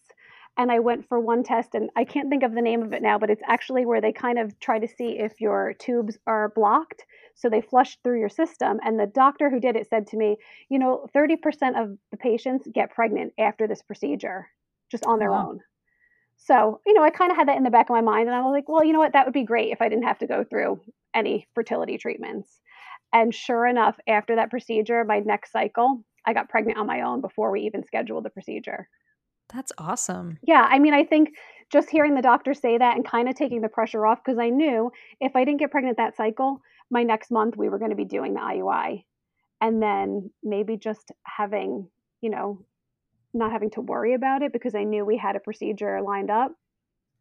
and 0.56 0.70
I 0.72 0.78
went 0.80 1.06
for 1.08 1.18
one 1.20 1.42
test, 1.42 1.74
and 1.74 1.90
I 1.96 2.04
can't 2.04 2.28
think 2.30 2.42
of 2.42 2.54
the 2.54 2.62
name 2.62 2.82
of 2.82 2.92
it 2.92 3.02
now, 3.02 3.18
but 3.18 3.30
it's 3.30 3.42
actually 3.46 3.86
where 3.86 4.00
they 4.00 4.12
kind 4.12 4.38
of 4.38 4.58
try 4.60 4.78
to 4.78 4.88
see 4.88 5.18
if 5.18 5.40
your 5.40 5.74
tubes 5.74 6.18
are 6.26 6.50
blocked, 6.50 7.06
so 7.34 7.48
they 7.48 7.60
flush 7.62 7.96
through 8.02 8.20
your 8.20 8.28
system, 8.28 8.80
and 8.84 8.98
the 9.00 9.06
doctor 9.06 9.50
who 9.50 9.60
did 9.60 9.76
it 9.76 9.88
said 9.88 10.06
to 10.08 10.16
me, 10.16 10.38
"You 10.68 10.78
know, 10.78 11.06
30% 11.12 11.76
of 11.78 11.98
the 12.10 12.16
patients 12.16 12.68
get 12.72 12.90
pregnant 12.90 13.32
after 13.38 13.66
this 13.66 13.82
procedure, 13.82 14.50
just 14.90 15.06
on 15.06 15.18
their 15.18 15.34
wow. 15.34 15.36
own." 15.36 15.60
So, 16.36 16.80
you 16.86 16.94
know, 16.94 17.02
I 17.02 17.10
kinda 17.10 17.34
had 17.34 17.48
that 17.48 17.56
in 17.56 17.64
the 17.64 17.70
back 17.70 17.90
of 17.90 17.94
my 17.94 18.00
mind, 18.00 18.28
and 18.28 18.34
I 18.34 18.42
was 18.42 18.52
like, 18.52 18.68
"Well, 18.68 18.82
you 18.84 18.92
know 18.92 18.98
what? 18.98 19.12
That 19.12 19.26
would 19.26 19.34
be 19.34 19.44
great 19.44 19.70
if 19.72 19.82
I 19.82 19.88
didn't 19.88 20.04
have 20.04 20.18
to 20.18 20.26
go 20.26 20.42
through 20.44 20.80
any 21.14 21.46
fertility 21.54 21.98
treatments." 21.98 22.60
And 23.12 23.34
sure 23.34 23.66
enough, 23.66 23.98
after 24.06 24.36
that 24.36 24.50
procedure, 24.50 25.04
my 25.04 25.20
next 25.20 25.52
cycle, 25.52 26.04
I 26.24 26.32
got 26.32 26.48
pregnant 26.48 26.78
on 26.78 26.86
my 26.86 27.02
own 27.02 27.20
before 27.20 27.50
we 27.50 27.62
even 27.62 27.84
scheduled 27.84 28.24
the 28.24 28.30
procedure. 28.30 28.88
That's 29.52 29.72
awesome. 29.78 30.38
Yeah, 30.42 30.66
I 30.68 30.78
mean, 30.78 30.94
I 30.94 31.04
think 31.04 31.30
just 31.70 31.90
hearing 31.90 32.14
the 32.14 32.22
doctor 32.22 32.54
say 32.54 32.78
that 32.78 32.96
and 32.96 33.08
kinda 33.08 33.32
taking 33.32 33.60
the 33.60 33.68
pressure 33.68 34.06
off 34.06 34.22
because 34.24 34.38
I 34.38 34.50
knew 34.50 34.90
if 35.20 35.36
I 35.36 35.44
didn't 35.44 35.60
get 35.60 35.70
pregnant 35.70 35.96
that 35.98 36.16
cycle, 36.16 36.62
my 36.90 37.02
next 37.02 37.30
month 37.30 37.56
we 37.56 37.68
were 37.68 37.78
gonna 37.78 37.94
be 37.94 38.04
doing 38.04 38.34
the 38.34 38.40
IUI. 38.40 39.04
And 39.60 39.82
then 39.82 40.30
maybe 40.42 40.76
just 40.76 41.12
having, 41.24 41.88
you 42.20 42.30
know, 42.30 42.64
not 43.34 43.52
having 43.52 43.70
to 43.70 43.80
worry 43.80 44.14
about 44.14 44.42
it 44.42 44.52
because 44.52 44.74
I 44.74 44.84
knew 44.84 45.04
we 45.04 45.16
had 45.16 45.36
a 45.36 45.40
procedure 45.40 46.00
lined 46.02 46.30
up. 46.30 46.52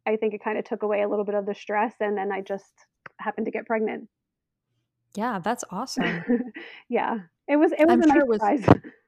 I 0.06 0.16
think 0.16 0.34
it 0.34 0.42
kinda 0.42 0.62
took 0.62 0.82
away 0.82 1.02
a 1.02 1.08
little 1.08 1.24
bit 1.24 1.34
of 1.34 1.46
the 1.46 1.54
stress, 1.54 1.94
and 2.00 2.16
then 2.16 2.32
I 2.32 2.40
just 2.40 2.72
happened 3.18 3.46
to 3.46 3.52
get 3.52 3.66
pregnant. 3.66 4.08
Yeah, 5.14 5.38
that's 5.40 5.64
awesome. 5.70 6.24
Yeah. 6.88 7.18
It 7.48 7.56
was 7.56 7.72
it 7.72 7.84
was 7.86 7.94
I'm 7.94 8.02
a 8.02 8.06
sure 8.06 8.16
nice 8.16 8.22
it 8.22 8.28
was 8.28 8.40
surprise. 8.40 8.82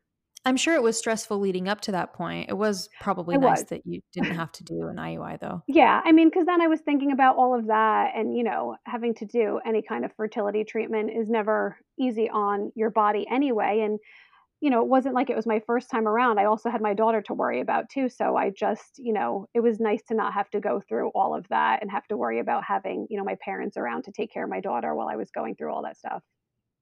I'm 0.45 0.57
sure 0.57 0.75
it 0.75 0.83
was 0.83 0.99
stressful 0.99 1.39
leading 1.39 1.69
up 1.69 1.81
to 1.83 1.93
that 1.93 2.13
point. 2.15 2.51
It 2.51 2.55
was 2.55 2.89
probably 2.99 3.37
It 3.37 3.39
nice 3.39 3.63
was. 3.63 3.67
that 3.71 3.83
you 3.87 4.01
didn't 4.13 4.33
have 4.33 4.51
to 4.53 4.65
do 4.65 4.89
an 4.89 4.97
IUI, 4.99 5.37
though. 5.41 5.63
Yeah, 5.69 6.01
I 6.05 6.11
mean 6.13 6.31
cuz 6.31 6.45
then 6.47 6.61
I 6.61 6.67
was 6.67 6.81
thinking 6.81 7.13
about 7.13 7.37
all 7.37 7.55
of 7.57 7.67
that 7.67 8.13
and, 8.17 8.37
you 8.37 8.43
know, 8.43 8.77
having 8.87 9.15
to 9.15 9.25
do 9.25 9.59
any 9.65 9.81
kind 9.81 10.05
of 10.05 10.13
fertility 10.15 10.65
treatment 10.65 11.11
is 11.11 11.31
never 11.31 11.79
easy 11.99 12.29
on 12.29 12.73
your 12.75 12.91
body 12.91 13.27
anyway, 13.29 13.81
and, 13.81 14.01
you 14.61 14.71
know, 14.71 14.83
it 14.83 14.89
wasn't 14.89 15.15
like 15.15 15.31
it 15.31 15.37
was 15.37 15.47
my 15.47 15.61
first 15.61 15.91
time 15.91 16.09
around, 16.09 16.39
I 16.41 16.47
also 16.47 16.71
had 16.71 16.83
my 16.83 16.95
daughter 16.95 17.23
to 17.23 17.35
worry 17.35 17.61
about 17.61 17.91
too, 17.91 18.09
so 18.11 18.37
I 18.37 18.51
just 18.51 18.99
you 18.99 19.13
know, 19.13 19.49
it 19.55 19.61
was 19.61 19.81
nice 19.81 20.03
to 20.05 20.15
not 20.15 20.35
have 20.35 20.51
to 20.51 20.61
go 20.61 20.81
through 20.81 21.11
all 21.11 21.35
of 21.37 21.49
that 21.49 21.83
and 21.83 21.91
have 21.93 22.07
to 22.09 22.17
worry 22.19 22.41
about 22.41 22.65
having, 22.65 23.07
you 23.11 23.19
know, 23.19 23.25
my 23.25 23.37
parents 23.45 23.77
around 23.77 24.05
to 24.05 24.13
take 24.13 24.33
care 24.33 24.45
of 24.45 24.51
my 24.51 24.61
daughter 24.61 24.95
while 24.95 25.09
I 25.09 25.17
was 25.17 25.31
going 25.33 25.57
through 25.57 25.73
all 25.75 25.83
that 25.85 25.97
stuff. 25.99 26.23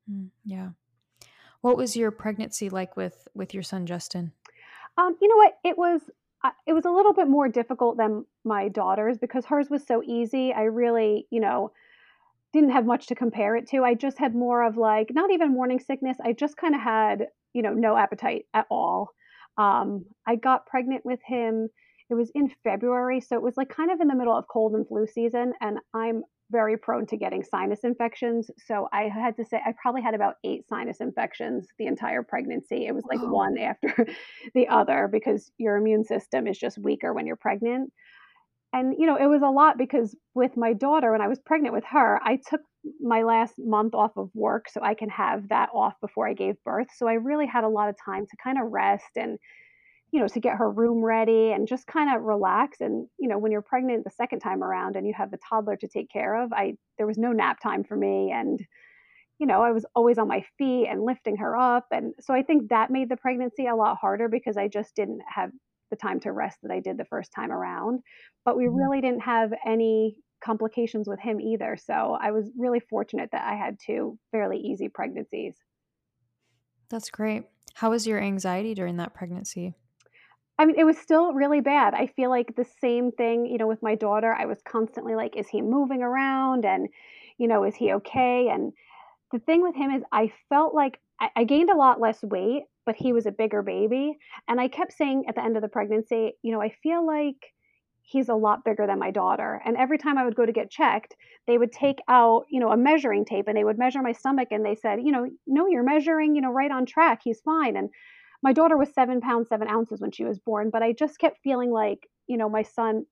Mm, 0.08 0.30
yeah. 0.44 0.72
What 1.62 1.76
was 1.76 1.96
your 1.96 2.10
pregnancy 2.10 2.70
like 2.70 2.96
with 2.96 3.28
with 3.34 3.54
your 3.54 3.62
son, 3.62 3.86
Justin? 3.86 4.32
Um, 4.96 5.16
you 5.20 5.28
know 5.28 5.36
what? 5.36 5.58
It 5.64 5.78
was 5.78 6.00
uh, 6.42 6.50
it 6.66 6.72
was 6.72 6.84
a 6.84 6.90
little 6.90 7.12
bit 7.12 7.28
more 7.28 7.48
difficult 7.48 7.96
than 7.96 8.24
my 8.44 8.68
daughter's 8.68 9.18
because 9.18 9.44
hers 9.44 9.68
was 9.70 9.86
so 9.86 10.02
easy. 10.02 10.52
I 10.52 10.62
really, 10.62 11.26
you 11.30 11.40
know, 11.40 11.72
didn't 12.52 12.70
have 12.70 12.86
much 12.86 13.06
to 13.08 13.14
compare 13.14 13.56
it 13.56 13.68
to. 13.68 13.84
I 13.84 13.94
just 13.94 14.18
had 14.18 14.34
more 14.34 14.62
of, 14.62 14.76
like 14.76 15.08
not 15.12 15.30
even 15.30 15.52
morning 15.52 15.80
sickness, 15.80 16.16
I 16.24 16.32
just 16.32 16.56
kinda 16.56 16.78
had, 16.78 17.26
you 17.52 17.62
know, 17.62 17.74
no 17.74 17.96
appetite 17.96 18.46
at 18.54 18.66
all. 18.70 19.10
Um, 19.58 20.06
I 20.26 20.36
got 20.36 20.66
pregnant 20.66 21.04
with 21.04 21.20
him 21.24 21.68
it 22.10 22.14
was 22.14 22.30
in 22.34 22.52
February, 22.64 23.20
so 23.20 23.36
it 23.36 23.42
was, 23.42 23.56
like, 23.56 23.68
kind 23.68 23.90
of 23.90 24.00
in 24.00 24.08
the 24.08 24.16
middle 24.16 24.36
of 24.36 24.48
cold 24.48 24.74
and 24.74 24.86
flu 24.86 25.06
season, 25.06 25.54
and 25.60 25.78
I'm 25.94 26.24
very 26.50 26.76
prone 26.76 27.06
to 27.06 27.16
getting 27.16 27.44
sinus 27.44 27.84
infections, 27.84 28.50
so 28.58 28.88
I 28.92 29.04
had 29.08 29.36
to 29.36 29.44
say 29.44 29.58
I 29.64 29.74
probably 29.80 30.02
had 30.02 30.14
about 30.14 30.36
8 30.44 30.66
sinus 30.68 31.00
infections 31.00 31.68
the 31.78 31.86
entire 31.86 32.22
pregnancy. 32.22 32.86
It 32.86 32.94
was, 32.94 33.04
like, 33.10 33.20
Whoa. 33.20 33.26
one 33.26 33.58
after 33.58 34.06
the 34.54 34.68
other 34.68 35.08
because 35.10 35.50
your 35.58 35.76
immune 35.76 36.04
system 36.04 36.46
is 36.46 36.58
just 36.58 36.78
weaker 36.78 37.12
when 37.14 37.26
you're 37.26 37.36
pregnant. 37.36 37.92
And, 38.72 38.94
you 38.98 39.06
know, 39.06 39.16
it 39.16 39.26
was 39.26 39.42
a 39.42 39.48
lot 39.50 39.78
because 39.78 40.16
with 40.34 40.56
my 40.56 40.72
daughter, 40.72 41.10
when 41.10 41.20
I 41.20 41.26
was 41.28 41.40
pregnant 41.40 41.74
with 41.74 41.84
her, 41.86 42.20
I 42.22 42.36
took 42.36 42.60
my 43.00 43.22
last 43.22 43.54
month 43.58 43.94
off 43.94 44.16
of 44.16 44.30
work 44.34 44.68
so 44.68 44.80
I 44.82 44.94
can 44.94 45.08
have 45.08 45.48
that 45.48 45.70
off 45.74 45.94
before 46.00 46.28
I 46.28 46.34
gave 46.34 46.62
birth, 46.64 46.86
so 46.94 47.08
I 47.08 47.14
really 47.14 47.46
had 47.46 47.64
a 47.64 47.68
lot 47.68 47.88
of 47.88 47.96
time 48.04 48.26
to 48.26 48.36
kinda 48.42 48.62
rest 48.64 49.16
and, 49.16 49.38
you 50.12 50.20
know, 50.20 50.28
to 50.28 50.40
get 50.40 50.56
her 50.58 50.70
room 50.70 51.04
ready 51.04 51.52
and 51.52 51.68
just 51.68 51.86
kinda 51.86 52.18
relax, 52.20 52.80
and, 52.80 53.08
you 53.18 53.28
know, 53.28 53.38
when 53.38 53.52
you're 53.52 53.62
pregnant 53.62 54.04
the 54.04 54.10
2nd 54.10 54.40
time 54.40 54.62
around 54.64 54.96
and 54.96 55.06
you 55.06 55.14
have 55.14 55.30
the 55.30 55.38
toddler 55.48 55.76
to 55.76 55.88
take 55.88 56.10
care 56.10 56.34
of, 56.36 56.52
I 56.52 56.76
there 56.98 57.06
was 57.06 57.18
no 57.18 57.32
nap 57.32 57.60
time 57.60 57.84
for 57.84 57.96
me, 57.96 58.30
and, 58.32 58.60
you 59.38 59.46
know, 59.46 59.62
I 59.62 59.72
was 59.72 59.86
always 59.96 60.18
on 60.18 60.28
my 60.28 60.42
feet 60.58 60.88
and 60.88 61.04
lifting 61.04 61.36
her 61.38 61.56
up, 61.56 61.86
and 61.92 62.14
so 62.20 62.34
I 62.34 62.42
think 62.42 62.70
that 62.70 62.90
made 62.90 63.08
the 63.10 63.16
pregnancy 63.18 63.66
a 63.66 63.76
lot 63.76 63.98
harder 63.98 64.28
because 64.28 64.56
I 64.58 64.68
just 64.68 64.96
didn't 64.96 65.22
have 65.28 65.52
the 65.90 65.96
time 65.96 66.20
to 66.20 66.32
rest 66.32 66.60
that 66.62 66.72
I 66.72 66.80
did 66.80 66.98
the 66.98 67.04
1st 67.06 67.32
time 67.34 67.52
around. 67.52 68.00
But 68.44 68.56
we 68.58 68.66
Mhm. 68.66 68.90
really 68.90 69.00
didn't 69.02 69.22
have 69.22 69.52
any 69.66 70.18
complications 70.42 71.08
with 71.08 71.20
him 71.20 71.40
either, 71.40 71.76
so 71.78 72.18
I 72.20 72.32
was 72.32 72.52
really 72.58 72.80
fortunate 72.80 73.30
that 73.32 73.44
I 73.46 73.56
had 73.56 73.78
2 73.80 74.18
fairly 74.32 74.58
easy 74.58 74.88
pregnancies. 74.90 75.56
That's 76.90 77.08
great. 77.10 77.44
How 77.74 77.90
was 77.90 78.06
your 78.06 78.20
anxiety 78.20 78.74
during 78.74 78.96
that 78.96 79.14
pregnancy? 79.14 79.74
I 80.60 80.66
mean, 80.66 80.76
it 80.78 80.84
was 80.84 80.98
still 80.98 81.32
really 81.32 81.60
bad. 81.60 81.94
I 81.94 82.06
feel 82.06 82.28
like 82.30 82.54
the 82.54 82.64
same 82.64 83.12
thing, 83.12 83.46
you 83.46 83.56
know, 83.58 83.66
with 83.66 83.82
my 83.82 83.94
daughter, 83.94 84.34
I 84.34 84.44
was 84.46 84.60
constantly 84.62 85.14
like, 85.14 85.34
"Is 85.36 85.48
he 85.48 85.62
moving 85.62 86.02
around?" 86.02 86.64
and, 86.66 86.88
you 87.38 87.48
know, 87.48 87.64
"Is 87.64 87.76
he 87.76 87.92
okay?" 87.94 88.48
and 88.48 88.72
the 89.32 89.38
thing 89.40 89.62
with 89.62 89.76
him 89.76 89.90
is 89.92 90.04
I 90.12 90.32
felt 90.50 90.74
like 90.74 91.00
I 91.20 91.30
I 91.36 91.44
gained 91.44 91.70
a 91.70 91.76
lot 91.76 92.00
less 92.00 92.22
weight, 92.24 92.64
but 92.86 92.96
he 92.96 93.12
was 93.14 93.26
a 93.26 93.32
bigger 93.32 93.62
baby, 93.62 94.18
and 94.48 94.60
I 94.60 94.68
kept 94.68 94.92
saying 94.94 95.26
at 95.28 95.36
the 95.36 95.44
end 95.44 95.56
of 95.56 95.62
the 95.62 95.68
pregnancy, 95.76 96.34
you 96.42 96.52
know, 96.52 96.62
"I 96.62 96.70
feel 96.70 97.06
like 97.06 97.54
he's 98.02 98.28
a 98.30 98.34
lot 98.34 98.64
bigger 98.64 98.86
than 98.86 98.98
my 98.98 99.10
daughter," 99.12 99.62
and 99.64 99.76
every 99.78 99.98
time 99.98 100.18
I 100.18 100.24
would 100.26 100.36
go 100.36 100.46
to 100.46 100.52
get 100.60 100.70
checked, 100.70 101.16
they 101.46 101.58
would 101.58 101.72
take 101.72 102.00
out, 102.08 102.46
you 102.50 102.60
know, 102.60 102.70
a 102.72 102.76
measuring 102.76 103.24
tape, 103.24 103.48
and 103.48 103.56
they 103.56 103.64
would 103.64 103.78
measure 103.78 104.02
my 104.02 104.12
stomach, 104.12 104.48
and 104.52 104.64
they 104.66 104.74
said, 104.76 105.02
you 105.02 105.12
know, 105.12 105.28
"No, 105.46 105.66
you're 105.68 105.82
measuring, 105.94 106.34
you 106.36 106.42
know, 106.42 106.52
right 106.52 106.70
on 106.72 106.86
track, 106.86 107.22
he's 107.24 107.40
fine," 107.42 107.76
and 107.76 107.90
my 108.42 108.52
daughter 108.52 108.76
was 108.76 108.92
7 108.94 109.20
pounds, 109.20 109.48
7 109.48 109.68
ounces 109.68 110.00
when 110.00 110.12
she 110.12 110.24
was 110.24 110.38
born, 110.38 110.70
but 110.70 110.82
I 110.82 110.92
just 110.92 111.18
kept 111.18 111.38
feeling 111.42 111.70
like, 111.70 112.08
you 112.26 112.36
know, 112.36 112.48
my 112.48 112.62
son 112.62 113.06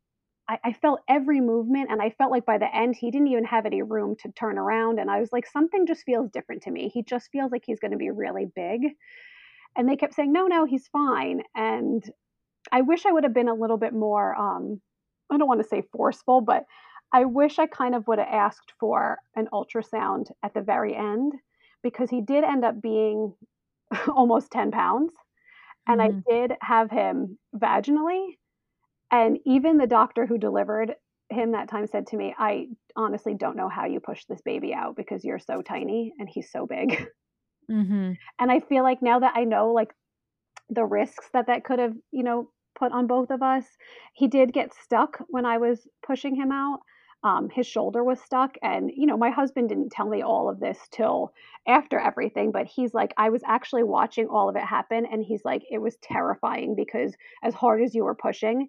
I 0.49 0.59
I 0.65 0.73
felt 0.75 1.01
every 1.09 1.41
movement, 1.41 1.91
and 1.91 2.03
I 2.03 2.11
felt 2.11 2.31
like 2.33 2.47
by 2.47 2.59
the 2.59 2.75
end, 2.75 2.97
he 2.97 3.11
didn't 3.11 3.29
even 3.29 3.45
have 3.47 3.67
any 3.67 3.83
room 3.83 4.17
to 4.21 4.33
turn 4.33 4.59
around, 4.59 4.99
and 5.01 5.11
I 5.11 5.21
was 5.21 5.33
like, 5.33 5.47
"Something 5.47 5.87
just 5.87 6.05
feels 6.05 6.31
different 6.31 6.63
to 6.65 6.71
me. 6.73 6.89
He 6.91 7.03
just 7.03 7.31
feels 7.33 7.53
like 7.53 7.65
he's 7.67 7.81
gonna 7.81 7.97
be 7.99 8.11
really 8.11 8.47
big." 8.57 8.97
And 9.77 9.89
they 9.89 9.97
kept 9.97 10.15
saying, 10.15 10.33
"No, 10.33 10.47
no, 10.47 10.65
he's 10.67 10.89
fine," 10.89 11.43
and 11.55 12.05
I 12.73 12.83
wish 12.83 13.07
I 13.07 13.13
would 13.13 13.25
have 13.25 13.35
been 13.35 13.49
a 13.49 13.55
little 13.55 13.79
bit 13.79 13.95
more, 13.95 14.35
um, 14.37 14.81
I 15.31 15.39
don't 15.39 15.49
wanna 15.49 15.65
say 15.65 15.83
forceful, 15.83 16.41
but 16.43 16.67
I 17.13 17.25
wish 17.27 17.59
I 17.59 17.67
kind 17.67 17.95
of 17.95 18.07
woulda 18.09 18.29
asked 18.31 18.73
for 18.81 19.19
an 19.37 19.49
ultrasound 19.53 20.33
at 20.43 20.55
the 20.55 20.63
very 20.63 20.95
end 20.97 21.35
because 21.83 22.11
he 22.11 22.21
did 22.23 22.45
end 22.45 22.65
up 22.65 22.81
being 22.83 23.35
almost 24.09 24.51
10 24.53 24.71
pounds, 24.71 25.13
and 25.89 26.03
I 26.03 26.09
Mhm. 26.09 26.25
did 26.29 26.55
have 26.63 26.91
him 26.91 27.39
vaginally, 27.57 28.39
and 29.11 29.39
even 29.47 29.79
the 29.79 29.87
doctor 29.89 30.27
who 30.27 30.39
delivered 30.39 30.97
him 31.31 31.53
that 31.53 31.69
time 31.69 31.87
said 31.89 32.07
to 32.09 32.19
me, 32.19 32.35
"I 32.39 32.69
honestly 32.97 33.35
don't 33.35 33.57
know 33.57 33.69
how 33.71 33.87
you 33.87 34.01
pushed 34.01 34.29
this 34.29 34.43
baby 34.43 34.75
out 34.75 34.97
because 34.97 35.25
you're 35.25 35.41
so 35.41 35.63
tiny 35.63 36.15
and 36.19 36.29
he's 36.29 36.51
so 36.53 36.67
big." 36.67 37.07
Mhm. 37.69 38.19
And 38.39 38.51
I 38.53 38.61
feel 38.61 38.83
like 38.85 39.03
now 39.03 39.19
that 39.21 39.35
I 39.37 39.45
know, 39.45 39.73
like, 39.73 39.95
the 40.71 40.85
risks 40.87 41.31
that 41.33 41.49
that 41.49 41.65
could 41.65 41.79
have, 41.81 41.97
you 42.13 42.23
know, 42.25 42.53
put 42.77 42.93
on 42.93 43.07
both 43.09 43.31
of 43.31 43.43
us 43.43 43.67
he 44.15 44.29
did 44.29 44.53
get 44.53 44.75
stuck 44.75 45.19
when 45.29 45.47
I 45.47 45.59
was 45.59 45.89
pushing 46.07 46.35
him 46.37 46.53
out, 46.53 46.81
um, 47.25 47.49
his 47.51 47.67
shoulder 47.67 48.05
was 48.05 48.21
stuck, 48.21 48.57
and, 48.63 48.91
you 48.95 49.07
know, 49.07 49.17
my 49.17 49.31
husband 49.31 49.69
didn't 49.69 49.91
tell 49.91 50.09
me 50.09 50.23
all 50.23 50.49
of 50.49 50.61
this 50.61 50.79
till 50.93 51.33
after 51.67 51.99
everything, 51.99 52.53
but 52.53 52.67
he's 52.67 52.95
like, 52.95 53.13
"I 53.17 53.31
was 53.31 53.43
actually 53.47 53.83
watching 53.85 54.29
all 54.29 54.49
of 54.49 54.57
it 54.57 54.63
happen," 54.63 55.05
and 55.07 55.25
he's 55.25 55.45
like, 55.45 55.65
"It 55.71 55.79
was 55.79 55.97
terrifying 55.99 56.75
because 56.77 57.17
as 57.43 57.55
hard 57.55 57.83
as 57.83 57.95
you 57.95 58.05
were 58.05 58.15
pushing, 58.15 58.69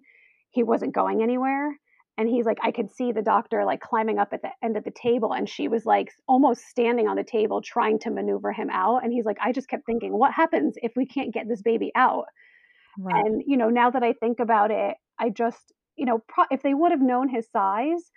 he 0.50 0.62
wasn't 0.64 0.94
going 0.94 1.22
anywhere," 1.22 1.78
and 2.18 2.28
he's 2.28 2.44
like, 2.46 2.58
"I 2.62 2.72
could 2.72 2.90
see 2.90 3.12
the 3.12 3.22
doctor, 3.22 3.64
like, 3.64 3.80
climbing 3.80 4.18
up 4.18 4.32
at 4.32 4.42
the 4.42 4.50
end 4.62 4.76
of 4.76 4.84
the 4.84 4.90
table, 4.90 5.32
and 5.32 5.48
she 5.48 5.68
was, 5.68 5.86
like, 5.86 6.10
almost 6.28 6.62
standing 6.66 7.06
on 7.08 7.16
the 7.16 7.24
table 7.24 7.62
trying 7.62 7.98
to 8.00 8.10
maneuver 8.10 8.52
him 8.52 8.68
out," 8.70 9.04
and 9.04 9.12
he's 9.12 9.24
like, 9.26 9.38
"I 9.40 9.52
just 9.52 9.68
kept 9.68 9.86
thinking, 9.86 10.12
what 10.18 10.32
happens 10.34 10.76
if 10.82 10.92
we 10.96 11.06
can't 11.06 11.32
get 11.34 11.48
this 11.48 11.62
baby 11.62 11.92
out?'" 11.94 12.26
Right. 12.96 13.24
And, 13.24 13.42
you 13.46 13.56
know, 13.56 13.68
now 13.70 13.90
that 13.90 14.02
I 14.02 14.12
think 14.14 14.40
about 14.40 14.70
it, 14.70 14.96
I 15.18 15.30
just 15.30 15.72
you 15.96 16.06
know, 16.06 16.20
pro 16.28 16.44
if 16.50 16.62
they 16.62 16.72
would 16.72 16.92
have 16.92 17.02
known 17.02 17.28
his 17.28 17.48
size, 17.50 18.10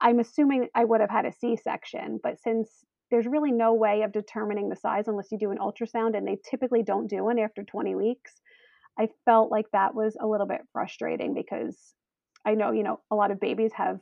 I'm 0.00 0.20
assuming 0.20 0.68
I 0.74 0.84
would 0.84 1.00
have 1.00 1.10
had 1.10 1.26
a 1.26 1.32
C-section, 1.32 2.20
but 2.22 2.38
since 2.40 2.84
there's 3.10 3.26
really 3.26 3.52
no 3.52 3.74
way 3.74 4.02
of 4.02 4.12
determining 4.12 4.68
the 4.68 4.76
size 4.76 5.08
unless 5.08 5.32
you 5.32 5.38
do 5.38 5.50
an 5.50 5.58
ultrasound, 5.58 6.16
and 6.16 6.26
they 6.26 6.38
typically 6.48 6.82
don't 6.82 7.06
do 7.08 7.24
one 7.24 7.38
after 7.38 7.64
20 7.64 7.94
weeks, 7.94 8.40
I 8.98 9.08
felt 9.24 9.50
like 9.50 9.66
that 9.72 9.94
was 9.94 10.16
a 10.20 10.26
little 10.26 10.46
bit 10.46 10.62
frustrating 10.72 11.34
because 11.34 11.94
I 12.44 12.54
know, 12.54 12.72
you 12.72 12.82
know, 12.82 13.00
a 13.10 13.16
lot 13.16 13.30
of 13.30 13.40
babies 13.40 13.72
have 13.74 14.00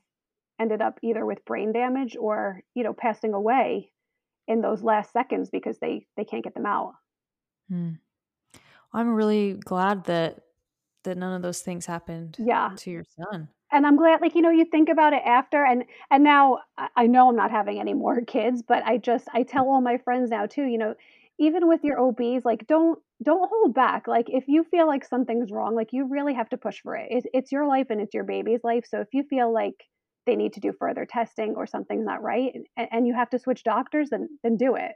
ended 0.61 0.83
up 0.83 0.99
either 1.03 1.27
with 1.27 1.45
brain 1.47 1.73
damage 1.73 2.17
or, 2.17 2.63
you 2.75 2.85
know, 2.85 2.95
passing 2.95 3.35
away 3.35 3.93
in 4.49 4.61
those 4.63 4.83
last 4.83 5.13
seconds 5.13 5.51
because 5.51 5.79
they 5.81 6.07
they 6.17 6.25
can't 6.25 6.45
get 6.45 6.55
them 6.55 6.67
out. 6.67 6.95
Mm. 7.71 7.99
I'm 8.93 9.15
really 9.15 9.55
glad 9.55 10.05
that 10.05 10.45
that 11.05 11.19
none 11.19 11.35
of 11.35 11.43
those 11.43 11.63
things 11.63 11.87
happened 11.87 12.39
Yeah. 12.39 12.77
to 12.77 12.91
your 12.91 13.05
son. 13.05 13.49
And 13.73 13.87
I'm 13.87 13.97
glad 13.97 14.21
like, 14.21 14.35
you 14.35 14.43
know, 14.43 14.51
you 14.51 14.65
think 14.65 14.89
about 14.89 15.13
it 15.13 15.23
after 15.25 15.65
and 15.65 15.85
and 16.11 16.23
now 16.25 16.61
I 16.97 17.07
know 17.07 17.29
I'm 17.29 17.37
not 17.37 17.51
having 17.51 17.81
any 17.81 17.95
more 17.95 18.21
kids, 18.23 18.63
but 18.63 18.85
I 18.85 18.99
just 18.99 19.29
I 19.33 19.43
tell 19.43 19.69
all 19.69 19.81
my 19.81 19.99
friends 19.99 20.31
now 20.31 20.47
too, 20.47 20.65
you 20.65 20.79
know, 20.79 20.95
even 21.39 21.67
with 21.69 21.83
your 21.85 21.99
OBs, 21.99 22.45
like, 22.45 22.67
don't 22.67 23.01
don't 23.23 23.49
hold 23.49 23.75
back, 23.75 24.07
like, 24.07 24.29
if 24.31 24.47
you 24.49 24.63
feel 24.65 24.87
like 24.87 25.05
something's 25.05 25.51
wrong, 25.51 25.75
like, 25.75 25.93
you 25.93 26.07
really 26.07 26.35
have 26.35 26.49
to 26.51 26.57
push 26.59 26.81
for 26.83 26.95
it. 26.97 27.09
It's 27.11 27.27
it's 27.35 27.53
your 27.53 27.67
life 27.67 27.89
and 27.91 28.01
it's 28.01 28.15
your 28.15 28.25
baby's 28.25 28.63
life, 28.65 28.85
so 28.87 29.01
if 29.01 29.09
you 29.13 29.25
feel 29.25 29.53
like 29.53 29.85
they 30.27 30.37
need 30.37 30.53
to 30.55 30.61
do 30.61 30.73
further 30.73 31.05
testing 31.07 31.55
or 31.57 31.67
something's 31.67 32.05
not 32.07 32.23
right 32.23 32.53
and 32.77 32.89
and 32.93 33.07
you 33.07 33.15
have 33.15 33.31
to 33.31 33.39
switch 33.39 33.63
doctors, 33.65 34.11
then 34.11 34.29
then 34.43 34.57
do 34.57 34.77
it. 34.77 34.95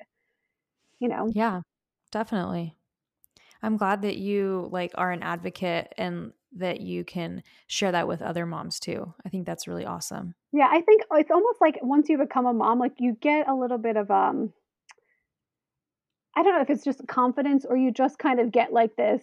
You 1.01 1.09
know? 1.09 1.35
Yeah, 1.35 1.63
definitely. 2.11 2.77
I'm 3.63 3.77
glad 3.77 4.03
that 4.03 4.19
you, 4.19 4.69
like, 4.73 4.93
are 4.97 5.13
an 5.13 5.23
advocate 5.23 5.95
and 5.99 6.33
that 6.57 6.81
you 6.81 7.05
can 7.05 7.43
share 7.67 7.93
that 7.93 8.09
with 8.09 8.23
other 8.23 8.47
moms 8.47 8.81
too. 8.81 9.15
I 9.25 9.29
think 9.29 9.47
that's 9.47 9.69
really 9.69 9.87
awesome. 9.87 10.35
Yeah, 10.53 10.69
I 10.71 10.81
think 10.81 11.03
it's 11.13 11.31
almost 11.31 11.61
like 11.61 11.79
once 11.83 12.09
you 12.09 12.19
become 12.19 12.47
a 12.47 12.53
mom, 12.53 12.79
like 12.79 12.95
you 12.99 13.17
get 13.21 13.49
a 13.49 13.55
little 13.55 13.79
bit 13.79 13.97
of 13.97 14.11
um 14.11 14.53
I 16.37 16.43
don't 16.43 16.55
know 16.55 16.63
if 16.63 16.71
it's 16.71 16.85
just 16.85 17.07
confidence 17.07 17.65
or 17.69 17.77
you 17.77 17.91
just 17.91 18.19
kind 18.19 18.41
of 18.41 18.53
get 18.53 18.73
like 18.73 18.97
this 18.97 19.23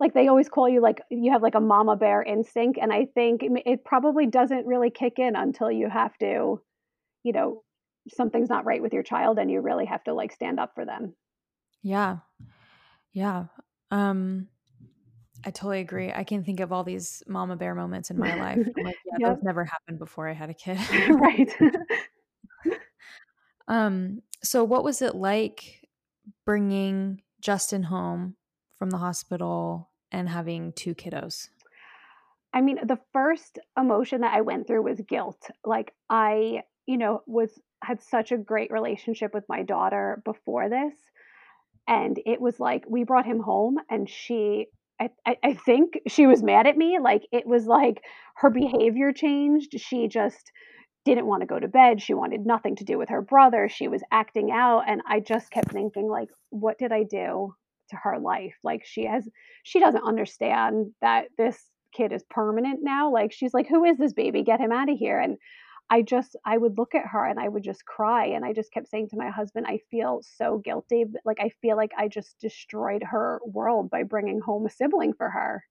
like 0.00 0.14
they 0.14 0.28
always 0.28 0.48
call 0.48 0.68
you 0.68 0.80
like 0.80 1.00
you 1.10 1.32
have 1.32 1.42
like 1.42 1.54
a 1.54 1.60
mama 1.60 1.96
bear 1.96 2.22
instinct 2.22 2.78
and 2.80 2.92
I 2.92 3.06
think 3.14 3.42
it, 3.42 3.84
probably 3.84 4.26
doesn't 4.26 4.66
really 4.66 4.90
kick 4.90 5.18
in 5.18 5.36
until 5.36 5.70
you 5.70 5.88
have 5.88 6.16
to, 6.18 6.60
you 7.22 7.32
know, 7.32 7.62
something's 8.08 8.48
not 8.48 8.64
right 8.64 8.82
with 8.82 8.92
your 8.92 9.02
child 9.02 9.38
and 9.38 9.50
you 9.50 9.60
really 9.60 9.86
have 9.86 10.02
to 10.04 10.14
like 10.14 10.32
stand 10.32 10.58
up 10.58 10.74
for 10.74 10.84
them. 10.84 11.14
Yeah. 11.82 12.18
Yeah. 13.12 13.44
Um 13.90 14.48
I 15.46 15.50
totally 15.50 15.78
agree. 15.78 16.12
I 16.12 16.24
can 16.24 16.42
think 16.42 16.58
of 16.58 16.72
all 16.72 16.82
these 16.82 17.22
mama 17.28 17.54
bear 17.54 17.76
moments 17.76 18.10
in 18.10 18.18
my 18.18 18.34
life. 18.34 18.58
I'm 18.58 18.84
like, 18.84 18.96
yeah, 19.06 19.16
Yep. 19.20 19.36
those 19.36 19.44
never 19.44 19.64
happened 19.64 20.00
before 20.00 20.28
I 20.28 20.32
had 20.32 20.50
a 20.50 20.54
kid. 20.54 20.76
Right. 21.08 21.56
um, 23.68 24.22
so 24.42 24.64
what 24.64 24.82
was 24.82 25.02
it 25.02 25.14
like 25.14 25.86
bringing 26.44 27.22
Justin 27.40 27.84
home 27.84 28.34
from 28.76 28.90
the 28.90 28.98
hospital 28.98 29.88
and 30.10 30.28
having 30.28 30.72
two 30.72 30.96
kiddos? 30.96 31.48
I 32.52 32.60
mean, 32.60 32.80
the 32.84 32.98
first 33.12 33.60
emotion 33.78 34.22
that 34.22 34.34
I 34.34 34.40
went 34.40 34.66
through 34.66 34.82
was 34.82 35.00
guilt. 35.00 35.48
Like 35.64 35.94
I, 36.10 36.62
you 36.86 36.98
know, 36.98 37.22
was 37.26 37.52
had 37.84 38.02
such 38.02 38.32
a 38.32 38.36
great 38.36 38.72
relationship 38.72 39.32
with 39.32 39.44
my 39.48 39.62
daughter 39.62 40.22
before 40.24 40.68
this, 40.68 40.94
and 41.86 42.18
it 42.26 42.40
was 42.40 42.58
like 42.58 42.84
we 42.88 43.04
brought 43.04 43.26
him 43.26 43.38
home 43.38 43.78
and 43.88 44.08
she 44.08 44.66
I, 45.00 45.36
I, 45.42 45.54
think 45.54 46.00
she 46.08 46.26
was 46.26 46.42
mad 46.42 46.66
at 46.66 46.76
me. 46.76 46.98
Like 46.98 47.26
it 47.32 47.46
was 47.46 47.66
like 47.66 48.02
her 48.36 48.50
behavior 48.50 49.12
changed. 49.12 49.78
She 49.78 50.08
just 50.08 50.52
didn't 51.04 51.26
want 51.26 51.42
to 51.42 51.46
go 51.46 51.60
to 51.60 51.68
bed. 51.68 52.02
She 52.02 52.14
wanted 52.14 52.46
nothing 52.46 52.76
to 52.76 52.84
do 52.84 52.98
with 52.98 53.10
her 53.10 53.22
brother. 53.22 53.68
She 53.68 53.88
was 53.88 54.02
acting 54.10 54.50
out. 54.50 54.84
And 54.88 55.02
I 55.08 55.20
just 55.20 55.50
kept 55.50 55.70
thinking, 55.70 56.08
like, 56.08 56.28
what 56.50 56.78
did 56.78 56.92
I 56.92 57.04
do 57.04 57.54
to 57.90 57.96
her 57.96 58.18
life? 58.18 58.54
Like 58.64 58.82
she 58.84 59.06
has 59.06 59.28
she 59.62 59.80
doesn't 59.80 60.06
understand 60.06 60.92
that 61.00 61.26
this 61.38 61.62
kid 61.92 62.12
is 62.12 62.24
permanent 62.28 62.80
now. 62.82 63.12
Like 63.12 63.32
she's 63.32 63.54
like, 63.54 63.68
Who 63.68 63.84
is 63.84 63.98
this 63.98 64.12
baby? 64.12 64.42
Get 64.42 64.60
him 64.60 64.72
out 64.72 64.90
of 64.90 64.98
here. 64.98 65.18
And 65.18 65.36
I 65.88 66.02
just 66.02 66.36
I 66.44 66.56
would 66.58 66.76
look 66.78 66.94
at 66.94 67.06
her 67.06 67.24
and 67.24 67.38
I 67.38 67.48
would 67.48 67.62
just 67.62 67.84
cry 67.84 68.26
and 68.26 68.44
I 68.44 68.52
just 68.52 68.72
kept 68.72 68.88
saying 68.88 69.08
to 69.10 69.16
my 69.16 69.30
husband, 69.30 69.66
I 69.68 69.80
feel 69.90 70.20
so 70.22 70.58
guilty. 70.58 71.04
Like 71.24 71.38
I 71.40 71.50
feel 71.62 71.76
like 71.76 71.92
I 71.96 72.08
just 72.08 72.38
destroyed 72.40 73.02
her 73.04 73.40
world 73.44 73.90
by 73.90 74.02
bringing 74.02 74.40
home 74.40 74.66
a 74.66 74.70
sibling 74.70 75.12
for 75.12 75.30
her. 75.30 75.64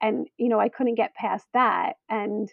And 0.00 0.28
you 0.36 0.48
know, 0.48 0.60
I 0.60 0.68
couldn't 0.68 0.94
get 0.94 1.14
past 1.14 1.46
that. 1.54 1.94
And 2.08 2.48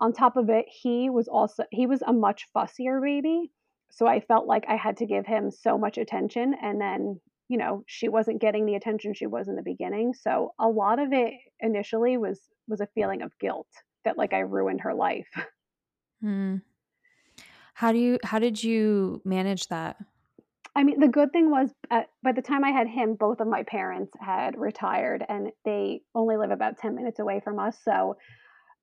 on 0.00 0.12
top 0.12 0.36
of 0.36 0.48
it, 0.48 0.66
he 0.68 1.10
was 1.10 1.28
also 1.28 1.64
he 1.70 1.86
was 1.86 2.02
a 2.02 2.12
much 2.12 2.46
fussier 2.56 3.02
baby. 3.02 3.50
So 3.90 4.06
I 4.06 4.20
felt 4.20 4.46
like 4.46 4.64
I 4.68 4.76
had 4.76 4.96
to 4.98 5.06
give 5.06 5.26
him 5.26 5.50
so 5.50 5.78
much 5.78 5.98
attention 5.98 6.54
and 6.60 6.80
then 6.80 7.20
you 7.48 7.58
know 7.58 7.84
she 7.86 8.08
wasn't 8.08 8.40
getting 8.40 8.64
the 8.64 8.74
attention 8.74 9.12
she 9.14 9.26
was 9.26 9.48
in 9.48 9.56
the 9.56 9.62
beginning 9.62 10.14
so 10.14 10.54
a 10.58 10.66
lot 10.66 10.98
of 10.98 11.12
it 11.12 11.34
initially 11.60 12.16
was 12.16 12.40
was 12.66 12.80
a 12.80 12.88
feeling 12.94 13.20
of 13.20 13.38
guilt 13.38 13.68
that 14.04 14.16
like 14.16 14.32
i 14.32 14.38
ruined 14.38 14.80
her 14.80 14.94
life 14.94 15.28
Hmm. 16.24 16.56
How 17.74 17.92
do 17.92 17.98
you 17.98 18.18
how 18.24 18.38
did 18.38 18.64
you 18.64 19.20
manage 19.26 19.66
that? 19.68 19.96
I 20.74 20.82
mean, 20.82 21.00
the 21.00 21.08
good 21.08 21.32
thing 21.32 21.50
was, 21.50 21.68
uh, 21.90 22.04
by 22.22 22.32
the 22.32 22.40
time 22.40 22.64
I 22.64 22.70
had 22.70 22.88
him, 22.88 23.14
both 23.14 23.40
of 23.40 23.46
my 23.46 23.62
parents 23.62 24.10
had 24.18 24.58
retired, 24.58 25.22
and 25.28 25.52
they 25.66 26.00
only 26.14 26.38
live 26.38 26.50
about 26.50 26.78
10 26.78 26.94
minutes 26.94 27.20
away 27.20 27.40
from 27.44 27.58
us, 27.58 27.76
so 27.84 28.16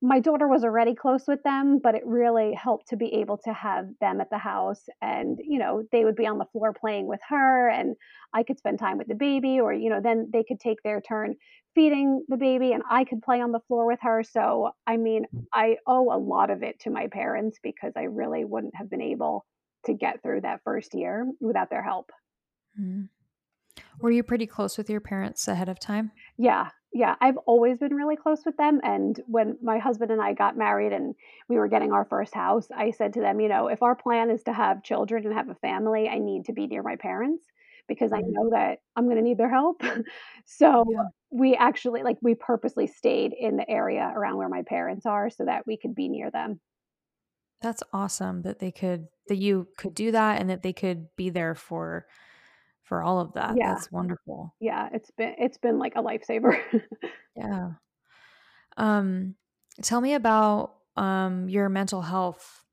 my 0.02 0.20
daughter 0.20 0.48
was 0.48 0.64
already 0.64 0.96
close 0.96 1.28
with 1.28 1.44
them, 1.44 1.78
but 1.78 1.94
it 1.94 2.06
really 2.06 2.54
helped 2.54 2.88
to 2.90 2.98
be 2.98 3.14
able 3.14 3.38
to 3.38 3.54
have 3.54 3.88
them 4.00 4.20
at 4.20 4.32
the 4.32 4.38
house 4.38 4.90
and, 5.02 5.40
you 5.44 5.60
know, 5.60 5.84
they 5.92 6.04
would 6.04 6.16
be 6.16 6.26
on 6.26 6.40
the 6.40 6.46
floor 6.46 6.74
playing 6.74 7.08
with 7.08 7.20
her 7.30 7.70
and 7.70 7.96
I 8.34 8.42
could 8.42 8.58
spend 8.58 8.80
time 8.80 8.98
with 8.98 9.08
the 9.08 9.16
baby 9.16 9.60
or, 9.60 9.72
you 9.72 9.90
know, 9.90 10.02
then 10.02 10.30
they 10.34 10.44
could 10.44 10.60
take 10.60 10.82
their 10.84 11.02
turn 11.02 11.36
feeding 11.76 12.26
the 12.28 12.38
baby 12.38 12.72
and 12.74 12.82
I 12.90 13.04
could 13.06 13.22
play 13.22 13.42
on 13.42 13.52
the 13.52 13.60
floor 13.68 13.86
with 13.86 14.00
her. 14.02 14.24
So, 14.24 14.72
I 14.88 14.98
mean, 14.98 15.26
I 15.54 15.78
owe 15.86 16.12
a 16.12 16.18
lot 16.18 16.50
of 16.50 16.64
it 16.64 16.80
to 16.82 16.90
my 16.90 17.08
parents 17.08 17.60
because 17.62 17.94
I 17.96 18.04
really 18.04 18.44
wouldn't 18.44 18.76
have 18.76 18.90
been 18.90 19.02
able 19.02 19.46
to 19.86 19.94
get 19.94 20.24
through 20.24 20.42
that 20.42 20.62
first 20.64 20.96
year 20.96 21.28
without 21.40 21.70
their 21.70 21.84
help. 21.84 22.12
Hmm. 22.76 23.04
Were 24.00 24.12
you 24.12 24.24
pretty 24.24 24.48
close 24.48 24.78
with 24.78 24.90
your 24.90 25.02
parents 25.02 25.48
ahead 25.48 25.70
of 25.70 25.80
time? 25.80 26.12
Yeah, 26.38 26.70
yeah, 26.94 27.16
I've 27.22 27.38
always 27.46 27.78
been 27.78 27.94
really 27.94 28.16
close 28.18 28.44
with 28.46 28.58
them, 28.58 28.82
and 28.84 29.20
when 29.28 29.58
my 29.62 29.78
husband 29.78 30.12
and 30.12 30.22
I 30.22 30.34
got 30.34 30.58
married 30.58 30.92
and 30.92 31.16
we 31.48 31.58
were 31.58 31.68
getting 31.70 31.92
our 31.94 32.06
first 32.06 32.34
house, 32.34 32.68
I 32.76 32.92
said 32.92 33.14
to 33.14 33.22
them, 33.22 33.40
you 33.40 33.48
know, 33.48 33.68
"If 33.68 33.82
our 33.82 33.96
plan 33.96 34.30
is 34.30 34.44
to 34.44 34.54
have 34.54 34.84
children 34.84 35.26
and 35.26 35.34
have 35.34 35.50
a 35.50 35.56
family, 35.56 36.10
I 36.10 36.18
need 36.20 36.46
to 36.46 36.54
be 36.54 36.68
near 36.68 36.84
my 36.84 36.98
parents 36.98 37.46
because 37.88 38.12
I 38.12 38.22
know 38.26 38.50
that 38.52 38.80
I'm 38.96 39.08
gonna 39.08 39.22
need 39.22 39.38
their 39.38 39.50
help." 39.50 39.82
So, 40.46 40.84
yeah. 40.90 41.04
we 41.30 41.56
actually 41.56 42.04
like, 42.04 42.18
we 42.22 42.36
purposely 42.36 42.88
stayed 42.88 43.32
in 43.34 43.56
the 43.58 43.70
area 43.70 44.12
around 44.14 44.38
where 44.38 44.50
my 44.50 44.64
parents 44.64 45.06
are 45.06 45.30
so 45.30 45.46
that 45.46 45.66
we 45.68 45.78
could 45.78 45.96
be 45.96 46.10
near 46.10 46.30
them. 46.32 46.60
That's 47.62 47.84
awesome 47.94 48.42
that 48.42 48.60
they 48.60 48.72
could 48.72 49.08
that 49.28 49.38
you 49.38 49.68
could 49.78 49.94
do 49.94 50.12
that 50.12 50.42
and 50.42 50.50
that 50.50 50.64
they 50.64 50.74
could 50.74 51.08
be 51.16 51.30
there 51.30 51.54
for 51.56 52.08
for 52.84 53.02
all 53.02 53.20
of 53.20 53.34
that. 53.34 53.56
Yeah, 53.58 53.74
That's 53.74 53.92
wonderful. 53.92 54.56
yeah, 54.60 54.90
it's 54.94 55.12
been 55.12 55.36
it's 55.38 55.58
been 55.58 55.80
like 55.80 55.94
a 55.96 56.04
lifesaver. 56.04 56.58
Yeah. 57.36 57.70
Um, 58.78 59.36
tell 59.82 60.02
me 60.02 60.14
about 60.16 60.74
um 60.98 61.48
your 61.48 61.70
mental 61.70 62.02
health 62.02 62.64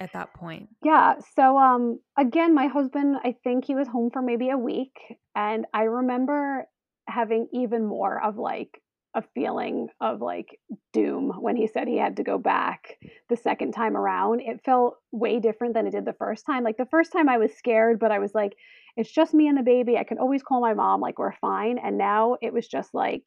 at 0.00 0.12
that 0.14 0.34
point. 0.34 0.68
Yeah, 0.82 1.14
so, 1.36 1.56
um, 1.58 2.00
again, 2.18 2.54
my 2.54 2.66
husband, 2.66 3.16
I 3.22 3.36
think 3.44 3.64
he 3.64 3.74
was 3.76 3.86
home 3.86 4.10
for 4.12 4.20
maybe 4.22 4.50
a 4.50 4.58
week, 4.58 4.96
and 5.36 5.66
I 5.72 5.82
remember 5.84 6.66
having 7.06 7.46
even 7.52 7.86
more 7.86 8.20
of, 8.20 8.36
like, 8.36 8.82
a 9.14 9.22
feeling 9.34 9.88
of, 10.00 10.20
like, 10.20 10.58
doom 10.92 11.30
when 11.38 11.54
he 11.54 11.68
said 11.68 11.86
he 11.86 11.98
had 11.98 12.16
to 12.16 12.24
go 12.24 12.38
back 12.38 12.98
the 13.28 13.36
second 13.36 13.72
time 13.72 13.96
around. 13.96 14.40
It 14.40 14.64
felt 14.64 14.96
way 15.12 15.38
different 15.38 15.74
than 15.74 15.86
it 15.86 15.92
did 15.92 16.06
the 16.06 16.14
first 16.14 16.46
time. 16.46 16.64
Like, 16.64 16.78
the 16.78 16.86
first 16.86 17.12
time 17.12 17.28
I 17.28 17.38
was 17.38 17.52
scared, 17.54 18.00
but 18.00 18.10
I 18.10 18.18
was 18.18 18.34
like, 18.34 18.54
"It's 18.96 19.12
just 19.12 19.34
me 19.34 19.48
and 19.48 19.56
the 19.58 19.62
baby. 19.62 19.98
I 19.98 20.04
can 20.04 20.18
always 20.18 20.42
call 20.42 20.60
my 20.60 20.74
mom, 20.74 21.00
like, 21.00 21.18
we're 21.18 21.32
fine." 21.32 21.78
And 21.78 21.98
now 21.98 22.36
it 22.42 22.52
was 22.52 22.68
just, 22.68 22.94
like, 22.94 23.24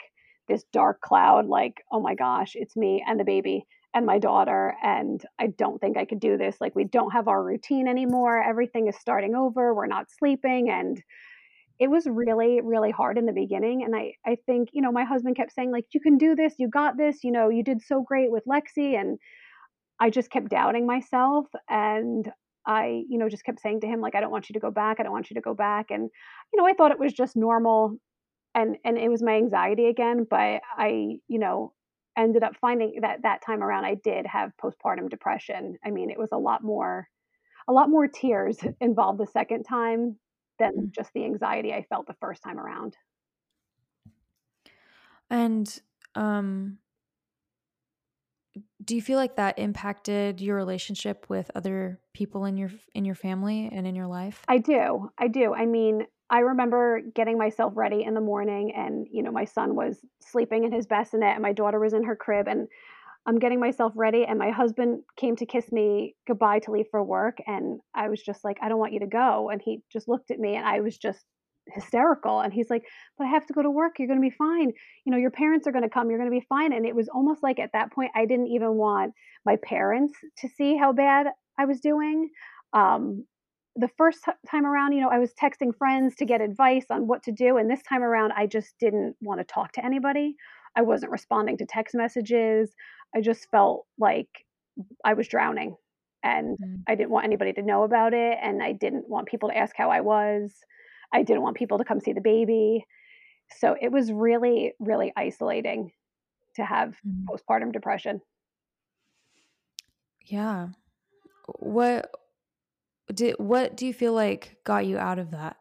this 0.47 0.63
dark 0.73 1.01
cloud, 1.01 1.47
like, 1.47 1.83
"Oh 1.91 1.99
my 2.01 2.15
gosh, 2.15 2.55
it's 2.55 2.75
me 2.75 3.03
and 3.07 3.19
the 3.19 3.23
baby." 3.25 3.65
and 3.93 4.05
my 4.05 4.19
daughter 4.19 4.75
and 4.83 5.25
I 5.39 5.47
don't 5.47 5.79
think 5.79 5.95
I 5.95 6.03
could 6.03 6.19
do 6.19 6.37
this. 6.37 6.57
Like 6.59 6.75
we 6.75 6.83
don't 6.83 7.11
have 7.11 7.29
our 7.29 7.41
routine 7.41 7.87
anymore. 7.87 8.43
Everything 8.43 8.87
is 8.87 8.97
starting 8.97 9.35
over. 9.35 9.73
We're 9.73 9.87
not 9.87 10.11
sleeping 10.11 10.69
and 10.69 11.01
it 11.79 11.89
was 11.89 12.05
really 12.07 12.61
really 12.61 12.91
hard 12.91 13.17
in 13.17 13.25
the 13.25 13.33
beginning 13.33 13.83
and 13.83 13.95
I 13.95 14.13
I 14.25 14.37
think, 14.45 14.69
you 14.73 14.81
know, 14.81 14.91
my 14.91 15.03
husband 15.05 15.35
kept 15.35 15.53
saying 15.53 15.71
like 15.71 15.85
you 15.93 15.99
can 15.99 16.17
do 16.17 16.35
this. 16.35 16.55
You 16.57 16.69
got 16.69 16.97
this. 16.97 17.23
You 17.23 17.31
know, 17.31 17.49
you 17.49 17.63
did 17.63 17.81
so 17.81 18.01
great 18.03 18.31
with 18.31 18.43
Lexi 18.45 18.99
and 18.99 19.17
I 19.99 20.09
just 20.09 20.29
kept 20.31 20.49
doubting 20.49 20.85
myself 20.85 21.47
and 21.69 22.31
I, 22.67 23.03
you 23.09 23.17
know, 23.17 23.29
just 23.29 23.45
kept 23.45 23.59
saying 23.61 23.81
to 23.81 23.87
him 23.87 24.01
like 24.01 24.15
I 24.15 24.21
don't 24.21 24.31
want 24.31 24.49
you 24.49 24.53
to 24.53 24.59
go 24.59 24.71
back. 24.71 24.99
I 24.99 25.03
don't 25.03 25.11
want 25.11 25.29
you 25.29 25.35
to 25.35 25.41
go 25.41 25.53
back 25.53 25.91
and 25.91 26.09
you 26.53 26.61
know, 26.61 26.67
I 26.67 26.73
thought 26.73 26.91
it 26.91 26.99
was 26.99 27.13
just 27.13 27.35
normal 27.35 27.97
and 28.53 28.77
and 28.83 28.97
it 28.97 29.09
was 29.09 29.21
my 29.21 29.33
anxiety 29.35 29.85
again 29.87 30.25
but 30.29 30.61
i 30.77 31.19
you 31.27 31.39
know 31.39 31.73
ended 32.17 32.43
up 32.43 32.55
finding 32.61 32.99
that 33.01 33.21
that 33.23 33.41
time 33.45 33.61
around 33.61 33.85
i 33.85 33.95
did 33.95 34.25
have 34.25 34.51
postpartum 34.61 35.09
depression 35.09 35.77
i 35.85 35.91
mean 35.91 36.09
it 36.09 36.17
was 36.17 36.29
a 36.31 36.37
lot 36.37 36.63
more 36.63 37.07
a 37.67 37.73
lot 37.73 37.89
more 37.89 38.07
tears 38.07 38.59
involved 38.81 39.19
the 39.19 39.27
second 39.27 39.63
time 39.63 40.17
than 40.59 40.71
Mm. 40.71 40.91
just 40.91 41.11
the 41.13 41.25
anxiety 41.25 41.73
i 41.73 41.83
felt 41.83 42.07
the 42.07 42.15
first 42.21 42.41
time 42.43 42.59
around 42.59 42.95
And 45.29 45.81
um 46.15 46.79
do 48.83 48.95
you 48.95 49.01
feel 49.01 49.17
like 49.17 49.35
that 49.35 49.59
impacted 49.59 50.41
your 50.41 50.55
relationship 50.55 51.25
with 51.29 51.49
other 51.55 51.99
people 52.13 52.45
in 52.45 52.57
your 52.57 52.71
in 52.93 53.05
your 53.05 53.15
family 53.15 53.69
and 53.71 53.87
in 53.87 53.95
your 53.95 54.07
life? 54.07 54.43
i 54.47 54.57
do 54.57 55.09
i 55.17 55.27
do 55.27 55.53
i 55.53 55.65
mean 55.65 56.05
i 56.29 56.39
remember 56.39 57.01
getting 57.13 57.37
myself 57.37 57.73
ready 57.75 58.03
in 58.03 58.13
the 58.13 58.21
morning 58.21 58.73
and 58.75 59.07
you 59.11 59.23
know 59.23 59.31
my 59.31 59.45
son 59.45 59.75
was 59.75 59.99
sleeping 60.21 60.63
in 60.63 60.71
his 60.71 60.85
bassinet 60.85 61.33
and 61.33 61.41
my 61.41 61.53
daughter 61.53 61.79
was 61.79 61.93
in 61.93 62.03
her 62.03 62.15
crib 62.15 62.47
and 62.47 62.67
I'm 63.27 63.39
getting 63.39 63.59
myself 63.59 63.91
ready, 63.95 64.23
and 64.23 64.37
my 64.37 64.51
husband 64.51 65.01
came 65.17 65.35
to 65.37 65.47
kiss 65.47 65.71
me 65.71 66.15
goodbye 66.27 66.59
to 66.59 66.71
leave 66.71 66.85
for 66.91 67.03
work, 67.03 67.39
and 67.47 67.79
I 67.93 68.07
was 68.09 68.21
just 68.21 68.43
like, 68.43 68.57
"I 68.61 68.69
don't 68.69 68.77
want 68.77 68.93
you 68.93 68.99
to 68.99 69.07
go," 69.07 69.49
and 69.49 69.59
he 69.59 69.81
just 69.91 70.07
looked 70.07 70.29
at 70.29 70.39
me, 70.39 70.55
and 70.55 70.65
I 70.65 70.81
was 70.81 70.97
just 70.97 71.25
hysterical, 71.73 72.39
and 72.41 72.53
he's 72.53 72.69
like, 72.69 72.83
"But 73.17 73.27
I 73.27 73.29
have 73.31 73.45
to 73.47 73.53
go 73.53 73.61
to 73.61 73.71
work, 73.71 73.99
you're 73.99 74.07
gonna 74.07 74.19
be 74.21 74.29
fine. 74.29 74.71
You 75.05 75.11
know, 75.11 75.17
your 75.17 75.31
parents 75.31 75.67
are 75.67 75.71
gonna 75.71 75.89
come, 75.89 76.09
you're 76.09 76.19
gonna 76.19 76.31
be 76.31 76.41
fine," 76.49 76.73
and 76.73 76.85
it 76.85 76.95
was 76.95 77.09
almost 77.09 77.43
like 77.43 77.59
at 77.59 77.71
that 77.73 77.91
point, 77.91 78.11
I 78.15 78.25
didn't 78.25 78.47
even 78.47 78.75
want 78.75 79.13
my 79.45 79.57
parents 79.57 80.13
to 80.39 80.47
see 80.47 80.75
how 80.77 80.93
bad 80.93 81.27
I 81.57 81.65
was 81.65 81.79
doing. 81.81 82.29
Um, 82.73 83.25
the 83.75 83.87
first 83.97 84.23
ti 84.23 84.31
time 84.47 84.65
around, 84.65 84.93
you 84.93 85.01
know, 85.01 85.09
I 85.09 85.19
was 85.19 85.33
texting 85.33 85.75
friends 85.75 86.15
to 86.17 86.25
get 86.25 86.39
advice 86.41 86.85
on 86.89 87.07
what 87.07 87.23
to 87.23 87.31
do, 87.31 87.57
and 87.57 87.69
this 87.69 87.83
time 87.83 88.03
around, 88.03 88.31
I 88.33 88.47
just 88.47 88.77
didn't 88.79 89.15
wanna 89.21 89.43
talk 89.43 89.71
to 89.73 89.85
anybody 89.85 90.35
I 90.77 90.81
wasn't 90.81 91.11
responding 91.13 91.57
to 91.57 91.65
text 91.65 91.95
messages. 91.95 92.75
I 93.15 93.21
just 93.21 93.49
felt 93.49 93.87
like 93.97 94.27
I 95.05 95.13
was 95.13 95.27
drowning 95.27 95.75
and 96.23 96.57
Mm. 96.59 96.85
I 96.87 96.95
didn't 96.95 97.11
want 97.11 97.25
anybody 97.25 97.53
to 97.53 97.61
know 97.61 97.83
about 97.83 98.13
it 98.13 98.37
and 98.41 98.61
I 98.63 98.73
didn't 98.73 99.09
want 99.09 99.27
people 99.27 99.49
to 99.49 99.57
ask 99.57 99.75
how 99.77 99.89
I 99.91 100.01
was. 100.01 100.59
I 101.15 101.23
didn't 101.23 101.43
want 101.43 101.55
people 101.55 101.77
to 101.77 101.85
come 101.85 102.01
see 102.01 102.13
the 102.13 102.21
baby. 102.21 102.85
So 103.59 103.75
it 103.79 103.91
was 103.91 104.11
really, 104.11 104.73
really 104.79 105.13
isolating 105.15 105.91
to 106.55 106.65
have 106.65 106.95
Mm. 107.07 107.25
postpartum 107.25 107.71
depression. 107.71 108.21
Yeah. 110.25 110.69
What 111.59 112.11
did 113.13 113.35
what 113.37 113.77
do 113.77 113.85
you 113.85 113.93
feel 113.93 114.13
like 114.13 114.57
got 114.63 114.85
you 114.85 114.97
out 114.97 115.19
of 115.19 115.31
that? 115.31 115.57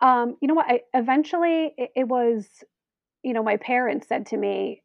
Um, 0.00 0.36
you 0.40 0.48
know 0.48 0.54
what? 0.54 0.66
I 0.68 0.80
eventually 0.94 1.74
it, 1.76 1.90
it 1.96 2.08
was, 2.08 2.46
you 3.22 3.32
know, 3.32 3.42
my 3.42 3.56
parents 3.56 4.08
said 4.08 4.26
to 4.26 4.36
me, 4.36 4.82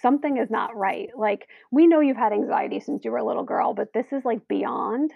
something 0.00 0.36
is 0.36 0.50
not 0.50 0.76
right. 0.76 1.08
Like, 1.16 1.48
we 1.70 1.86
know 1.86 2.00
you've 2.00 2.16
had 2.16 2.32
anxiety 2.32 2.80
since 2.80 3.04
you 3.04 3.12
were 3.12 3.18
a 3.18 3.24
little 3.24 3.44
girl, 3.44 3.72
but 3.74 3.92
this 3.92 4.12
is 4.12 4.24
like 4.24 4.48
beyond 4.48 5.12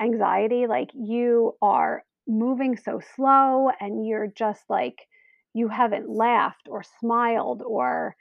anxiety. 0.00 0.66
Like, 0.66 0.90
you 0.94 1.56
are 1.60 2.04
moving 2.26 2.76
so 2.76 3.00
slow 3.16 3.70
and 3.80 4.06
you're 4.06 4.28
just 4.28 4.64
like, 4.68 5.06
you 5.54 5.68
haven't 5.68 6.08
laughed 6.10 6.68
or 6.68 6.82
smiled 7.00 7.62
or, 7.62 8.16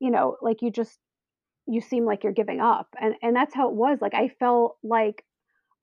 you 0.00 0.10
know, 0.10 0.36
like 0.42 0.62
you 0.62 0.70
just, 0.70 0.98
you 1.66 1.80
seem 1.80 2.04
like 2.04 2.24
you're 2.24 2.32
giving 2.32 2.60
up. 2.60 2.88
And, 3.00 3.14
and 3.22 3.36
that's 3.36 3.54
how 3.54 3.68
it 3.68 3.74
was. 3.76 3.98
Like, 4.00 4.14
I 4.14 4.28
felt 4.40 4.78
like 4.82 5.24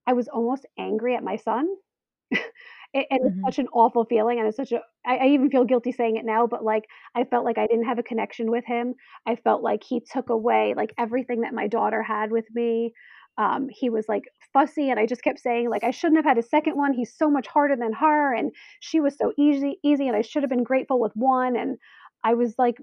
I 0.08 0.14
was 0.14 0.28
almost 0.28 0.66
angry 0.78 1.16
at 1.16 1.24
my 1.24 1.36
son 1.38 1.68
it, 2.32 3.08
and 3.10 3.20
it's 3.24 3.36
Mhm. 3.36 3.46
such 3.46 3.60
an 3.60 3.68
awful 3.74 4.06
feeling, 4.06 4.40
and 4.40 4.48
it's 4.48 4.58
such 4.58 4.72
a 4.72 4.82
I, 5.06 5.18
I 5.18 5.28
even 5.28 5.50
feel 5.50 5.66
guilty 5.66 5.92
saying 5.92 6.18
it 6.18 6.26
now, 6.26 6.48
but 6.48 6.64
like 6.64 6.86
I 7.16 7.24
felt 7.26 7.46
like 7.46 7.58
I 7.58 7.68
didn't 7.68 7.86
have 7.86 8.00
a 8.00 8.04
connection 8.04 8.52
with 8.52 8.66
him. 8.66 8.96
I 9.26 9.36
felt 9.36 9.64
like 9.64 9.84
he 9.84 10.02
took 10.02 10.30
away 10.30 10.74
like 10.78 10.94
everything 10.98 11.42
that 11.42 11.54
my 11.54 11.68
daughter 11.68 12.04
had 12.04 12.32
with 12.32 12.46
me. 12.54 12.94
Um, 13.38 13.68
he 13.70 13.90
was 13.90 14.06
like 14.08 14.26
fussy, 14.54 14.90
and 14.90 15.00
I 15.00 15.06
just 15.06 15.24
kept 15.24 15.40
saying 15.40 15.70
like 15.70 15.84
I 15.84 15.92
shouldn't 15.92 16.18
have 16.18 16.26
had 16.26 16.38
a 16.38 16.48
second 16.48 16.76
one. 16.76 16.94
He's 16.94 17.14
so 17.14 17.30
much 17.30 17.48
harder 17.48 17.76
than 17.76 17.94
her, 17.94 18.34
and 18.34 18.52
she 18.80 19.00
was 19.00 19.18
so 19.18 19.34
easy, 19.38 19.80
easy, 19.84 20.08
and 20.08 20.16
I 20.16 20.22
should 20.22 20.44
have 20.44 20.50
been 20.50 20.64
grateful 20.64 21.00
with 21.00 21.14
one. 21.16 21.56
And 21.56 21.78
I 22.24 22.36
was 22.36 22.56
like 22.58 22.78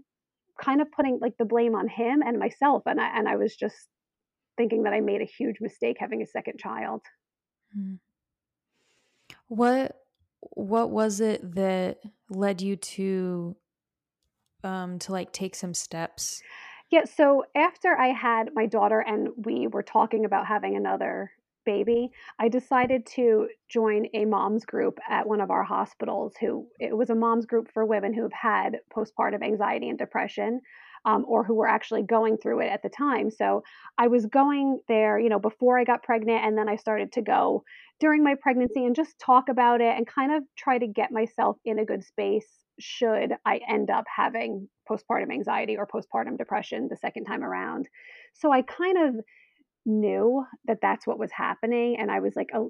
kind 0.61 0.81
of 0.81 0.91
putting 0.91 1.19
like 1.21 1.37
the 1.39 1.45
blame 1.45 1.75
on 1.75 1.89
him 1.89 2.23
and 2.25 2.39
myself, 2.39 2.83
and 2.87 3.01
I 3.01 3.17
and 3.17 3.29
I 3.29 3.37
was 3.37 3.55
just 3.55 3.89
thinking 4.57 4.83
that 4.83 4.93
I 4.93 5.01
made 5.01 5.23
a 5.23 5.25
huge 5.25 5.57
mistake 5.61 5.97
having 6.01 6.23
a 6.23 6.27
second 6.27 6.59
child. 6.59 7.03
Mm. 7.77 7.99
What 9.49 9.97
what 10.41 10.91
was 10.91 11.21
it 11.21 11.55
that 11.55 11.99
led 12.29 12.61
you 12.61 12.77
to 12.77 13.57
um 14.65 14.99
to 15.01 15.13
like 15.13 15.33
take 15.33 15.55
some 15.55 15.75
steps? 15.75 16.43
Yeah, 16.91 17.05
so 17.05 17.45
after 17.55 17.97
I 17.97 18.09
had 18.09 18.51
my 18.55 18.67
daughter 18.67 19.01
and 19.01 19.29
we 19.45 19.67
were 19.69 19.83
talking 19.83 20.25
about 20.25 20.47
having 20.47 20.77
another 20.77 21.31
baby, 21.65 22.11
I 22.39 22.49
decided 22.49 23.07
to 23.15 23.49
join 23.69 24.07
a 24.15 24.25
mom's 24.25 24.65
group 24.65 24.99
at 25.09 25.29
one 25.29 25.41
of 25.41 25.51
our 25.51 25.63
hospitals 25.63 26.35
who 26.41 26.67
it 26.81 26.97
was 26.97 27.11
a 27.11 27.15
mom's 27.15 27.47
group 27.47 27.71
for 27.73 27.85
women 27.87 28.13
who 28.13 28.23
have 28.23 28.33
had 28.33 28.81
postpartum 28.93 29.43
anxiety 29.43 29.89
and 29.89 29.99
depression. 29.99 30.61
Um, 31.07 31.25
or 31.27 31.43
who 31.45 31.55
were 31.55 31.67
actually 31.67 32.03
going 32.03 32.37
through 32.37 32.61
it 32.61 32.67
at 32.67 32.83
the 32.83 32.91
time. 32.91 33.31
So 33.31 33.63
I 33.97 34.09
was 34.09 34.27
going 34.27 34.81
there, 34.87 35.19
you 35.19 35.31
know, 35.31 35.39
before 35.39 35.79
I 35.79 35.85
got 35.85 36.03
pregnant, 36.03 36.45
and 36.45 36.59
then 36.59 36.69
I 36.69 36.77
started 36.77 37.11
to 37.13 37.23
go 37.23 37.65
during 38.01 38.23
my 38.23 38.35
pregnancy 38.35 38.85
and 38.85 38.95
just 38.95 39.19
talk 39.19 39.49
about 39.49 39.81
it 39.81 39.97
and 39.97 40.07
kind 40.07 40.31
of 40.31 40.43
try 40.59 40.77
to 40.77 40.87
get 40.87 41.11
myself 41.11 41.57
in 41.65 41.79
a 41.79 41.87
good 41.87 42.05
space 42.05 42.67
should 42.81 43.33
I 43.45 43.61
end 43.69 43.91
up 43.91 44.05
having 44.15 44.69
postpartum 44.91 45.33
anxiety 45.33 45.77
or 45.77 45.87
postpartum 45.87 46.37
depression 46.37 46.89
the 46.89 46.97
second 46.97 47.25
time 47.25 47.45
around. 47.45 47.89
So 48.35 48.53
I 48.53 48.63
kind 48.63 48.99
of 49.09 49.25
knew 49.87 50.45
that 50.67 50.79
that's 50.83 51.07
what 51.07 51.19
was 51.19 51.31
happening 51.33 51.97
and 51.99 52.11
I 52.11 52.21
was 52.21 52.35
like 52.37 52.51
a, 52.55 52.67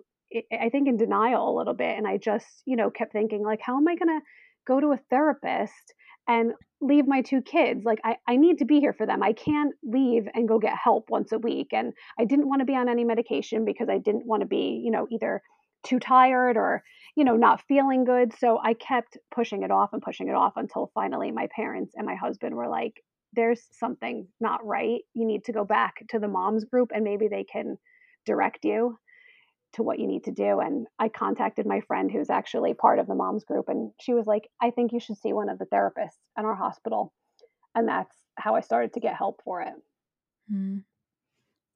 I 0.52 0.68
think 0.68 0.88
in 0.88 0.96
denial 0.96 1.48
a 1.48 1.56
little 1.56 1.74
bit 1.74 1.96
and 1.96 2.06
I 2.06 2.18
just, 2.18 2.62
you 2.64 2.76
know, 2.76 2.90
kept 2.90 3.12
thinking 3.12 3.44
like 3.44 3.60
how 3.62 3.76
am 3.76 3.88
I 3.88 3.96
going 3.96 4.20
to 4.20 4.24
go 4.66 4.80
to 4.80 4.92
a 4.92 5.00
therapist 5.10 5.94
and 6.28 6.52
leave 6.80 7.06
my 7.06 7.22
two 7.22 7.42
kids? 7.42 7.84
Like 7.84 7.98
I 8.04 8.16
I 8.28 8.36
need 8.36 8.58
to 8.58 8.64
be 8.64 8.78
here 8.78 8.92
for 8.92 9.06
them. 9.06 9.22
I 9.22 9.32
can't 9.32 9.74
leave 9.82 10.28
and 10.34 10.48
go 10.48 10.58
get 10.58 10.76
help 10.76 11.10
once 11.10 11.32
a 11.32 11.38
week 11.38 11.68
and 11.72 11.92
I 12.18 12.24
didn't 12.24 12.48
want 12.48 12.60
to 12.60 12.66
be 12.66 12.76
on 12.76 12.88
any 12.88 13.04
medication 13.04 13.64
because 13.64 13.88
I 13.88 13.98
didn't 13.98 14.26
want 14.26 14.42
to 14.42 14.46
be, 14.46 14.80
you 14.84 14.90
know, 14.90 15.08
either 15.10 15.42
too 15.82 15.98
tired 15.98 16.56
or 16.56 16.82
you 17.16 17.24
know 17.24 17.36
not 17.36 17.62
feeling 17.66 18.04
good 18.04 18.32
so 18.38 18.58
i 18.62 18.74
kept 18.74 19.16
pushing 19.34 19.62
it 19.62 19.70
off 19.70 19.92
and 19.92 20.02
pushing 20.02 20.28
it 20.28 20.34
off 20.34 20.54
until 20.56 20.90
finally 20.94 21.30
my 21.30 21.48
parents 21.54 21.94
and 21.96 22.06
my 22.06 22.14
husband 22.14 22.54
were 22.54 22.68
like 22.68 23.02
there's 23.32 23.62
something 23.72 24.26
not 24.40 24.64
right 24.64 25.00
you 25.14 25.26
need 25.26 25.44
to 25.44 25.52
go 25.52 25.64
back 25.64 26.04
to 26.08 26.18
the 26.18 26.28
moms 26.28 26.64
group 26.64 26.90
and 26.94 27.04
maybe 27.04 27.28
they 27.28 27.44
can 27.44 27.76
direct 28.26 28.64
you 28.64 28.98
to 29.72 29.82
what 29.82 29.98
you 29.98 30.06
need 30.06 30.24
to 30.24 30.32
do 30.32 30.60
and 30.60 30.86
i 30.98 31.08
contacted 31.08 31.66
my 31.66 31.80
friend 31.80 32.10
who's 32.10 32.30
actually 32.30 32.74
part 32.74 32.98
of 32.98 33.06
the 33.06 33.14
moms 33.14 33.44
group 33.44 33.68
and 33.68 33.92
she 34.00 34.12
was 34.12 34.26
like 34.26 34.48
i 34.60 34.70
think 34.70 34.92
you 34.92 35.00
should 35.00 35.16
see 35.16 35.32
one 35.32 35.48
of 35.48 35.58
the 35.58 35.66
therapists 35.66 36.18
in 36.38 36.44
our 36.44 36.56
hospital 36.56 37.12
and 37.74 37.88
that's 37.88 38.14
how 38.36 38.54
i 38.54 38.60
started 38.60 38.92
to 38.92 39.00
get 39.00 39.14
help 39.14 39.40
for 39.44 39.62
it 39.62 39.74
Mm. 40.52 40.84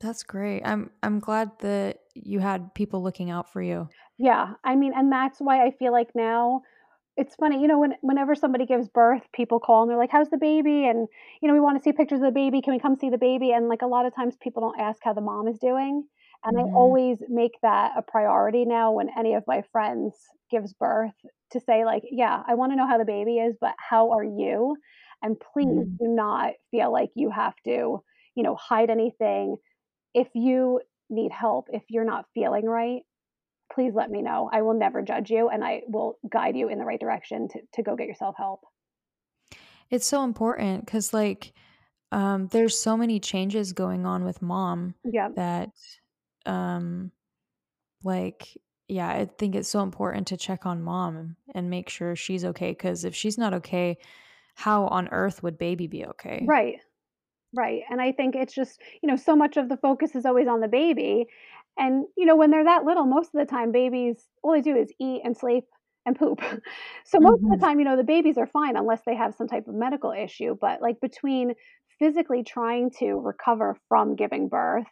That's 0.00 0.22
great. 0.22 0.62
I'm 0.64 0.90
I'm 1.02 1.20
glad 1.20 1.52
that 1.60 2.00
you 2.14 2.40
had 2.40 2.74
people 2.74 3.02
looking 3.02 3.30
out 3.30 3.50
for 3.52 3.62
you. 3.62 3.88
yeah 4.18 4.54
i 4.64 4.74
mean 4.74 4.92
and 4.94 5.10
that's 5.10 5.38
why 5.40 5.64
i 5.64 5.70
feel 5.78 5.92
like 5.92 6.10
now 6.14 6.62
It's 7.20 7.36
funny, 7.42 7.56
you 7.62 7.68
know, 7.70 7.78
when 7.82 7.94
whenever 8.10 8.34
somebody 8.36 8.66
gives 8.72 8.88
birth, 8.96 9.24
people 9.38 9.58
call 9.66 9.78
and 9.84 9.90
they're 9.90 10.02
like, 10.04 10.12
"How's 10.16 10.30
the 10.34 10.38
baby?" 10.42 10.76
And, 10.90 11.08
you 11.42 11.48
know, 11.48 11.54
"We 11.58 11.62
wanna 11.66 11.80
see 11.84 11.94
pictures 12.00 12.20
of 12.24 12.28
the 12.30 12.40
baby. 12.44 12.60
Can 12.66 12.74
we 12.76 12.82
come 12.86 12.96
see 13.02 13.10
the 13.14 13.22
baby?" 13.28 13.48
And, 13.58 13.70
like, 13.74 13.84
a 13.86 13.92
lot 13.94 14.06
of 14.08 14.14
times 14.18 14.36
people 14.46 14.62
don't 14.66 14.82
ask 14.88 15.00
how 15.08 15.14
the 15.18 15.24
mom 15.30 15.48
is 15.52 15.58
doing, 15.68 15.94
and 16.44 16.60
I 16.62 16.64
Mhm. 16.64 16.74
always 16.82 17.24
make 17.40 17.56
that 17.68 17.96
a 18.02 18.04
priority 18.14 18.64
now 18.76 18.86
when 18.98 19.10
any 19.22 19.34
of 19.40 19.48
my 19.54 19.60
friends 19.74 20.20
gives 20.54 20.76
birth 20.86 21.18
to 21.54 21.60
say, 21.70 21.78
like, 21.92 22.04
"Yeah, 22.22 22.36
I 22.52 22.54
wanna 22.60 22.76
know 22.80 22.90
how 22.92 23.00
the 23.02 23.10
baby 23.16 23.36
is, 23.48 23.56
but 23.66 23.76
how 23.90 24.04
are 24.18 24.28
you? 24.44 24.76
And 25.24 25.40
please 25.52 25.84
Mhm. 25.84 25.98
do 26.02 26.08
not 26.26 26.54
feel 26.72 26.92
like 27.00 27.12
you 27.22 27.30
have 27.42 27.56
to, 27.70 27.80
you 28.36 28.44
know, 28.48 28.56
hide 28.70 28.90
anything. 28.98 29.56
If 30.14 30.30
you 30.34 30.80
need 31.10 31.32
help, 31.32 31.68
if 31.72 31.84
you're 31.88 32.04
not 32.04 32.26
feeling 32.34 32.66
right, 32.66 33.02
please 33.72 33.94
let 33.94 34.10
me 34.10 34.22
know. 34.22 34.50
I 34.52 34.62
will 34.62 34.74
never 34.74 35.02
judge 35.02 35.30
you, 35.30 35.48
and 35.50 35.64
I 35.64 35.82
will 35.88 36.18
guide 36.28 36.56
you 36.56 36.68
in 36.68 36.78
the 36.78 36.86
right 36.86 37.00
direction 37.00 37.48
to 37.50 37.60
to 37.74 37.82
go 37.82 37.96
get 37.96 38.08
yourself 38.08 38.36
help. 38.38 38.64
It's 39.90 40.06
so 40.06 40.24
important 40.24 40.86
cuz 40.86 41.12
like 41.14 41.52
um 42.12 42.48
there's 42.48 42.78
so 42.78 42.96
many 42.96 43.20
changes 43.20 43.72
going 43.72 44.06
on 44.06 44.24
with 44.24 44.42
mom 44.42 44.94
Yeah, 45.04 45.28
that 45.36 45.70
um 46.46 47.12
like 48.04 48.56
yeah, 48.88 49.08
I 49.10 49.26
think 49.26 49.54
it's 49.56 49.68
so 49.70 49.82
important 49.82 50.28
to 50.28 50.36
check 50.38 50.66
on 50.66 50.82
mom 50.82 51.36
and 51.54 51.70
make 51.70 51.88
sure 51.90 52.16
she's 52.16 52.44
okay 52.44 52.74
cuz 52.74 53.04
if 53.04 53.14
she's 53.16 53.38
not 53.38 53.54
okay, 53.54 53.98
how 54.56 54.86
on 54.88 55.08
earth 55.10 55.42
would 55.42 55.58
baby 55.58 55.86
be 55.88 56.06
okay? 56.06 56.52
right, 56.52 56.80
right, 57.54 57.82
and 57.90 58.00
I 58.00 58.12
think 58.12 58.34
it's 58.36 58.54
just, 58.54 58.80
you 59.02 59.08
know, 59.08 59.16
so 59.16 59.36
much 59.36 59.56
of 59.56 59.68
the 59.68 59.76
focus 59.76 60.14
is 60.14 60.26
always 60.26 60.48
on 60.48 60.60
the 60.60 60.68
baby, 60.68 61.26
and, 61.78 62.06
you 62.16 62.26
know, 62.26 62.36
when 62.36 62.50
they're 62.50 62.64
that 62.64 62.84
little, 62.84 63.06
most 63.06 63.28
of 63.34 63.40
the 63.40 63.46
time, 63.46 63.72
babies, 63.72 64.28
all 64.42 64.52
they 64.52 64.60
do 64.60 64.76
is 64.76 64.92
eat 65.00 65.22
and 65.24 65.36
sleep 65.36 65.64
and 66.06 66.16
poop. 66.18 66.40
So 67.06 67.18
most 67.20 67.40
of 67.50 67.58
the 67.58 67.58
Mhm. 67.58 67.66
time, 67.66 67.78
you 67.78 67.84
know, 67.84 67.96
the 67.96 68.04
babies 68.04 68.38
are 68.38 68.46
fine 68.46 68.76
unless 68.76 69.02
they 69.06 69.14
have 69.16 69.34
some 69.34 69.48
type 69.48 69.66
of 69.68 69.74
medical 69.74 70.12
issue, 70.12 70.56
but, 70.60 70.80
like, 70.82 71.00
between 71.00 71.54
physically 71.98 72.42
trying 72.44 72.90
to 72.98 73.14
recover 73.14 73.76
from 73.88 74.16
giving 74.16 74.48
birth 74.48 74.86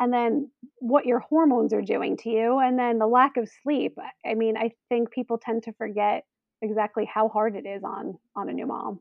and 0.00 0.12
then 0.12 0.50
what 0.78 1.06
your 1.06 1.20
hormones 1.20 1.72
are 1.72 1.82
doing 1.82 2.16
to 2.18 2.30
you, 2.30 2.58
and 2.58 2.78
then 2.78 2.98
the 2.98 3.06
lack 3.06 3.36
of 3.36 3.48
sleep, 3.62 3.96
I 3.98 4.30
I 4.32 4.34
mean, 4.34 4.56
I 4.56 4.72
think 4.88 5.10
people 5.12 5.38
tend 5.38 5.62
to 5.64 5.72
forget 5.74 6.24
exactly 6.62 7.04
how 7.04 7.28
hard 7.28 7.54
it 7.56 7.66
is 7.66 7.82
on 7.84 8.18
on 8.36 8.48
a 8.48 8.52
new 8.52 8.66
mom. 8.66 9.00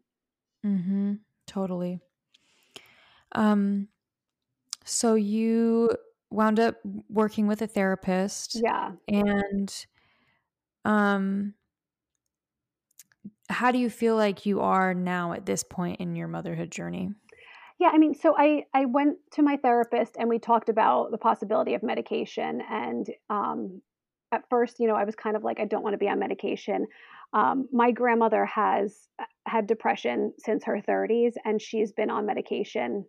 Mhm. 0.65 1.21
Totally. 1.45 1.99
Um 3.33 3.87
so 4.85 5.15
you 5.15 5.91
wound 6.29 6.59
up 6.59 6.75
working 7.09 7.47
with 7.47 7.61
a 7.61 7.67
therapist 7.67 8.59
Yeah. 8.63 8.91
and 9.07 9.85
um 10.83 11.53
how 13.49 13.71
do 13.71 13.77
you 13.77 13.89
feel 13.89 14.15
like 14.15 14.45
you 14.45 14.61
are 14.61 14.93
now 14.93 15.33
at 15.33 15.45
this 15.45 15.63
point 15.63 15.99
in 15.99 16.15
your 16.15 16.27
motherhood 16.27 16.71
journey? 16.71 17.11
Yeah, 17.79 17.89
I 17.93 17.97
mean, 17.97 18.13
so 18.15 18.35
I 18.37 18.65
I 18.73 18.85
went 18.85 19.17
to 19.33 19.41
my 19.41 19.57
therapist 19.57 20.15
and 20.17 20.29
we 20.29 20.39
talked 20.39 20.69
about 20.69 21.11
the 21.11 21.17
possibility 21.17 21.73
of 21.73 21.83
medication. 21.83 22.61
And 22.69 23.07
um, 23.29 23.81
at 24.31 24.43
first, 24.49 24.79
you 24.79 24.87
know, 24.87 24.95
I 24.95 25.03
was 25.03 25.15
kind 25.15 25.35
of 25.35 25.43
like, 25.43 25.59
I 25.59 25.65
don't 25.65 25.83
want 25.83 25.93
to 25.93 25.97
be 25.97 26.07
on 26.07 26.19
medication. 26.19 26.87
Um, 27.33 27.67
my 27.71 27.91
grandmother 27.91 28.45
has 28.45 29.07
uh, 29.19 29.25
had 29.45 29.67
depression 29.67 30.33
since 30.39 30.63
her 30.65 30.79
30s, 30.87 31.33
and 31.45 31.61
she's 31.61 31.91
been 31.91 32.09
on 32.09 32.25
medication. 32.25 33.05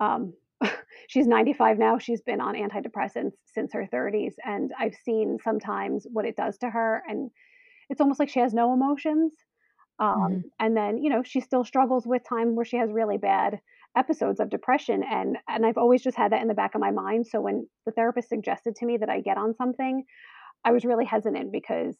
Um, 0.00 0.34
she's 1.08 1.26
95 1.26 1.78
now. 1.78 1.98
She's 1.98 2.22
been 2.22 2.40
on 2.40 2.54
antidepressants 2.54 3.34
since 3.46 3.72
her 3.72 3.86
30s, 3.86 4.36
and 4.44 4.72
I've 4.78 4.94
seen 5.04 5.38
sometimes 5.42 6.06
what 6.12 6.24
it 6.26 6.36
does 6.36 6.58
to 6.58 6.70
her, 6.70 7.02
and 7.08 7.30
it's 7.90 8.00
almost 8.00 8.20
like 8.20 8.30
she 8.30 8.40
has 8.40 8.54
no 8.54 8.72
emotions. 8.74 9.34
Um, 9.98 10.40
Mhm. 10.40 10.50
and 10.60 10.76
then, 10.76 10.98
you 10.98 11.08
know, 11.10 11.22
she 11.22 11.40
still 11.40 11.64
struggles 11.64 12.06
with 12.06 12.22
time 12.28 12.54
where 12.54 12.64
she 12.66 12.76
has 12.76 12.92
really 12.92 13.16
bad 13.18 13.60
episodes 13.96 14.40
of 14.40 14.50
depression 14.50 15.02
and 15.02 15.38
and 15.48 15.64
I've 15.64 15.78
always 15.78 16.02
just 16.02 16.18
had 16.18 16.32
that 16.32 16.42
in 16.42 16.48
the 16.48 16.54
back 16.54 16.74
of 16.74 16.82
my 16.82 16.90
mind. 16.90 17.26
So 17.26 17.40
when 17.40 17.66
the 17.86 17.92
therapist 17.92 18.28
suggested 18.28 18.76
to 18.76 18.86
me 18.86 18.98
that 18.98 19.08
I 19.08 19.20
get 19.22 19.38
on 19.38 19.54
something, 19.54 20.04
I 20.64 20.72
was 20.72 20.84
really 20.84 21.04
hesitant 21.06 21.52
because 21.52 21.96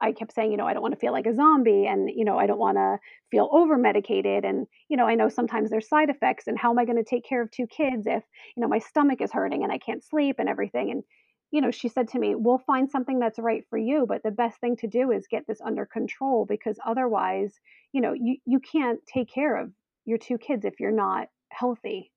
I 0.00 0.12
kept 0.12 0.34
saying, 0.34 0.50
you 0.50 0.56
know, 0.56 0.66
I 0.66 0.72
don't 0.72 0.82
want 0.82 0.94
to 0.94 1.00
feel 1.00 1.12
like 1.12 1.26
a 1.26 1.34
zombie 1.34 1.86
and, 1.86 2.10
you 2.10 2.24
know, 2.24 2.38
I 2.38 2.46
don't 2.46 2.58
want 2.58 2.76
to 2.76 2.98
feel 3.30 3.48
over 3.52 3.78
medicated. 3.78 4.44
And, 4.44 4.66
you 4.88 4.96
know, 4.96 5.06
I 5.06 5.14
know 5.14 5.28
sometimes 5.28 5.70
there's 5.70 5.88
side 5.88 6.10
effects 6.10 6.46
and 6.46 6.58
how 6.58 6.70
am 6.70 6.78
I 6.78 6.84
going 6.84 7.02
to 7.02 7.04
take 7.04 7.24
care 7.24 7.40
of 7.42 7.50
two 7.50 7.66
kids 7.66 8.06
if, 8.06 8.22
you 8.56 8.60
know, 8.60 8.68
my 8.68 8.80
stomach 8.80 9.20
is 9.20 9.32
hurting 9.32 9.62
and 9.62 9.72
I 9.72 9.78
can't 9.78 10.04
sleep 10.04 10.36
and 10.38 10.48
everything. 10.48 10.90
And, 10.90 11.04
you 11.50 11.60
know, 11.60 11.70
she 11.70 11.88
said 11.88 12.08
to 12.08 12.18
me, 12.18 12.34
we'll 12.34 12.58
find 12.58 12.90
something 12.90 13.18
that's 13.18 13.38
right 13.38 13.64
for 13.70 13.78
you, 13.78 14.06
but 14.08 14.22
the 14.22 14.30
best 14.30 14.58
thing 14.60 14.76
to 14.78 14.88
do 14.88 15.12
is 15.12 15.26
get 15.30 15.46
this 15.46 15.60
under 15.64 15.86
control 15.86 16.44
because 16.48 16.78
otherwise, 16.84 17.54
you 17.92 18.00
know, 18.00 18.12
you, 18.12 18.36
you 18.44 18.60
can't 18.60 19.00
take 19.06 19.32
care 19.32 19.56
of 19.56 19.70
your 20.04 20.18
two 20.18 20.38
kids 20.38 20.64
if 20.64 20.80
you're 20.80 20.90
not 20.90 21.28
healthy. 21.50 22.10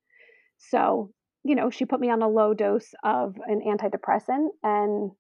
So, 0.58 1.12
you 1.44 1.56
know, 1.56 1.70
she 1.70 1.86
put 1.86 2.00
me 2.00 2.10
on 2.10 2.24
a 2.24 2.28
low 2.28 2.54
dose 2.54 2.94
of 3.04 3.36
an 3.48 3.62
antidepressant 3.62 4.50
and 4.64 5.12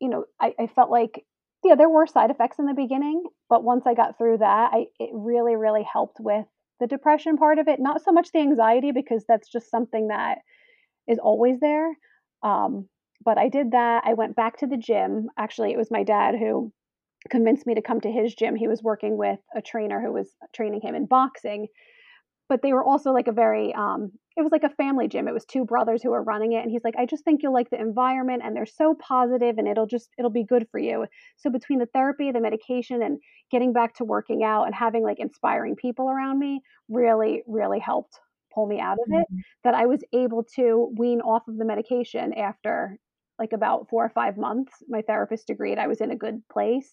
you 0.00 0.08
know, 0.08 0.24
I, 0.40 0.54
I 0.58 0.66
felt 0.66 0.90
like, 0.90 1.24
yeah, 1.64 1.74
there 1.74 1.88
were 1.88 2.06
side 2.06 2.30
effects 2.30 2.58
in 2.58 2.66
the 2.66 2.74
beginning, 2.74 3.24
but 3.48 3.64
once 3.64 3.84
I 3.86 3.94
got 3.94 4.16
through 4.16 4.38
that, 4.38 4.70
I 4.72 4.86
it 4.98 5.10
really, 5.12 5.56
really 5.56 5.82
helped 5.82 6.18
with 6.18 6.46
the 6.80 6.86
depression 6.86 7.36
part 7.36 7.58
of 7.58 7.68
it. 7.68 7.80
Not 7.80 8.02
so 8.02 8.12
much 8.12 8.32
the 8.32 8.40
anxiety 8.40 8.92
because 8.92 9.24
that's 9.28 9.48
just 9.48 9.70
something 9.70 10.08
that 10.08 10.38
is 11.06 11.18
always 11.18 11.60
there. 11.60 11.90
Um, 12.42 12.88
but 13.22 13.36
I 13.36 13.48
did 13.48 13.72
that. 13.72 14.04
I 14.06 14.14
went 14.14 14.36
back 14.36 14.58
to 14.58 14.66
the 14.66 14.78
gym. 14.78 15.28
Actually, 15.36 15.72
it 15.72 15.78
was 15.78 15.90
my 15.90 16.02
dad 16.02 16.34
who 16.38 16.72
convinced 17.28 17.66
me 17.66 17.74
to 17.74 17.82
come 17.82 18.00
to 18.00 18.10
his 18.10 18.34
gym. 18.34 18.56
He 18.56 18.68
was 18.68 18.82
working 18.82 19.18
with 19.18 19.38
a 19.54 19.60
trainer 19.60 20.00
who 20.00 20.12
was 20.12 20.34
training 20.54 20.80
him 20.82 20.94
in 20.94 21.04
boxing 21.04 21.68
but 22.50 22.62
they 22.62 22.74
were 22.74 22.84
also 22.84 23.12
like 23.12 23.28
a 23.28 23.32
very 23.32 23.74
um 23.74 24.12
it 24.36 24.42
was 24.42 24.52
like 24.52 24.64
a 24.64 24.70
family 24.76 25.08
gym. 25.08 25.28
It 25.28 25.34
was 25.34 25.46
two 25.46 25.64
brothers 25.66 26.02
who 26.02 26.10
were 26.10 26.22
running 26.22 26.52
it 26.52 26.62
and 26.62 26.70
he's 26.70 26.84
like 26.84 26.96
i 26.98 27.06
just 27.06 27.24
think 27.24 27.42
you'll 27.42 27.54
like 27.54 27.70
the 27.70 27.80
environment 27.80 28.42
and 28.44 28.56
they're 28.56 28.66
so 28.66 28.94
positive 28.94 29.58
and 29.58 29.68
it'll 29.68 29.86
just 29.86 30.10
it'll 30.18 30.30
be 30.30 30.44
good 30.44 30.66
for 30.72 30.80
you. 30.80 31.06
So 31.38 31.50
between 31.50 31.78
the 31.80 31.86
therapy 31.94 32.32
the 32.32 32.40
medication 32.40 33.02
and 33.02 33.20
getting 33.50 33.72
back 33.72 33.94
to 33.96 34.04
working 34.04 34.44
out 34.44 34.64
and 34.64 34.74
having 34.74 35.04
like 35.04 35.20
inspiring 35.20 35.76
people 35.76 36.10
around 36.10 36.38
me 36.40 36.62
really 36.90 37.42
really 37.46 37.80
helped 37.80 38.20
pull 38.54 38.66
me 38.66 38.80
out 38.80 38.98
of 38.98 39.08
it 39.12 39.26
Mhm. 39.30 39.42
that 39.64 39.74
i 39.74 39.86
was 39.86 40.02
able 40.12 40.44
to 40.56 40.92
wean 40.98 41.20
off 41.20 41.46
of 41.48 41.56
the 41.58 41.64
medication 41.64 42.32
after 42.34 42.98
like 43.38 43.52
about 43.52 43.88
four 43.88 44.04
or 44.04 44.10
five 44.10 44.36
months. 44.36 44.82
My 44.88 45.02
therapist 45.02 45.50
agreed 45.50 45.78
i 45.78 45.86
was 45.86 46.00
in 46.00 46.10
a 46.10 46.16
good 46.16 46.42
place. 46.52 46.92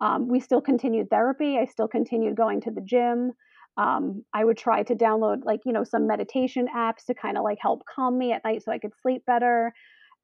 Um, 0.00 0.28
we 0.28 0.40
still 0.40 0.60
continued 0.62 1.10
therapy. 1.10 1.58
I 1.58 1.66
still 1.66 1.88
continued 1.88 2.36
going 2.36 2.60
to 2.62 2.70
the 2.70 2.80
gym 2.80 3.32
um, 3.80 4.24
I 4.34 4.44
would 4.44 4.58
try 4.58 4.82
to 4.82 4.94
download 4.94 5.46
like, 5.46 5.60
you 5.64 5.72
know, 5.72 5.84
some 5.84 6.06
meditation 6.06 6.68
apps 6.76 7.06
to 7.06 7.14
kind 7.14 7.38
of 7.38 7.44
like 7.44 7.56
help 7.62 7.82
calm 7.92 8.18
me 8.18 8.30
at 8.30 8.44
night 8.44 8.62
so 8.62 8.72
I 8.72 8.78
could 8.78 8.92
sleep 9.00 9.24
better. 9.26 9.72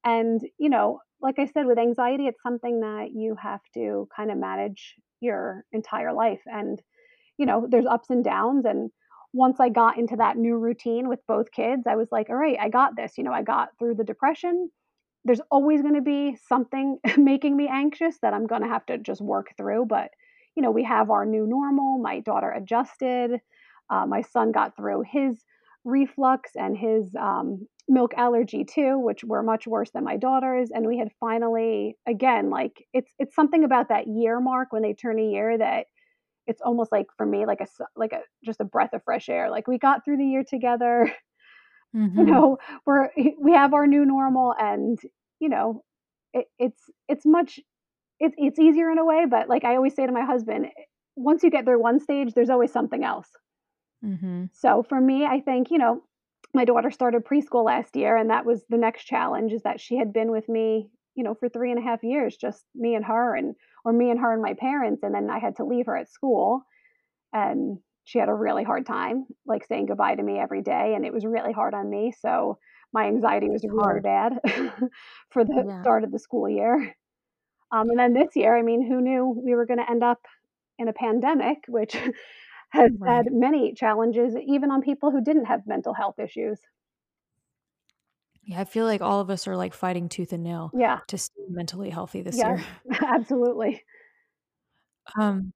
And, 0.05 0.39
you 0.59 0.69
know, 0.69 0.99
like 1.21 1.39
I 1.39 1.45
said, 1.45 1.65
with 1.65 1.79
anxiety, 1.79 2.27
it's 2.27 2.43
something 2.43 2.81
that 2.81 3.07
you 3.15 3.35
have 3.41 3.61
to 3.73 4.07
kind 4.15 4.29
of 4.29 4.37
manage 4.37 4.93
your 5.21 5.65
entire 5.71 6.13
life. 6.13 6.41
And, 6.45 6.79
you 7.39 7.47
know, 7.47 7.67
there's 7.67 7.87
ups 7.87 8.11
and 8.11 8.23
downs. 8.23 8.65
And 8.65 8.91
once 9.33 9.59
I 9.59 9.69
got 9.69 9.97
into 9.97 10.17
that 10.17 10.37
new 10.37 10.55
routine 10.55 11.09
with 11.09 11.25
both 11.27 11.51
kids, 11.51 11.87
I 11.87 11.95
was 11.95 12.09
like, 12.11 12.29
all 12.29 12.35
right, 12.35 12.57
I 12.61 12.69
got 12.69 12.95
this. 12.95 13.13
You 13.17 13.23
know, 13.23 13.33
I 13.33 13.41
got 13.41 13.69
through 13.79 13.95
the 13.95 14.03
depression. 14.03 14.69
There's 15.25 15.41
always 15.49 15.81
going 15.81 15.95
to 15.95 16.01
be 16.01 16.37
something 16.47 16.99
making 17.17 17.57
me 17.57 17.67
anxious 17.67 18.19
that 18.21 18.35
I'm 18.35 18.45
going 18.45 18.61
to 18.61 18.67
have 18.67 18.85
to 18.85 18.99
just 18.99 19.19
work 19.19 19.47
through. 19.57 19.87
But, 19.87 20.11
you 20.57 20.63
know, 20.63 20.71
we 20.71 20.83
have 20.85 21.11
our 21.11 21.25
new 21.25 21.47
normal. 21.47 21.99
My 21.99 22.21
daughter 22.21 22.51
adjusted. 22.51 23.41
Uh, 23.89 24.07
my 24.07 24.21
son 24.23 24.51
got 24.51 24.75
through 24.77 25.03
his 25.11 25.45
reflux 25.85 26.51
and 26.57 26.77
his 26.77 27.15
um, 27.15 27.67
milk 27.87 28.13
allergy 28.17 28.65
too, 28.65 28.99
which 28.99 29.23
were 29.25 29.43
much 29.43 29.67
worse 29.67 29.91
than 29.91 30.03
my 30.05 30.17
daughter's. 30.17 30.71
And 30.71 30.87
we 30.87 30.99
had 30.99 31.09
finally, 31.21 31.97
again, 32.07 32.51
like 32.51 32.85
it's 32.93 33.13
it's 33.19 33.35
something 33.35 33.63
about 33.65 33.89
that 33.89 34.07
year 34.07 34.41
mark 34.41 34.73
when 34.73 34.83
they 34.83 34.93
turn 34.95 35.19
a 35.19 35.23
year 35.31 35.57
that 35.57 35.87
it's 36.47 36.61
almost 36.61 36.91
like 36.91 37.07
for 37.17 37.25
me 37.25 37.45
like 37.45 37.61
a 37.61 37.67
like 37.95 38.13
a 38.13 38.21
just 38.45 38.61
a 38.61 38.65
breath 38.65 38.93
of 38.93 39.03
fresh 39.03 39.29
air. 39.29 39.51
Like 39.51 39.67
we 39.67 39.79
got 39.79 40.05
through 40.05 40.17
the 40.17 40.25
year 40.27 40.43
together. 40.47 41.11
You 42.15 42.25
Mhm. 42.25 42.31
know, 42.31 42.57
we're 42.85 43.09
we 43.39 43.53
have 43.53 43.73
our 43.73 43.87
new 43.87 44.05
normal, 44.05 44.53
and 44.59 44.99
you 45.39 45.49
know, 45.49 45.83
it, 46.33 46.47
it's 46.59 46.89
it's 47.07 47.25
much 47.25 47.59
it's 48.19 48.35
it's 48.37 48.59
easier 48.59 48.91
in 48.91 48.97
a 48.99 49.05
way. 49.05 49.25
But 49.29 49.49
like 49.49 49.63
I 49.65 49.75
always 49.75 49.95
say 49.95 50.05
to 50.05 50.11
my 50.11 50.23
husband, 50.25 50.67
once 51.15 51.43
you 51.43 51.49
get 51.51 51.65
through 51.65 51.81
one 51.81 51.99
stage, 51.99 52.33
there's 52.33 52.49
always 52.49 52.71
something 52.71 53.03
else. 53.03 53.29
Mhm. 54.01 54.49
So 54.51 54.83
for 54.83 54.99
me, 54.99 55.25
I 55.25 55.39
think, 55.41 55.69
you 55.71 55.77
know, 55.77 56.03
my 56.53 56.65
daughter 56.65 56.89
started 56.91 57.25
preschool 57.25 57.65
last 57.65 57.95
year, 57.95 58.15
and 58.15 58.29
that 58.29 58.45
was 58.45 58.65
the 58.69 58.77
next 58.77 59.03
challenge 59.05 59.53
is 59.53 59.63
that 59.63 59.79
she 59.79 59.97
had 59.97 60.13
been 60.13 60.31
with 60.31 60.47
me, 60.49 60.89
you 61.15 61.23
know, 61.23 61.35
for 61.35 61.49
three 61.49 61.71
and 61.71 61.79
a 61.79 61.83
half 61.83 62.03
years, 62.03 62.37
just 62.37 62.65
me 62.73 62.95
and 62.95 63.05
her, 63.05 63.35
and 63.35 63.55
or 63.85 63.93
me 63.93 64.09
and 64.09 64.19
her 64.19 64.33
and 64.33 64.41
my 64.41 64.53
parents. 64.53 65.03
And 65.03 65.13
then 65.13 65.29
I 65.29 65.39
had 65.39 65.55
to 65.57 65.65
leave 65.65 65.85
her 65.85 65.95
at 65.97 66.09
school, 66.09 66.61
and 67.33 67.79
she 68.05 68.19
had 68.19 68.29
a 68.29 68.33
really 68.35 68.63
hard 68.63 68.85
time, 68.85 69.27
like 69.45 69.65
saying 69.65 69.87
goodbye 69.87 70.15
to 70.15 70.23
me 70.23 70.39
every 70.39 70.61
day. 70.63 70.93
And 70.95 71.05
it 71.05 71.13
was 71.13 71.25
really 71.25 71.53
hard 71.53 71.73
on 71.73 71.89
me. 71.89 72.13
So 72.19 72.59
my 72.93 73.05
anxiety 73.07 73.49
was 73.49 73.65
really 73.69 73.99
hard. 73.99 74.01
bad 74.01 74.33
for 75.31 75.45
the 75.45 75.65
Yeah. 75.65 75.83
start 75.83 76.03
of 76.03 76.11
the 76.11 76.19
school 76.19 76.49
year. 76.49 76.95
Um, 77.71 77.89
and 77.89 77.99
then 77.99 78.13
this 78.13 78.35
year, 78.35 78.57
I 78.57 78.61
mean, 78.61 78.85
who 78.85 79.01
knew 79.01 79.41
we 79.43 79.55
were 79.55 79.65
going 79.65 79.79
to 79.79 79.89
end 79.89 80.03
up 80.03 80.21
in 80.77 80.87
a 80.87 80.93
pandemic, 80.93 81.57
which 81.67 81.93
has 82.69 82.91
had 83.05 83.25
many 83.31 83.73
challenges, 83.73 84.35
even 84.45 84.71
on 84.71 84.81
people 84.81 85.11
who 85.11 85.21
didn't 85.21 85.45
have 85.45 85.67
mental 85.67 85.93
health 85.93 86.19
issues. 86.19 86.59
Yeah, 88.43 88.61
I 88.61 88.63
feel 88.63 88.85
like 88.85 89.01
all 89.01 89.19
of 89.19 89.29
us 89.29 89.47
are 89.47 89.57
like 89.57 89.73
fighting 89.73 90.07
tooth 90.07 90.31
and 90.31 90.43
nail 90.43 90.71
Yeah, 90.73 90.99
to 91.07 91.17
stay 91.17 91.41
mentally 91.49 91.89
healthy 91.89 92.21
this 92.21 92.37
year. 92.37 92.63
absolutely. 93.01 93.83
Um, 95.19 95.51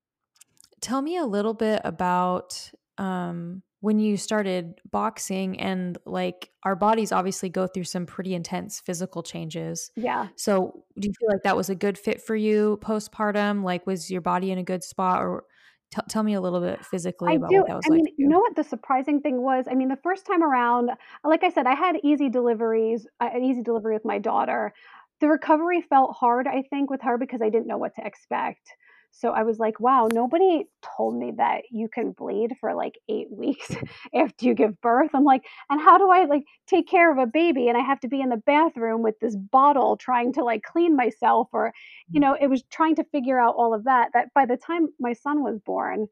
tell 0.82 1.02
me 1.02 1.18
a 1.18 1.26
little 1.26 1.54
bit 1.54 1.82
about 1.86 2.72
um 2.98 3.64
when 3.82 4.00
you 4.00 4.16
started 4.16 4.80
boxing 4.92 5.60
and 5.60 5.98
like 6.06 6.52
our 6.64 6.76
bodies 6.76 7.12
obviously 7.12 7.50
go 7.50 7.68
through 7.68 7.84
some 7.84 8.06
pretty 8.06 8.34
intense 8.36 8.80
physical 8.80 9.24
changes. 9.24 9.92
Yeah, 9.96 10.30
So, 10.36 10.84
do 11.00 11.08
you 11.08 11.14
feel 11.20 11.30
like 11.30 11.44
that 11.44 11.58
was 11.58 11.70
a 11.70 11.76
good 11.76 11.98
fit 11.98 12.22
for 12.22 12.36
you 12.36 12.80
postpartum? 12.82 13.64
Like, 13.64 13.86
was 13.88 14.10
your 14.12 14.22
body 14.22 14.52
in 14.52 14.58
a 14.60 14.64
good 14.64 14.84
spot, 14.84 15.22
or 15.24 15.46
tell 15.92 16.06
tell 16.10 16.24
me 16.24 16.34
a 16.36 16.42
little 16.42 16.62
bit 16.62 16.86
physically 16.86 17.34
I 17.34 17.36
about 17.36 17.50
do. 17.50 17.58
what 17.58 17.68
that 17.68 17.76
was 17.76 17.86
I 17.86 17.90
like 17.90 18.02
mean, 18.04 18.14
you 18.18 18.28
you? 18.28 18.30
know 18.30 18.40
what 18.40 18.56
the 18.56 18.64
surprising 18.64 19.22
thing 19.22 19.42
was? 19.42 19.66
I 19.70 19.76
mean, 19.76 19.90
the 19.90 19.98
first 20.04 20.26
time 20.26 20.44
around, 20.44 20.92
like 21.24 21.44
I 21.44 21.50
said, 21.50 21.68
I 21.68 21.76
had 21.76 21.98
easy 22.04 22.30
deliveries, 22.30 23.08
uh, 23.20 23.30
an 23.34 23.44
easy 23.44 23.62
delivery 23.62 23.94
with 23.94 24.06
my 24.06 24.20
daughter. 24.20 24.74
The 25.20 25.28
recovery 25.28 25.82
felt 25.82 26.16
hard, 26.16 26.48
I 26.48 26.64
think, 26.70 26.90
with 26.90 27.02
her 27.04 27.18
because 27.18 27.42
I 27.42 27.50
didn't 27.50 27.68
know 27.68 27.78
what 27.78 27.96
to 27.96 28.06
expect. 28.06 28.74
So 29.12 29.32
I 29.32 29.44
was 29.44 29.60
like, 29.60 29.80
wow, 29.80 30.08
nobody 30.12 30.66
told 30.98 31.16
me 31.16 31.34
that 31.38 31.64
you 31.70 31.88
can 31.88 32.12
bleed 32.12 32.56
for 32.60 32.74
like 32.74 32.96
eight 33.10 33.28
weeks 33.30 33.76
after 34.16 34.46
you 34.46 34.54
give 34.54 34.80
birth. 34.82 35.12
I'm 35.14 35.24
like, 35.24 35.44
and 35.70 35.82
how 35.82 35.98
do 35.98 36.10
I 36.10 36.26
like 36.26 36.44
take 36.68 36.88
care 36.88 37.12
of 37.12 37.18
a 37.18 37.28
baby? 37.28 37.68
And 37.68 37.78
I 37.78 37.82
have 37.82 38.00
to 38.02 38.08
be 38.08 38.22
in 38.22 38.30
the 38.30 38.38
bathroom 38.38 39.04
with 39.04 39.20
this 39.20 39.36
bottle 39.36 39.98
trying 39.98 40.34
to 40.34 40.44
like 40.44 40.64
clean 40.64 40.96
myself 40.96 41.50
or, 41.52 41.74
you 42.10 42.20
mm. 42.20 42.24
know, 42.24 42.38
it 42.40 42.48
was 42.48 42.64
trying 42.72 42.96
to 42.96 43.04
figure 43.06 43.40
out 43.40 43.56
all 43.56 43.74
of 43.74 43.84
that. 43.84 44.10
That 44.14 44.34
by 44.34 44.46
the 44.46 44.58
time 44.58 44.88
my 45.00 45.14
son 45.14 45.44
was 45.44 45.60
born, 45.60 46.08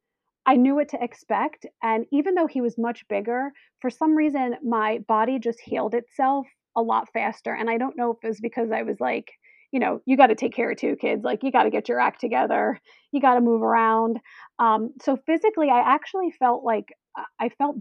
I 0.45 0.55
knew 0.55 0.75
what 0.75 0.89
to 0.89 1.03
expect, 1.03 1.65
and 1.83 2.05
even 2.11 2.33
though 2.33 2.47
he 2.47 2.59
was 2.59 2.77
much 2.77 3.07
bigger, 3.07 3.51
for 3.81 3.91
some 3.91 4.15
reason, 4.15 4.55
my 4.63 4.97
body 5.07 5.37
just 5.37 5.59
healed 5.59 5.93
itself 5.93 6.47
a 6.75 6.81
lot 6.81 7.07
faster, 7.13 7.53
and 7.53 7.69
I 7.69 7.77
don't 7.77 7.95
know 7.95 8.11
if 8.11 8.17
it 8.23 8.27
was 8.27 8.39
because 8.39 8.71
I 8.71 8.81
was 8.81 8.99
like, 8.99 9.31
you 9.71 9.79
know, 9.79 10.01
"You 10.05 10.17
gotta 10.17 10.35
take 10.35 10.53
care 10.53 10.71
of 10.71 10.77
2 10.77 10.95
kids, 10.95 11.23
like, 11.23 11.43
you 11.43 11.51
gotta 11.51 11.69
get 11.71 11.89
your 11.89 11.99
act 11.99 12.19
together, 12.21 12.79
you 13.11 13.21
gotta 13.21 13.41
move 13.41 13.61
around." 13.63 14.19
Um, 14.59 14.93
so 15.01 15.17
physically, 15.17 15.69
I 15.69 15.79
actually 15.79 16.31
felt 16.31 16.63
like 16.63 16.93
I 17.17 17.25
I 17.39 17.49
felt 17.49 17.77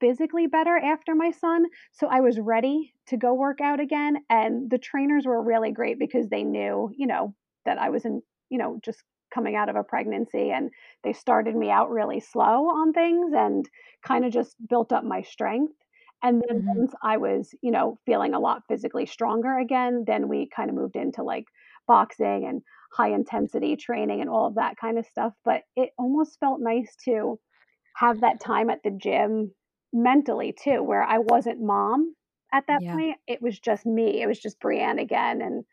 physically 0.00 0.46
better 0.46 0.76
after 0.78 1.14
my 1.14 1.30
son, 1.30 1.66
so 1.92 2.06
I 2.08 2.20
was 2.20 2.38
ready 2.40 2.94
to 3.08 3.16
go 3.18 3.34
work 3.34 3.60
out 3.60 3.80
again, 3.80 4.18
and 4.30 4.70
the 4.70 4.78
trainers 4.78 5.26
were 5.26 5.42
really 5.42 5.72
great 5.72 5.98
because 5.98 6.28
they 6.28 6.42
knew, 6.44 6.90
you 6.96 7.06
know, 7.06 7.34
that 7.66 7.78
I 7.78 7.90
was 7.90 8.04
in 8.04 8.22
you 8.50 8.58
know, 8.58 8.80
just 8.84 9.02
coming 9.34 9.54
out 9.56 9.68
of 9.68 9.76
a 9.76 9.84
pregnancy, 9.84 10.50
and 10.50 10.70
they 11.04 11.12
started 11.12 11.54
me 11.56 11.70
out 11.70 11.90
really 11.90 12.18
slow 12.20 12.68
on 12.68 12.92
things 12.92 13.32
and 13.34 13.68
kinda 14.06 14.28
just 14.30 14.56
built 14.68 14.92
up 14.92 15.04
my 15.04 15.22
strength, 15.22 15.74
and 16.22 16.42
then 16.48 16.60
Mhm. 16.60 16.80
once 16.80 16.94
I 17.02 17.16
was, 17.18 17.54
you 17.62 17.70
know, 17.70 17.98
feeling 18.06 18.34
a 18.34 18.40
lot 18.40 18.62
physically 18.68 19.06
stronger 19.06 19.58
again, 19.58 20.04
then 20.06 20.28
we 20.28 20.48
kinda 20.54 20.72
moved 20.74 20.96
into, 20.96 21.22
like, 21.22 21.46
boxing 21.86 22.44
and 22.46 22.62
high 22.92 23.08
intensity 23.12 23.76
training 23.76 24.20
and 24.20 24.30
all 24.30 24.46
of 24.46 24.54
that 24.56 24.78
kinda 24.78 25.02
stuff, 25.04 25.34
but 25.44 25.64
it 25.76 25.92
almost 25.98 26.38
felt 26.40 26.60
nice 26.60 26.94
to 27.04 27.38
have 27.96 28.20
that 28.20 28.40
time 28.40 28.70
at 28.70 28.82
the 28.82 28.90
gym 28.90 29.54
mentally 29.92 30.52
too, 30.52 30.82
where 30.82 31.02
I 31.04 31.18
wasn't 31.18 31.60
mom 31.62 32.14
at 32.52 32.66
that 32.68 32.82
Yeah. 32.82 33.00
point, 33.00 33.18
it 33.28 33.42
was 33.42 33.58
just 33.60 33.86
me, 33.86 34.22
it 34.22 34.26
was 34.26 34.40
just 34.40 34.60
Brienne 34.60 34.98
again, 34.98 35.40
and 35.42 35.64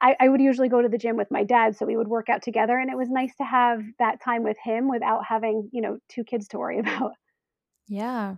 I, 0.00 0.16
I 0.20 0.28
would 0.28 0.40
usually 0.40 0.68
go 0.68 0.82
to 0.82 0.88
the 0.88 0.98
gym 0.98 1.16
with 1.16 1.30
my 1.30 1.44
dad, 1.44 1.76
so 1.76 1.86
we 1.86 1.96
would 1.96 2.08
work 2.08 2.28
out 2.28 2.42
together, 2.42 2.78
and 2.78 2.90
it 2.90 2.96
was 2.96 3.10
nice 3.10 3.34
to 3.36 3.44
have 3.44 3.82
that 3.98 4.20
time 4.20 4.44
with 4.44 4.58
him 4.62 4.88
without 4.88 5.24
having, 5.26 5.70
you 5.72 5.80
know, 5.82 5.98
2 6.08 6.24
kids 6.24 6.48
to 6.48 6.58
worry 6.58 6.78
about. 6.80 7.12
Yeah. 7.88 8.36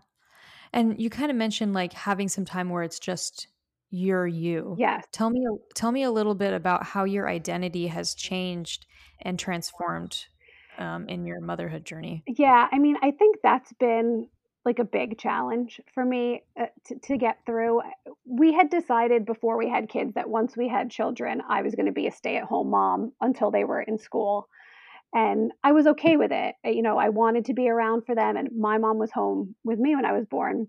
And 0.73 1.01
you 1.01 1.11
kinda 1.11 1.35
mentioned, 1.35 1.73
like, 1.75 1.93
having 1.93 2.29
some 2.29 2.45
time 2.45 2.71
where 2.71 2.83
it's 2.83 2.99
just 2.99 3.49
you're 3.91 4.27
you. 4.27 4.79
Yes. 4.79 5.07
Tell 5.13 5.31
me 5.31 5.45
a 5.45 5.75
tell 5.75 5.91
me 5.91 6.03
a 6.05 6.11
little 6.13 6.35
bit 6.37 6.55
about 6.55 6.85
how 6.87 7.05
your 7.05 7.29
identity 7.29 7.89
has 7.89 8.15
changed 8.15 8.87
and 9.21 9.39
transformed, 9.39 10.27
um, 10.79 11.09
in 11.09 11.27
your 11.27 11.41
motherhood 11.41 11.85
journey. 11.85 12.25
Yeah, 12.27 12.69
I 12.71 12.79
mean, 12.79 12.97
I 13.03 13.11
think 13.13 13.37
that's 13.43 13.73
been, 13.75 14.29
like, 14.65 14.79
a 14.79 14.85
big 14.85 15.19
challenge 15.19 15.81
for 15.95 16.05
me, 16.05 16.43
uh, 16.59 16.67
to 16.87 16.99
to 16.99 17.17
get 17.17 17.45
through. 17.47 17.81
Uh, 17.81 17.91
we 18.25 18.53
had 18.53 18.71
decided 18.71 19.25
before 19.25 19.57
we 19.57 19.69
had 19.69 19.89
kids 19.89 20.15
that 20.15 20.29
once 20.31 20.57
we 20.57 20.69
had 20.69 20.91
children, 20.91 21.43
I 21.49 21.63
was 21.63 21.75
gonna 21.75 21.93
be 21.93 22.07
a 22.07 22.13
stay-at-home 22.13 22.71
mom 22.71 23.13
until 23.21 23.51
they 23.51 23.65
were 23.65 23.81
in 23.81 23.99
school, 23.99 24.49
and 25.15 25.53
I 25.65 25.73
was 25.73 25.87
okay 25.89 26.17
with 26.17 26.33
it. 26.33 26.55
You 26.65 26.83
know, 26.83 26.99
I 26.99 27.09
wanted 27.09 27.47
to 27.47 27.55
be 27.55 27.69
around 27.69 28.07
for 28.07 28.15
them, 28.15 28.37
and 28.37 28.49
my 28.59 28.79
mom 28.79 28.99
was 28.99 29.11
home 29.13 29.55
with 29.65 29.79
me 29.79 29.97
when 29.97 30.05
I 30.05 30.13
was 30.13 30.27
born. 30.27 30.69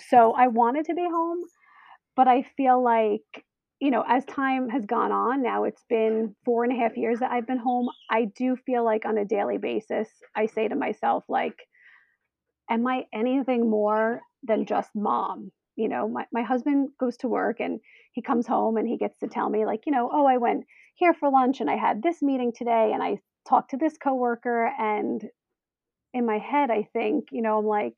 So, 0.00 0.32
I 0.32 0.48
wanted 0.48 0.86
to 0.86 0.94
be 0.94 1.04
home, 1.04 1.40
but 2.16 2.28
I 2.28 2.42
feel 2.56 2.82
like, 2.82 3.44
you 3.80 3.90
know, 3.90 4.04
as 4.08 4.24
time 4.24 4.68
has 4.70 4.84
gone 4.86 5.12
on, 5.12 5.42
now 5.42 5.64
it's 5.64 5.84
been 5.88 6.34
4 6.44 6.64
and 6.64 6.72
a 6.72 6.80
half 6.80 6.96
years 6.96 7.20
that 7.20 7.30
I've 7.32 7.46
been 7.46 7.58
home, 7.58 7.88
I 8.10 8.26
do 8.36 8.56
feel 8.56 8.84
like 8.84 9.04
on 9.06 9.18
a 9.18 9.24
daily 9.24 9.58
basis, 9.58 10.08
I 10.36 10.46
say 10.46 10.68
to 10.68 10.74
myself, 10.76 11.24
like, 11.28 11.56
"Am 12.70 12.86
I 12.86 13.06
anything 13.12 13.70
more 13.70 14.22
than 14.42 14.66
just 14.66 14.90
mom?" 14.94 15.52
You 15.76 15.88
know, 15.88 16.08
my 16.08 16.26
my 16.32 16.42
husband 16.42 16.90
goes 16.98 17.16
to 17.18 17.28
work 17.28 17.60
and 17.60 17.80
he 18.12 18.22
comes 18.22 18.46
home 18.46 18.76
and 18.76 18.88
he 18.88 18.96
gets 18.98 19.18
to 19.20 19.28
tell 19.28 19.48
me 19.48 19.64
like, 19.66 19.86
you 19.86 19.92
know, 19.92 20.10
"Oh, 20.12 20.26
I 20.26 20.38
went 20.38 20.64
here 20.96 21.14
for 21.14 21.30
lunch 21.30 21.60
and 21.60 21.70
I 21.70 21.76
had 21.76 22.02
this 22.02 22.20
meeting 22.22 22.52
today 22.52 22.92
and 22.92 23.02
I 23.02 23.20
talked 23.48 23.70
to 23.72 23.76
this 23.78 23.98
coworker," 23.98 24.66
and 24.78 25.28
in 26.14 26.26
my 26.26 26.38
head, 26.38 26.70
I 26.70 26.84
think, 26.92 27.28
you 27.32 27.42
know, 27.42 27.58
I'm 27.58 27.66
like, 27.66 27.96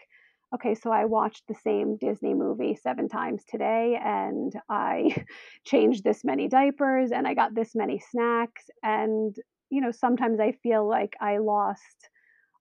"Okay, 0.54 0.74
so 0.74 0.90
I 0.92 1.04
watched 1.06 1.46
the 1.48 1.54
same 1.54 1.96
Disney 1.96 2.34
movie 2.34 2.74
7 2.76 3.08
times 3.08 3.44
today, 3.44 3.98
and 4.02 4.52
I 4.68 5.24
changed 5.64 6.04
this 6.04 6.24
many 6.24 6.48
diapers, 6.48 7.12
and 7.12 7.26
I 7.26 7.34
got 7.34 7.54
this 7.54 7.74
many 7.74 7.98
snacks," 8.00 8.70
and, 8.82 9.34
you 9.70 9.80
know, 9.80 9.90
sometimes 9.92 10.40
I 10.40 10.52
feel 10.52 10.86
like 10.88 11.14
I 11.20 11.38
lost 11.38 12.10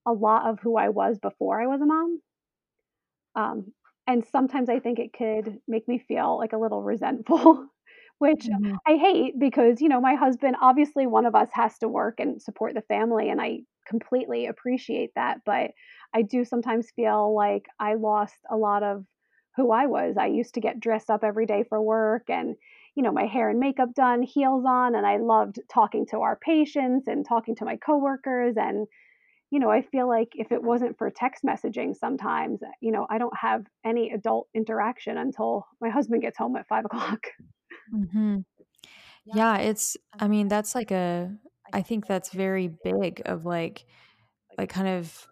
a 0.07 0.13
lot 0.13 0.47
of 0.49 0.59
who 0.61 0.77
I 0.77 0.89
was 0.89 1.19
before 1.19 1.61
I 1.61 1.67
was 1.67 1.81
a 1.81 1.85
mom. 1.87 2.21
Um, 3.35 3.73
and 4.07 4.25
sometimes 4.25 4.69
I 4.69 4.79
think 4.79 4.99
it 4.99 5.13
could 5.13 5.59
make 5.67 5.87
me 5.87 5.99
feel, 5.99 6.37
like, 6.37 6.53
a 6.53 6.57
little 6.57 6.81
resentful, 6.93 7.67
which 8.19 8.49
Mhm. 8.49 8.79
I 8.87 8.97
hate 8.97 9.39
because, 9.39 9.81
you 9.81 9.89
know, 9.89 10.01
my 10.01 10.15
husband 10.15 10.57
obviously, 10.61 11.07
one 11.07 11.25
of 11.25 11.35
us 11.35 11.49
has 11.53 11.77
to 11.79 11.89
work 11.89 12.19
and 12.19 12.41
support 12.41 12.75
the 12.75 12.81
family, 12.83 13.29
and 13.29 13.41
I 13.41 13.61
completely 13.87 14.45
appreciate 14.47 15.11
that, 15.15 15.39
but 15.45 15.71
I 16.13 16.21
do 16.23 16.45
sometimes 16.45 16.91
feel 16.91 17.35
like 17.35 17.65
I 17.79 17.95
lost 17.95 18.39
a 18.49 18.57
lot 18.57 18.83
of 18.83 19.05
who 19.55 19.71
I 19.71 19.87
was. 19.87 20.17
I 20.17 20.27
used 20.27 20.53
to 20.55 20.61
get 20.61 20.79
dressed 20.79 21.09
up 21.09 21.23
every 21.23 21.45
day 21.47 21.63
for 21.67 21.81
work 21.81 22.29
and, 22.29 22.55
you 22.95 23.03
know, 23.03 23.11
my 23.11 23.25
hair 23.25 23.49
and 23.49 23.59
makeup 23.59 23.93
done, 23.95 24.21
heels 24.23 24.65
on, 24.67 24.95
and 24.95 25.05
I 25.07 25.17
loved 25.17 25.59
talking 25.69 26.05
to 26.07 26.19
our 26.21 26.37
patients 26.37 27.07
and 27.07 27.25
talking 27.27 27.55
to 27.57 27.65
my 27.65 27.77
coworkers, 27.77 28.55
and, 28.57 28.87
you 29.51 29.59
know, 29.59 29.71
I 29.71 29.81
feel 29.83 30.07
like 30.09 30.29
if 30.35 30.51
it 30.51 30.63
wasn't 30.63 30.97
for 30.97 31.09
text 31.11 31.43
messaging 31.45 31.95
sometimes, 31.95 32.61
you 32.81 32.91
know, 32.91 33.07
I 33.09 33.17
don't 33.19 33.37
have 33.37 33.65
any 33.85 34.11
adult 34.11 34.49
interaction 34.55 35.17
until 35.17 35.67
my 35.81 35.89
husband 35.89 36.21
gets 36.23 36.37
home 36.39 36.55
at 36.57 36.67
5:00. 36.67 37.21
Mhm. 37.93 38.45
Yeah, 39.31 39.57
it's 39.59 39.97
I 40.19 40.27
mean, 40.27 40.47
that's 40.49 40.75
like 40.75 40.91
a 40.91 41.35
I 41.73 41.81
think 41.83 42.07
that's 42.07 42.31
very 42.31 42.69
big 42.69 43.21
of, 43.25 43.45
like 43.45 43.85
like, 44.57 44.69
kind 44.69 44.87
of 44.89 45.27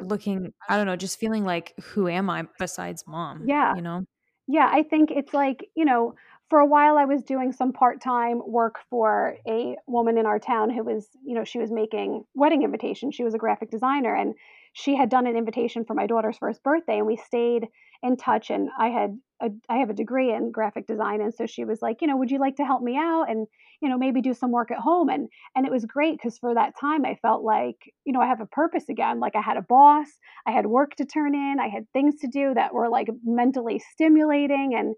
looking 0.00 0.52
I 0.68 0.76
don't 0.76 0.86
know, 0.86 0.96
just 0.96 1.18
feeling 1.18 1.44
like, 1.44 1.74
"Who 1.82 2.08
am 2.08 2.30
I 2.30 2.46
besides 2.58 3.04
mom?" 3.06 3.52
Yeah. 3.52 3.74
You 3.74 3.82
know? 3.82 4.06
Yeah, 4.48 4.68
I 4.72 4.82
think 4.84 5.10
it's 5.12 5.34
like, 5.34 5.70
you 5.76 5.84
know, 5.86 6.14
for 6.50 6.60
a 6.60 6.66
while 6.66 6.98
I 6.98 7.06
was 7.06 7.22
doing 7.24 7.52
some 7.52 7.72
part-time 7.72 8.42
work 8.46 8.76
for 8.90 9.36
a 9.48 9.76
woman 9.88 10.18
in 10.18 10.26
our 10.26 10.38
town 10.40 10.70
who 10.70 10.84
was, 10.84 11.08
you 11.24 11.34
know, 11.34 11.44
she 11.44 11.58
was 11.58 11.72
making 11.72 12.24
wedding 12.34 12.62
invitations, 12.62 13.14
she 13.14 13.24
was 13.24 13.34
a 13.34 13.38
graphic 13.38 13.70
designer, 13.70 14.14
and 14.14 14.34
she 14.74 14.96
had 14.96 15.10
done 15.10 15.26
an 15.26 15.36
invitation 15.36 15.84
for 15.84 15.94
my 15.94 16.06
daughter's 16.06 16.38
1st 16.38 16.62
birthday, 16.62 16.98
and 16.98 17.06
we 17.06 17.16
stayed 17.16 17.68
in 18.02 18.16
touch, 18.16 18.50
and 18.50 18.70
I 18.78 18.88
had 18.90 19.18
a 19.40 19.50
I 19.68 19.78
have 19.78 19.90
a 19.90 19.94
degree 19.94 20.32
in 20.32 20.50
graphic 20.52 20.86
design, 20.86 21.20
and 21.20 21.34
so 21.34 21.46
she 21.46 21.64
was 21.64 21.82
like, 21.82 22.00
you 22.02 22.08
know, 22.08 22.16
"Would 22.16 22.30
you 22.30 22.38
like 22.38 22.56
to 22.56 22.64
help 22.64 22.82
me 22.82 22.96
out 22.96 23.24
and, 23.30 23.46
you 23.80 23.88
know, 23.88 23.98
maybe 23.98 24.20
do 24.20 24.34
some 24.34 24.52
work 24.52 24.70
at 24.70 24.78
home?" 24.78 25.08
And 25.08 25.28
and 25.56 25.66
it 25.66 25.72
was 25.72 25.84
great 25.86 26.18
because 26.18 26.38
for 26.38 26.54
that 26.54 26.74
time, 26.80 27.04
I 27.06 27.16
felt 27.22 27.42
like, 27.44 27.76
you 28.04 28.12
know, 28.12 28.20
I 28.20 28.26
have 28.26 28.40
a 28.40 28.46
purpose 28.46 28.88
again, 28.88 29.20
like, 29.20 29.36
I 29.36 29.40
had 29.42 29.56
a 29.56 29.62
boss, 29.62 30.08
I 30.46 30.52
had 30.52 30.66
work 30.66 30.94
to 30.96 31.04
turn 31.06 31.34
in, 31.34 31.56
I 31.60 31.68
had 31.68 31.86
things 31.92 32.16
to 32.20 32.28
do 32.28 32.54
that 32.54 32.74
were, 32.74 32.88
like, 32.88 33.08
mentally 33.24 33.78
stimulating, 33.92 34.74
and, 34.74 34.94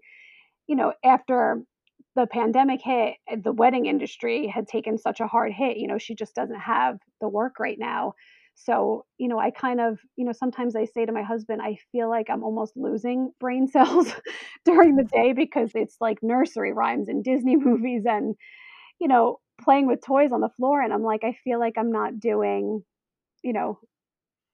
you 0.67 0.75
know, 0.75 0.93
after 1.03 1.63
the 2.15 2.27
pandemic 2.27 2.81
hit, 2.81 3.15
the 3.43 3.51
wedding 3.53 3.85
industry 3.87 4.47
had 4.47 4.67
taken 4.67 4.97
such 4.97 5.19
a 5.19 5.27
hard 5.27 5.51
hit, 5.53 5.77
you 5.77 5.87
know, 5.87 5.97
she 5.97 6.15
just 6.15 6.35
doesn't 6.35 6.59
have 6.59 6.97
the 7.21 7.29
work 7.29 7.59
right 7.59 7.79
now. 7.79 8.13
So, 8.55 9.05
you 9.17 9.27
know, 9.27 9.39
I 9.39 9.51
kind 9.51 9.81
of 9.81 9.99
you 10.15 10.25
know, 10.25 10.31
sometimes 10.31 10.75
I 10.75 10.85
say 10.85 11.05
to 11.05 11.11
my 11.11 11.23
husband, 11.23 11.61
I 11.61 11.77
feel 11.91 12.09
like 12.09 12.29
I'm 12.29 12.43
almost 12.43 12.77
losing 12.77 13.31
brain 13.39 13.67
cells 13.69 14.13
during 14.65 14.95
the 14.95 15.07
day 15.11 15.33
because 15.33 15.71
it's 15.75 15.97
like 16.01 16.19
nursery 16.23 16.73
rhymes 16.73 17.09
and 17.09 17.23
Disney 17.23 17.55
movies 17.69 18.03
and, 18.07 18.35
you 18.99 19.07
know, 19.07 19.39
playing 19.61 19.87
with 19.87 20.01
toys 20.05 20.31
on 20.33 20.41
the 20.41 20.49
floor, 20.49 20.81
and 20.81 20.93
I'm 20.93 21.03
like, 21.03 21.23
I 21.23 21.33
feel 21.43 21.59
like 21.59 21.75
I'm 21.77 21.91
not 21.91 22.19
doing, 22.19 22.83
you 23.43 23.53
know, 23.53 23.79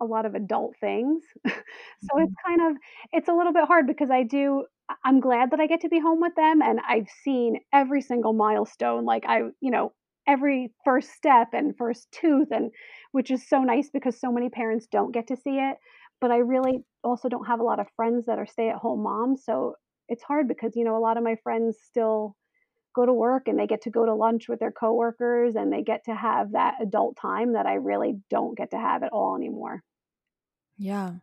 a 0.02 0.06
lot 0.06 0.26
of 0.26 0.36
adult 0.36 0.76
things. 0.80 1.24
So 2.02 2.20
it's 2.22 2.34
Mhm. 2.34 2.38
kind 2.46 2.62
of 2.62 2.78
it's 3.12 3.28
a 3.28 3.34
little 3.34 3.54
bit 3.54 3.66
hard 3.66 3.86
because 3.86 4.10
I 4.10 4.24
do 4.24 4.66
I'm 5.04 5.20
glad 5.20 5.52
that 5.52 5.60
I 5.60 5.68
get 5.68 5.82
to 5.82 5.90
be 5.90 6.00
home 6.00 6.22
with 6.22 6.34
them, 6.36 6.62
and 6.62 6.80
I've 6.88 7.08
seen 7.24 7.60
every 7.74 8.02
single 8.02 8.34
milestone, 8.34 9.06
like, 9.06 9.26
I 9.28 9.40
you 9.62 9.70
know, 9.72 9.94
every 10.30 10.74
1st 10.86 11.10
step 11.20 11.50
and 11.54 11.78
1st 11.78 12.08
tooth 12.12 12.50
and 12.52 12.72
which 13.14 13.32
is 13.32 13.48
so 13.50 13.60
nice 13.64 13.90
because 13.92 14.20
so 14.20 14.32
many 14.32 14.50
parents 14.50 14.88
don't 14.92 15.14
get 15.18 15.28
to 15.28 15.38
see 15.38 15.58
it, 15.70 15.78
but 16.22 16.32
I 16.32 16.38
really 16.40 16.86
also 17.04 17.30
don't 17.30 17.48
have 17.48 17.62
a 17.62 17.64
lot 17.72 17.80
of 17.82 17.88
friends 17.98 18.26
that 18.28 18.40
are 18.40 18.48
stay-at-home 18.48 19.04
moms, 19.04 19.44
so 19.46 19.76
it's 20.10 20.24
hard 20.24 20.48
because, 20.48 20.74
you 20.78 20.86
know, 20.86 20.98
a 20.98 21.06
lot 21.08 21.18
of 21.18 21.24
my 21.24 21.36
friends 21.44 21.78
still 21.92 22.36
go 22.96 23.06
to 23.06 23.14
work, 23.14 23.48
and 23.48 23.60
they 23.60 23.68
get 23.68 23.82
to 23.84 23.92
go 23.92 24.06
to 24.06 24.16
lunch 24.16 24.50
with 24.50 24.60
their 24.60 24.72
coworkers, 24.74 25.56
and 25.56 25.74
they 25.74 25.84
get 25.84 26.02
to 26.06 26.16
have 26.16 26.54
that 26.54 26.76
adult 26.82 27.18
time 27.22 27.54
that 27.54 27.68
I 27.68 27.76
really 27.76 28.16
don't 28.30 28.58
get 28.58 28.72
to 28.72 28.80
have 28.80 29.04
at 29.04 29.12
all 29.14 29.36
anymore. 29.38 29.84
Yeah. 30.78 31.20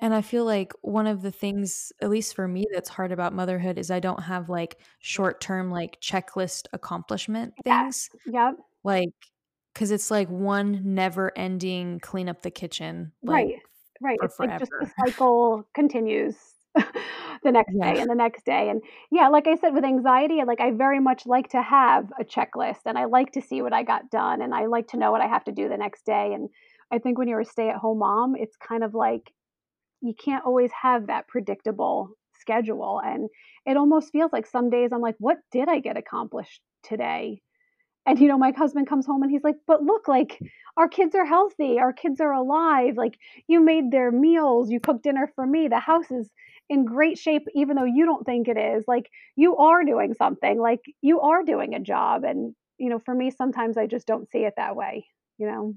And 0.00 0.14
I 0.14 0.20
feel 0.22 0.44
like 0.44 0.72
one 0.82 1.06
of 1.06 1.22
the 1.22 1.30
things, 1.32 1.92
at 2.02 2.10
least 2.10 2.34
for 2.34 2.46
me, 2.48 2.66
that's 2.72 2.88
hard 2.90 3.12
about 3.12 3.32
motherhood 3.34 3.78
is 3.78 3.90
I 3.90 4.00
don't 4.00 4.22
have, 4.24 4.48
like, 4.50 4.80
short-term, 5.00 5.70
like, 5.70 6.00
checklist 6.00 6.66
accomplishment 6.72 7.54
things. 7.64 8.10
Yep. 8.26 8.56
Like, 8.84 9.10
cause 9.74 9.90
it's 9.92 10.10
like 10.10 10.28
one 10.30 10.94
never-ending 10.94 12.00
clean 12.00 12.28
up 12.28 12.42
the 12.42 12.50
kitchen, 12.52 13.12
like, 13.26 13.44
Right. 13.44 13.56
Right, 14.00 14.20
it's 14.22 14.38
like 14.40 14.50
just 14.58 14.72
the 14.78 14.86
cycle 15.00 15.66
continues 15.74 16.36
the 16.74 17.50
next 17.52 17.72
Yeah. 17.72 17.94
day 17.94 17.98
and 17.98 18.10
the 18.10 18.14
next 18.14 18.44
day, 18.44 18.68
and 18.68 18.82
yeah, 19.10 19.28
like 19.28 19.46
I 19.46 19.56
said, 19.56 19.72
with 19.72 19.84
anxiety, 19.84 20.42
like, 20.46 20.60
I 20.60 20.70
very 20.72 21.00
much 21.00 21.24
like 21.26 21.48
to 21.50 21.62
have 21.62 22.12
a 22.20 22.24
checklist, 22.24 22.82
and 22.84 22.98
I 22.98 23.06
like 23.06 23.32
to 23.32 23.40
see 23.40 23.62
what 23.62 23.72
I 23.72 23.82
got 23.84 24.10
done, 24.10 24.42
and 24.42 24.54
I 24.54 24.66
like 24.66 24.88
to 24.88 24.98
know 24.98 25.12
what 25.12 25.22
I 25.22 25.28
have 25.28 25.44
to 25.44 25.52
do 25.52 25.68
the 25.70 25.78
next 25.78 26.04
day, 26.04 26.34
and 26.34 26.50
I 26.90 26.98
think 26.98 27.16
when 27.18 27.26
you're 27.28 27.40
a 27.40 27.44
stay-at-home 27.46 27.98
mom, 27.98 28.36
it's 28.36 28.56
kind 28.56 28.84
of 28.84 28.92
like 28.94 29.32
you 30.02 30.14
can't 30.14 30.44
always 30.44 30.70
have 30.72 31.06
that 31.08 31.28
predictable 31.28 32.10
schedule, 32.40 33.00
and 33.04 33.28
it 33.66 33.76
almost 33.76 34.12
feels 34.12 34.32
like 34.32 34.46
some 34.46 34.70
days 34.70 34.92
I'm 34.92 35.00
like, 35.02 35.16
"What 35.18 35.38
did 35.52 35.68
I 35.68 35.80
get 35.80 35.96
accomplished 35.96 36.62
today?" 36.82 37.42
And, 38.06 38.18
you 38.20 38.28
know, 38.28 38.38
my 38.38 38.52
husband 38.52 38.88
comes 38.88 39.06
home 39.06 39.22
and 39.22 39.30
he's 39.32 39.44
like, 39.44 39.56
"But 39.66 39.82
look, 39.84 40.08
like, 40.08 40.40
our 40.76 40.88
kids 40.88 41.14
are 41.16 41.24
healthy, 41.26 41.78
our 41.80 41.92
kids 41.92 42.20
are 42.20 42.32
alive, 42.32 42.96
like, 42.96 43.18
you 43.48 43.60
made 43.60 43.90
their 43.92 44.10
meals, 44.12 44.70
you 44.70 44.80
cooked 44.80 45.02
dinner 45.04 45.30
for 45.36 45.46
me, 45.46 45.68
the 45.68 45.80
house 45.80 46.10
is 46.10 46.30
in 46.68 46.84
great 46.84 47.18
shape 47.18 47.46
even 47.54 47.76
though 47.76 47.84
you 47.84 48.04
don't 48.06 48.24
think 48.26 48.48
it 48.48 48.56
is, 48.58 48.84
like, 48.88 49.10
you 49.36 49.56
are 49.56 49.84
doing 49.84 50.14
something, 50.14 50.58
like, 50.60 50.80
you 51.02 51.20
are 51.20 51.42
doing 51.44 51.74
a 51.74 51.80
job," 51.80 52.24
and, 52.24 52.54
you 52.78 52.88
know, 52.90 52.98
for 53.00 53.14
me, 53.14 53.30
sometimes 53.30 53.76
I 53.78 53.86
just 53.86 54.06
don't 54.06 54.28
see 54.30 54.44
it 54.44 54.54
that 54.56 54.76
way, 54.76 55.06
you 55.38 55.46
know? 55.46 55.74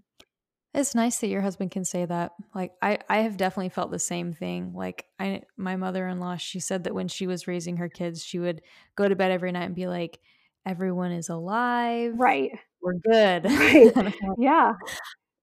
It's 0.74 0.94
nice 0.94 1.20
that 1.20 1.28
your 1.30 1.42
husband 1.42 1.72
can 1.72 1.84
say 1.84 2.06
that. 2.06 2.34
Like, 2.54 2.74
I 2.82 3.00
I 3.10 3.20
have 3.20 3.38
definitely 3.38 3.70
felt 3.70 3.90
the 3.92 3.98
same 4.00 4.34
thing. 4.34 4.74
Like, 4.74 5.06
I 5.20 5.42
my 5.58 5.76
mother-in-law, 5.76 6.38
she 6.38 6.60
said 6.60 6.84
that 6.84 6.94
when 6.94 7.08
she 7.08 7.26
was 7.26 7.48
raising 7.48 7.78
her 7.78 7.90
kids, 7.90 8.24
she 8.24 8.38
would 8.40 8.62
go 8.96 9.08
to 9.08 9.16
bed 9.16 9.32
every 9.32 9.52
night 9.52 9.64
and 9.66 9.76
be 9.76 9.88
like, 9.88 10.20
"Everyone 10.66 11.12
is 11.12 11.30
alive. 11.30 12.14
Right. 12.14 12.52
We're 12.82 12.94
good." 12.96 13.46
Right. 13.48 13.94
Yeah. 14.38 14.74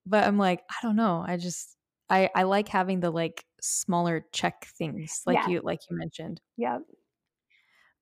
But 0.05 0.25
I'm 0.25 0.37
like, 0.37 0.63
I 0.69 0.75
don't 0.81 0.95
know. 0.95 1.23
I 1.27 1.37
just 1.37 1.77
I 2.09 2.29
I 2.35 2.43
like 2.43 2.67
having 2.69 2.99
the, 3.01 3.11
like, 3.11 3.45
smaller 3.61 4.25
check 4.31 4.65
things 4.65 5.21
like 5.25 5.39
Yes. 5.39 5.47
you 5.47 5.61
like 5.61 5.79
you 5.89 5.97
mentioned. 5.97 6.41
Yeah. 6.57 6.79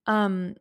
Um 0.08 0.56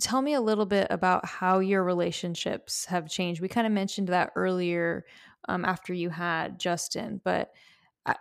tell 0.00 0.22
me 0.22 0.34
a 0.34 0.40
little 0.40 0.66
bit 0.66 0.86
about 0.90 1.26
how 1.26 1.58
your 1.60 1.84
relationships 1.84 2.86
have 2.86 3.08
changed. 3.08 3.40
We 3.40 3.48
kind 3.48 3.66
of 3.66 3.72
mentioned 3.72 4.08
that 4.08 4.32
earlier 4.36 5.04
um, 5.48 5.64
after 5.64 5.92
you 5.92 6.10
had 6.10 6.58
Justin, 6.58 7.20
but 7.24 7.52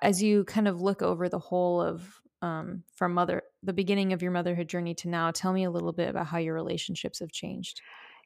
as 0.02 0.22
you 0.22 0.44
kind 0.44 0.68
of 0.68 0.82
look 0.82 1.02
over 1.02 1.30
the 1.30 1.40
whole 1.40 1.82
of 1.82 2.22
um, 2.42 2.84
from 2.94 3.14
mother 3.14 3.42
the 3.64 3.74
beginning 3.74 4.14
of 4.14 4.22
your 4.22 4.32
motherhood 4.32 4.68
journey 4.68 4.94
to 4.96 5.10
now, 5.10 5.32
tell 5.32 5.54
me 5.54 5.64
a 5.64 5.72
little 5.72 5.94
bit 5.94 6.10
about 6.10 6.28
how 6.28 6.38
your 6.38 6.54
relationships 6.54 7.20
have 7.20 7.32
changed. 7.32 7.82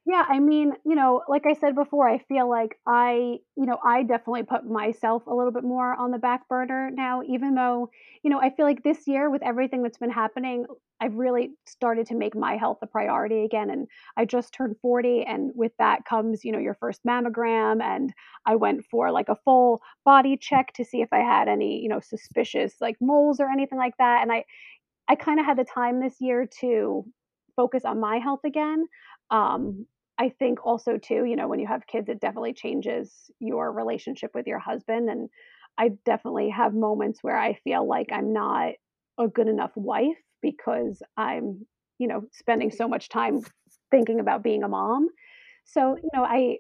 Yeah, 0.06 0.26
I 0.28 0.40
mean, 0.40 0.74
you 0.84 0.96
know, 0.96 1.22
like 1.30 1.46
I 1.46 1.54
said 1.54 1.76
before, 1.76 2.10
I 2.10 2.18
feel 2.28 2.50
like 2.50 2.76
I, 2.88 3.38
you 3.56 3.68
know, 3.68 3.78
I 3.86 4.02
definitely 4.02 4.42
put 4.44 4.66
myself 4.66 5.28
a 5.28 5.34
little 5.34 5.52
bit 5.52 5.64
more 5.64 5.94
on 5.94 6.10
the 6.10 6.18
back 6.18 6.48
burner 6.50 6.90
now, 6.92 7.22
even 7.22 7.54
though, 7.54 7.92
you 8.24 8.32
know, 8.32 8.40
I 8.42 8.50
feel 8.50 8.66
like 8.66 8.82
this 8.82 9.08
year 9.08 9.30
with 9.30 9.44
everything 9.44 9.84
that's 9.84 10.00
been 10.00 10.10
happening, 10.10 10.66
I've 11.00 11.14
really 11.14 11.52
started 11.68 12.08
to 12.08 12.16
make 12.16 12.36
my 12.36 12.58
health 12.58 12.80
a 12.82 12.88
priority 12.88 13.44
again. 13.46 13.70
And 13.70 13.88
I 14.18 14.26
just 14.26 14.54
turned 14.56 14.76
40, 14.82 15.24
and 15.24 15.52
with 15.54 15.72
that 15.78 16.04
comes, 16.06 16.44
you 16.44 16.52
know, 16.52 16.60
your 16.60 16.76
first 16.80 17.02
mammogram. 17.08 17.80
And 17.84 18.12
I 18.48 18.56
went 18.56 18.84
for 18.90 19.12
like 19.12 19.30
a 19.30 19.38
full 19.46 19.82
body 20.04 20.36
check 20.36 20.74
to 20.74 20.84
see 20.84 21.02
if 21.04 21.10
I 21.14 21.20
had 21.20 21.48
any, 21.48 21.80
you 21.80 21.90
know, 21.90 22.00
suspicious 22.00 22.74
like 22.82 22.96
moles 23.02 23.40
or 23.40 23.50
anything 23.52 23.78
like 23.78 23.98
that. 24.00 24.24
And 24.24 24.32
I, 24.32 24.46
I 25.08 25.16
kind 25.16 25.40
of 25.40 25.46
had 25.46 25.58
the 25.58 25.66
time 25.66 26.00
this 26.00 26.16
year 26.22 26.48
to 26.62 27.06
focus 27.56 27.86
on 27.86 28.00
my 28.00 28.18
health 28.18 28.42
again. 28.46 28.86
Um, 29.30 29.86
I 30.22 30.30
think 30.30 30.64
also 30.64 30.98
too, 31.00 31.26
you 31.26 31.36
know, 31.36 31.48
when 31.48 31.60
you 31.60 31.66
have 31.66 31.88
kids, 31.88 32.08
it 32.08 32.22
definitely 32.22 32.54
changes 32.54 33.32
your 33.40 33.72
relationship 33.72 34.36
with 34.36 34.46
your 34.46 34.60
husband. 34.60 35.10
And 35.10 35.30
I 35.80 35.90
definitely 36.06 36.50
have 36.50 36.76
moments 36.76 37.24
where 37.24 37.36
I 37.38 37.56
feel 37.56 37.88
like 37.88 38.12
I'm 38.12 38.32
not 38.32 38.74
a 39.20 39.28
good 39.28 39.48
enough 39.48 39.72
wife 39.76 40.22
because 40.40 41.02
I'm, 41.18 41.66
you 41.98 42.08
know, 42.08 42.22
spending 42.34 42.70
so 42.70 42.88
much 42.88 43.10
time 43.10 43.42
thinking 43.90 44.20
about 44.20 44.44
being 44.44 44.62
a 44.62 44.68
mom. 44.68 45.10
So, 45.66 45.96
you 45.96 46.10
know, 46.14 46.24
I 46.24 46.60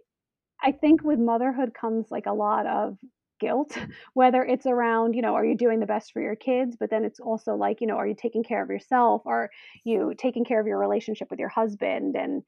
I 0.63 0.71
think 0.71 1.03
with 1.03 1.19
motherhood 1.19 1.73
comes 1.73 2.11
like 2.11 2.25
a 2.25 2.33
lot 2.33 2.65
of 2.67 2.97
guilt, 3.39 3.77
whether 4.13 4.43
it's 4.43 4.65
around, 4.65 5.13
you 5.15 5.21
know, 5.21 5.35
are 5.35 5.45
you 5.45 5.55
doing 5.55 5.79
the 5.79 5.85
best 5.85 6.11
for 6.13 6.21
your 6.21 6.35
kids? 6.35 6.77
But 6.79 6.89
then 6.89 7.05
it's 7.05 7.19
also 7.19 7.55
like, 7.55 7.81
you 7.81 7.87
know, 7.87 7.97
are 7.97 8.07
you 8.07 8.15
taking 8.15 8.43
care 8.43 8.63
of 8.63 8.69
yourself? 8.69 9.23
Are 9.25 9.49
you 9.83 10.13
taking 10.17 10.45
care 10.45 10.59
of 10.59 10.67
your 10.67 10.79
relationship 10.79 11.29
with 11.29 11.39
your 11.39 11.49
husband? 11.49 12.15
And, 12.15 12.43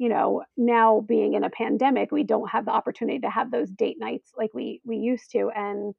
you 0.00 0.08
know, 0.08 0.42
now 0.56 1.04
being 1.06 1.34
in 1.34 1.44
a 1.44 1.50
pandemic, 1.50 2.10
we 2.10 2.24
don't 2.24 2.48
have 2.48 2.64
the 2.64 2.70
opportunity 2.70 3.18
to 3.18 3.28
have 3.28 3.50
those 3.50 3.68
date 3.68 3.98
nights 4.00 4.32
like 4.34 4.48
we 4.54 4.80
we 4.82 4.96
used 4.96 5.30
to. 5.32 5.50
And 5.54 5.94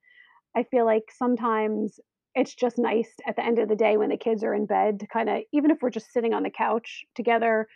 I 0.58 0.64
feel 0.64 0.86
like 0.86 1.04
sometimes 1.16 2.00
it's 2.34 2.56
just 2.56 2.80
nice 2.80 3.12
at 3.28 3.36
the 3.36 3.46
end 3.46 3.60
of 3.60 3.70
the 3.70 3.76
day 3.76 3.98
when 3.98 4.10
the 4.10 4.18
kids 4.18 4.44
are 4.44 4.56
in 4.56 4.66
bed 4.66 5.02
to 5.02 5.08
kind 5.08 5.30
of 5.30 5.44
even 5.54 5.70
if 5.70 5.78
we're 5.84 5.92
just 5.92 6.12
sitting 6.12 6.34
on 6.34 6.42
the 6.42 6.50
couch 6.50 7.04
together 7.16 7.68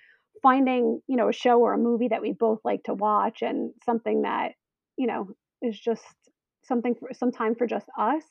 finding 0.42 1.00
you 1.08 1.16
know 1.16 1.30
a 1.30 1.34
show 1.34 1.60
or 1.60 1.74
a 1.74 1.78
movie 1.78 2.08
that 2.08 2.24
we 2.24 2.34
both 2.34 2.60
like 2.64 2.82
to 2.86 2.94
watch 2.96 3.44
and 3.44 3.72
something 3.86 4.24
that 4.24 4.54
you 4.98 5.06
know 5.06 5.28
is 5.62 5.80
just 5.80 6.16
something 6.64 6.96
for 6.96 7.10
some 7.14 7.32
time 7.32 7.54
for 7.54 7.68
just 7.68 7.88
us 8.00 8.24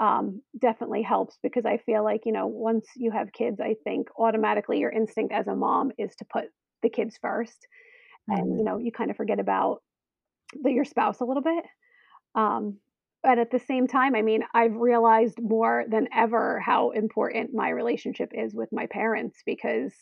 um, 0.00 0.42
definitely 0.60 1.00
helps 1.00 1.38
because 1.42 1.64
I 1.64 1.78
feel 1.78 2.04
like, 2.04 2.26
you 2.26 2.32
know, 2.32 2.46
once 2.46 2.86
you 2.96 3.10
have 3.12 3.32
kids, 3.32 3.60
I 3.60 3.76
think 3.82 4.08
automatically 4.18 4.78
your 4.78 4.92
instinct 4.92 5.32
as 5.32 5.46
a 5.46 5.56
mom 5.56 5.90
is 5.96 6.14
to 6.16 6.26
put 6.30 6.44
the 6.82 6.90
kids 6.90 7.18
1st 7.18 7.66
And, 8.30 8.44
Mhm. 8.44 8.58
you 8.58 8.64
know, 8.64 8.78
you 8.78 8.92
kind 8.92 9.10
of 9.10 9.16
forget 9.16 9.40
about 9.40 9.82
the, 10.62 10.72
your 10.72 10.84
spouse 10.84 11.20
a 11.20 11.24
little 11.24 11.42
bit. 11.42 11.64
Um, 12.34 12.78
but 13.22 13.38
at 13.38 13.50
the 13.50 13.58
same 13.58 13.86
time, 13.88 14.14
I 14.14 14.22
mean, 14.22 14.44
I've 14.54 14.76
realized 14.76 15.40
more 15.40 15.84
than 15.88 16.08
ever 16.12 16.60
how 16.60 16.90
important 16.90 17.54
my 17.54 17.70
relationship 17.70 18.30
is 18.34 18.54
with 18.54 18.70
my 18.72 18.86
parents 18.86 19.42
because 19.46 19.94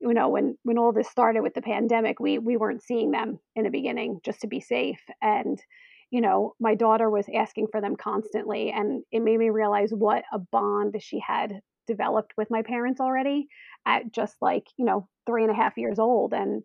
you 0.00 0.14
know 0.14 0.28
when 0.28 0.56
when 0.62 0.78
all 0.78 0.92
this 0.92 1.08
started 1.08 1.42
with 1.42 1.54
the 1.54 1.62
pandemic 1.62 2.20
we 2.20 2.38
we 2.38 2.56
weren't 2.56 2.82
seeing 2.82 3.10
them 3.10 3.38
in 3.54 3.64
the 3.64 3.70
beginning 3.70 4.20
just 4.24 4.40
to 4.40 4.46
be 4.46 4.60
safe 4.60 5.02
and 5.22 5.62
you 6.10 6.20
know 6.20 6.54
my 6.60 6.74
daughter 6.74 7.10
was 7.10 7.26
asking 7.34 7.66
for 7.70 7.80
them 7.80 7.96
constantly 7.96 8.70
and 8.70 9.04
it 9.12 9.20
made 9.20 9.38
me 9.38 9.50
realize 9.50 9.90
what 9.92 10.24
a 10.32 10.38
bond 10.38 10.96
she 11.00 11.18
had 11.20 11.60
developed 11.90 12.32
with 12.36 12.50
my 12.50 12.62
parents 12.62 13.00
already 13.00 13.48
at 13.86 14.12
just 14.12 14.36
like 14.40 14.64
you 14.78 14.84
know 14.84 15.08
three 15.26 15.42
and 15.42 15.52
a 15.52 15.60
half 15.62 15.76
years 15.76 15.98
old 15.98 16.32
and 16.32 16.62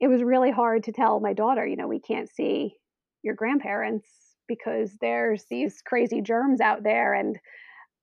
it 0.00 0.08
was 0.08 0.22
really 0.22 0.50
hard 0.50 0.84
to 0.84 0.92
tell 0.92 1.20
my 1.20 1.32
daughter 1.32 1.66
you 1.66 1.76
know 1.76 1.88
we 1.88 2.00
can't 2.00 2.30
see 2.30 2.74
your 3.22 3.34
grandparents 3.34 4.06
because 4.46 4.96
there's 5.00 5.44
these 5.50 5.80
crazy 5.84 6.20
germs 6.20 6.60
out 6.60 6.82
there 6.82 7.14
and 7.14 7.38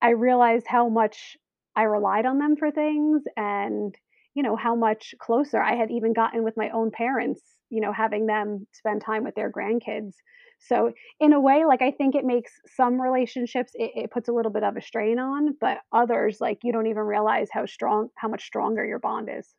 I 0.02 0.12
realized 0.12 0.66
how 0.68 0.90
much 0.90 1.38
I 1.76 1.84
relied 1.84 2.26
on 2.26 2.40
them 2.40 2.56
for 2.58 2.72
things 2.72 3.24
and, 3.38 3.96
you 4.34 4.44
know, 4.44 4.56
how 4.56 4.76
much 4.76 5.14
closer 5.20 5.62
I 5.62 5.76
had 5.76 5.92
even 5.92 6.14
gotten 6.14 6.44
with 6.44 6.58
my 6.58 6.70
own 6.72 6.92
parents, 6.92 7.42
you 7.70 7.82
know, 7.82 7.94
having 7.94 8.26
them 8.26 8.68
spend 8.74 9.02
time 9.02 9.24
with 9.24 9.36
their 9.36 9.52
grandkids. 9.52 10.14
So, 10.62 10.94
in 11.20 11.34
a 11.34 11.40
way, 11.42 11.66
like, 11.66 11.82
I 11.82 11.92
think 11.92 12.16
it 12.16 12.24
makes 12.26 12.54
some 12.68 13.02
relationships, 13.02 13.72
it, 13.76 13.92
it 13.96 14.12
puts 14.12 14.30
a 14.30 14.34
little 14.34 14.52
bit 14.52 14.64
of 14.64 14.78
a 14.78 14.82
strain 14.82 15.20
on, 15.20 15.54
but 15.60 15.80
others, 15.92 16.40
like, 16.40 16.60
you 16.64 16.72
don't 16.72 16.88
even 16.88 17.04
realize 17.04 17.50
how 17.52 17.66
strong, 17.66 18.10
how 18.16 18.28
much 18.28 18.46
stronger 18.46 18.86
your 18.86 19.00
bond 19.00 19.30
is. 19.32 19.56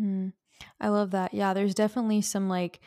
Mm. 0.00 0.32
I 0.80 0.88
love 0.88 1.10
that. 1.12 1.34
Yeah, 1.34 1.54
there's 1.54 1.74
definitely 1.74 2.20
some 2.20 2.48
like 2.48 2.80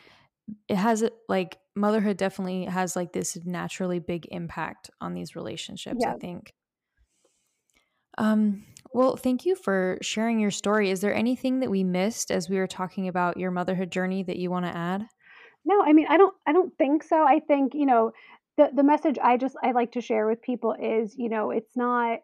it 0.68 0.76
has 0.76 1.02
a- 1.02 1.12
like 1.28 1.58
motherhood 1.76 2.16
definitely 2.16 2.64
has 2.66 2.96
like 2.96 3.12
this 3.12 3.36
naturally 3.44 3.98
big 4.00 4.26
impact 4.30 4.90
on 5.00 5.14
these 5.14 5.36
relationships, 5.36 6.06
I 6.06 6.14
think. 6.14 6.54
Um 8.16 8.64
well, 8.94 9.16
thank 9.16 9.44
you 9.44 9.54
for 9.54 9.98
sharing 10.00 10.40
your 10.40 10.50
story. 10.50 10.90
Is 10.90 11.02
there 11.02 11.14
anything 11.14 11.60
that 11.60 11.70
we 11.70 11.84
missed 11.84 12.30
as 12.30 12.48
we 12.48 12.56
were 12.56 12.66
talking 12.66 13.06
about 13.06 13.36
your 13.36 13.50
motherhood 13.50 13.92
journey 13.92 14.22
that 14.22 14.38
you 14.38 14.50
want 14.50 14.64
to 14.64 14.74
add? 14.76 15.06
No, 15.68 15.82
I 15.82 15.92
mean, 15.92 16.06
I 16.08 16.16
don't 16.16 16.34
I 16.46 16.52
don't 16.52 16.76
think 16.78 17.02
so. 17.02 17.22
I 17.24 17.40
think, 17.40 17.74
you 17.74 17.86
know, 17.86 18.12
the 18.56 18.70
the 18.74 18.82
message 18.82 19.18
I 19.22 19.36
just 19.36 19.56
I 19.62 19.72
like 19.72 19.92
to 19.92 20.00
share 20.00 20.26
with 20.26 20.42
people 20.42 20.74
is, 20.80 21.14
you 21.18 21.28
know, 21.28 21.50
it's 21.50 21.76
not 21.76 22.20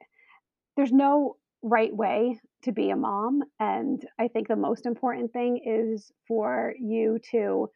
there's 0.77 0.93
no 0.93 1.37
right 1.63 1.95
way 1.95 2.41
to 2.65 2.73
be 2.73 2.91
a 2.91 2.97
mom 2.97 3.43
and 3.61 4.07
I 4.19 4.29
think 4.29 4.49
the 4.49 4.57
most 4.57 4.87
important 4.87 5.33
thing 5.33 5.61
is 5.65 6.13
for 6.29 6.75
you 6.81 7.19
to, 7.33 7.71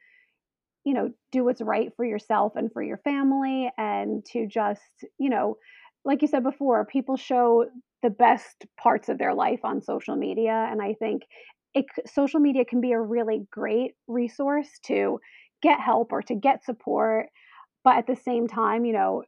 you 0.84 0.94
know, 0.94 1.12
do 1.32 1.44
what's 1.44 1.62
right 1.62 1.92
for 1.96 2.04
yourself 2.04 2.54
and 2.56 2.72
for 2.72 2.82
your 2.82 2.98
family 2.98 3.70
and 3.78 4.24
to 4.32 4.46
just, 4.46 5.04
you 5.18 5.30
know, 5.30 5.58
like 6.04 6.22
you 6.22 6.28
said 6.28 6.44
before, 6.44 6.86
people 6.86 7.16
show 7.16 7.66
the 8.02 8.10
best 8.10 8.66
parts 8.80 9.08
of 9.08 9.18
their 9.18 9.34
life 9.34 9.60
on 9.64 9.82
social 9.82 10.16
media 10.16 10.68
and 10.70 10.82
I 10.82 10.94
think 10.94 11.22
it 11.74 11.86
social 12.06 12.40
media 12.40 12.64
can 12.64 12.80
be 12.80 12.92
a 12.92 13.00
really 13.00 13.46
great 13.52 13.92
resource 14.06 14.68
to 14.86 15.20
get 15.62 15.80
help 15.80 16.12
or 16.12 16.22
to 16.22 16.34
get 16.34 16.64
support 16.64 17.26
but 17.84 17.96
at 17.96 18.06
the 18.06 18.16
same 18.16 18.48
time, 18.48 18.84
you 18.84 18.92
know, 18.92 19.22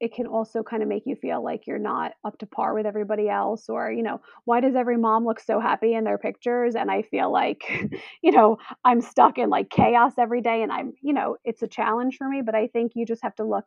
it 0.00 0.12
can 0.14 0.26
also 0.26 0.62
kind 0.62 0.82
of 0.82 0.88
make 0.88 1.04
you 1.06 1.16
feel 1.16 1.42
like 1.42 1.66
you're 1.66 1.78
not 1.78 2.12
up 2.24 2.36
to 2.38 2.46
par 2.46 2.74
with 2.74 2.84
everybody 2.86 3.28
else 3.30 3.68
or 3.68 3.90
you 3.90 4.02
know 4.02 4.20
why 4.44 4.60
does 4.60 4.74
every 4.74 4.98
mom 4.98 5.24
look 5.24 5.40
so 5.40 5.58
happy 5.58 5.94
in 5.94 6.04
their 6.04 6.18
pictures? 6.18 6.74
and 6.74 6.90
i 6.90 7.00
feel 7.02 7.32
like 7.32 7.62
you 8.22 8.30
know 8.32 8.58
i'm 8.84 9.00
stuck 9.00 9.38
in 9.38 9.48
like 9.48 9.70
chaos 9.70 10.12
every 10.18 10.42
day 10.42 10.62
and 10.62 10.70
i'm 10.72 10.92
you 11.02 11.14
know 11.14 11.36
it's 11.44 11.62
a 11.62 11.66
challenge 11.68 12.16
for 12.18 12.28
me 12.28 12.42
but 12.44 12.54
i 12.54 12.66
think 12.66 12.92
you 12.94 13.06
just 13.06 13.22
have 13.22 13.34
to 13.34 13.44
look 13.44 13.64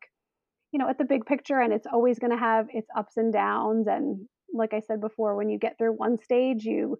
you 0.71 0.79
know 0.79 0.89
at 0.89 0.97
the 0.97 1.05
big 1.05 1.25
picture 1.25 1.59
and 1.59 1.73
it's 1.73 1.87
always 1.91 2.19
going 2.19 2.31
to 2.31 2.37
have 2.37 2.67
its 2.73 2.87
ups 2.95 3.17
and 3.17 3.33
downs 3.33 3.87
and 3.87 4.27
like 4.53 4.73
i 4.73 4.79
said 4.81 5.01
before 5.01 5.35
when 5.35 5.49
you 5.49 5.57
get 5.59 5.77
through 5.77 5.91
one 5.93 6.17
stage 6.17 6.63
you 6.63 6.97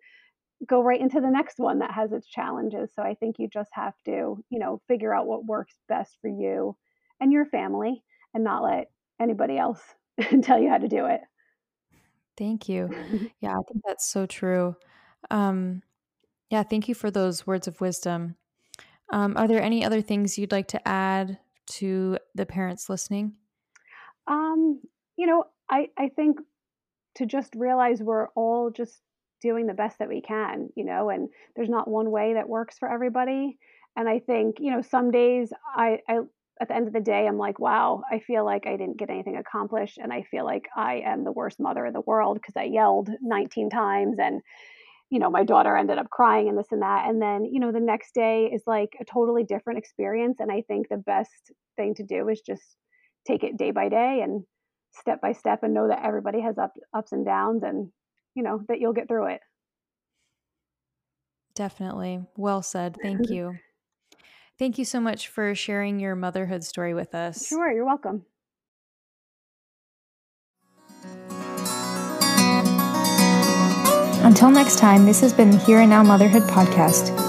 go 0.67 0.81
right 0.83 0.99
into 0.99 1.21
the 1.21 1.29
next 1.29 1.57
one 1.57 1.79
that 1.79 1.91
has 1.91 2.11
its 2.11 2.27
challenges 2.27 2.91
so 2.93 3.01
i 3.01 3.13
think 3.13 3.37
you 3.39 3.47
just 3.47 3.69
have 3.73 3.93
to 4.03 4.43
you 4.49 4.59
know 4.59 4.81
figure 4.87 5.13
out 5.13 5.27
what 5.27 5.45
works 5.45 5.75
best 5.87 6.17
for 6.21 6.29
you 6.29 6.75
and 7.19 7.31
your 7.31 7.45
family 7.45 8.03
and 8.33 8.43
not 8.43 8.63
let 8.63 8.91
anybody 9.19 9.57
else 9.57 9.81
tell 10.41 10.59
you 10.59 10.69
how 10.69 10.77
to 10.77 10.87
do 10.87 11.05
it. 11.05 11.21
Thank 12.37 12.69
you. 12.69 12.89
Yeah, 13.41 13.51
I 13.51 13.61
think 13.67 13.83
that's 13.85 14.09
so 14.09 14.25
true. 14.25 14.75
Um 15.29 15.81
yeah, 16.49 16.63
thank 16.63 16.87
you 16.87 16.95
for 16.95 17.11
those 17.11 17.45
words 17.47 17.67
of 17.67 17.81
wisdom. 17.81 18.35
Um 19.11 19.35
are 19.37 19.47
there 19.47 19.61
any 19.61 19.83
other 19.83 20.01
things 20.01 20.37
you'd 20.37 20.51
like 20.51 20.67
to 20.69 20.87
add 20.87 21.39
to 21.67 22.17
the 22.35 22.45
parents 22.45 22.89
listening? 22.89 23.33
um, 24.29 24.79
you 25.17 25.27
know, 25.27 25.45
I 25.69 25.87
I 25.97 26.09
think 26.15 26.39
to 27.15 27.25
just 27.25 27.53
realize 27.55 28.01
we're 28.01 28.27
all 28.29 28.69
just 28.69 29.01
doing 29.41 29.67
the 29.67 29.73
best 29.73 29.99
that 29.99 30.09
we 30.09 30.21
can, 30.21 30.69
you 30.75 30.85
know, 30.85 31.09
and 31.09 31.29
there's 31.55 31.69
not 31.69 31.87
one 31.87 32.11
way 32.11 32.33
that 32.33 32.49
works 32.49 32.77
for 32.77 32.91
everybody. 32.91 33.57
And 33.95 34.07
I 34.07 34.19
think, 34.19 34.57
you 34.59 34.71
know, 34.71 34.81
some 34.81 35.11
days 35.11 35.51
I, 35.75 35.99
I 36.07 36.19
at 36.61 36.67
the 36.67 36.75
end 36.75 36.87
of 36.87 36.93
the 36.93 36.99
day, 36.99 37.25
I'm 37.25 37.37
like, 37.37 37.59
wow, 37.59 38.03
I 38.11 38.19
feel 38.19 38.43
like 38.43 38.67
I 38.67 38.75
didn't 38.75 38.97
get 38.97 39.09
anything 39.09 39.37
accomplished. 39.37 39.97
And 39.97 40.11
I 40.11 40.23
feel 40.23 40.43
like 40.43 40.67
I 40.75 41.01
am 41.05 41.23
the 41.23 41.31
worst 41.31 41.59
mother 41.59 41.85
in 41.85 41.93
the 41.93 42.01
world 42.01 42.35
because 42.35 42.57
I 42.57 42.63
yelled 42.63 43.09
19 43.21 43.69
times 43.69 44.17
and, 44.19 44.41
you 45.09 45.19
know, 45.19 45.29
my 45.29 45.45
daughter 45.45 45.75
ended 45.75 45.97
up 45.97 46.09
crying 46.09 46.49
and 46.49 46.57
this 46.57 46.71
and 46.71 46.81
that. 46.81 47.07
And 47.07 47.21
then, 47.21 47.45
you 47.45 47.61
know, 47.61 47.71
the 47.71 47.79
next 47.79 48.13
day 48.13 48.49
is 48.53 48.63
like 48.67 48.89
a 48.99 49.05
totally 49.05 49.43
different 49.43 49.79
experience. 49.79 50.37
And 50.39 50.51
I 50.51 50.61
think 50.67 50.89
the 50.89 50.97
best 50.97 51.51
thing 51.77 51.95
to 51.95 52.03
do 52.03 52.27
is 52.27 52.41
just 52.41 52.63
take 53.25 53.43
it 53.43 53.57
day 53.57 53.71
by 53.71 53.87
day 53.87 54.21
and 54.21 54.43
step 54.91 55.21
by 55.21 55.31
step 55.31 55.63
and 55.63 55.73
know 55.73 55.87
that 55.87 56.03
everybody 56.03 56.41
has 56.41 56.57
up, 56.57 56.73
ups 56.93 57.13
and 57.13 57.25
downs 57.25 57.63
and, 57.63 57.89
you 58.35 58.43
know, 58.43 58.61
that 58.67 58.79
you'll 58.79 58.93
get 58.93 59.07
through 59.07 59.27
it. 59.27 59.41
Definitely. 61.55 62.21
Well 62.37 62.61
said. 62.61 62.97
Thank 63.01 63.29
you. 63.29 63.55
Thank 64.57 64.77
you 64.77 64.85
so 64.85 64.99
much 64.99 65.29
for 65.29 65.55
sharing 65.55 65.99
your 65.99 66.15
motherhood 66.15 66.63
story 66.63 66.93
with 66.93 67.15
us. 67.15 67.47
Sure, 67.47 67.71
you're 67.71 67.85
welcome. 67.85 68.25
Until 74.21 74.51
next 74.51 74.79
time, 74.79 75.05
this 75.05 75.21
has 75.21 75.33
been 75.33 75.49
the 75.49 75.57
Here 75.57 75.79
and 75.79 75.89
Now 75.89 76.03
Motherhood 76.03 76.43
Podcast. 76.43 77.28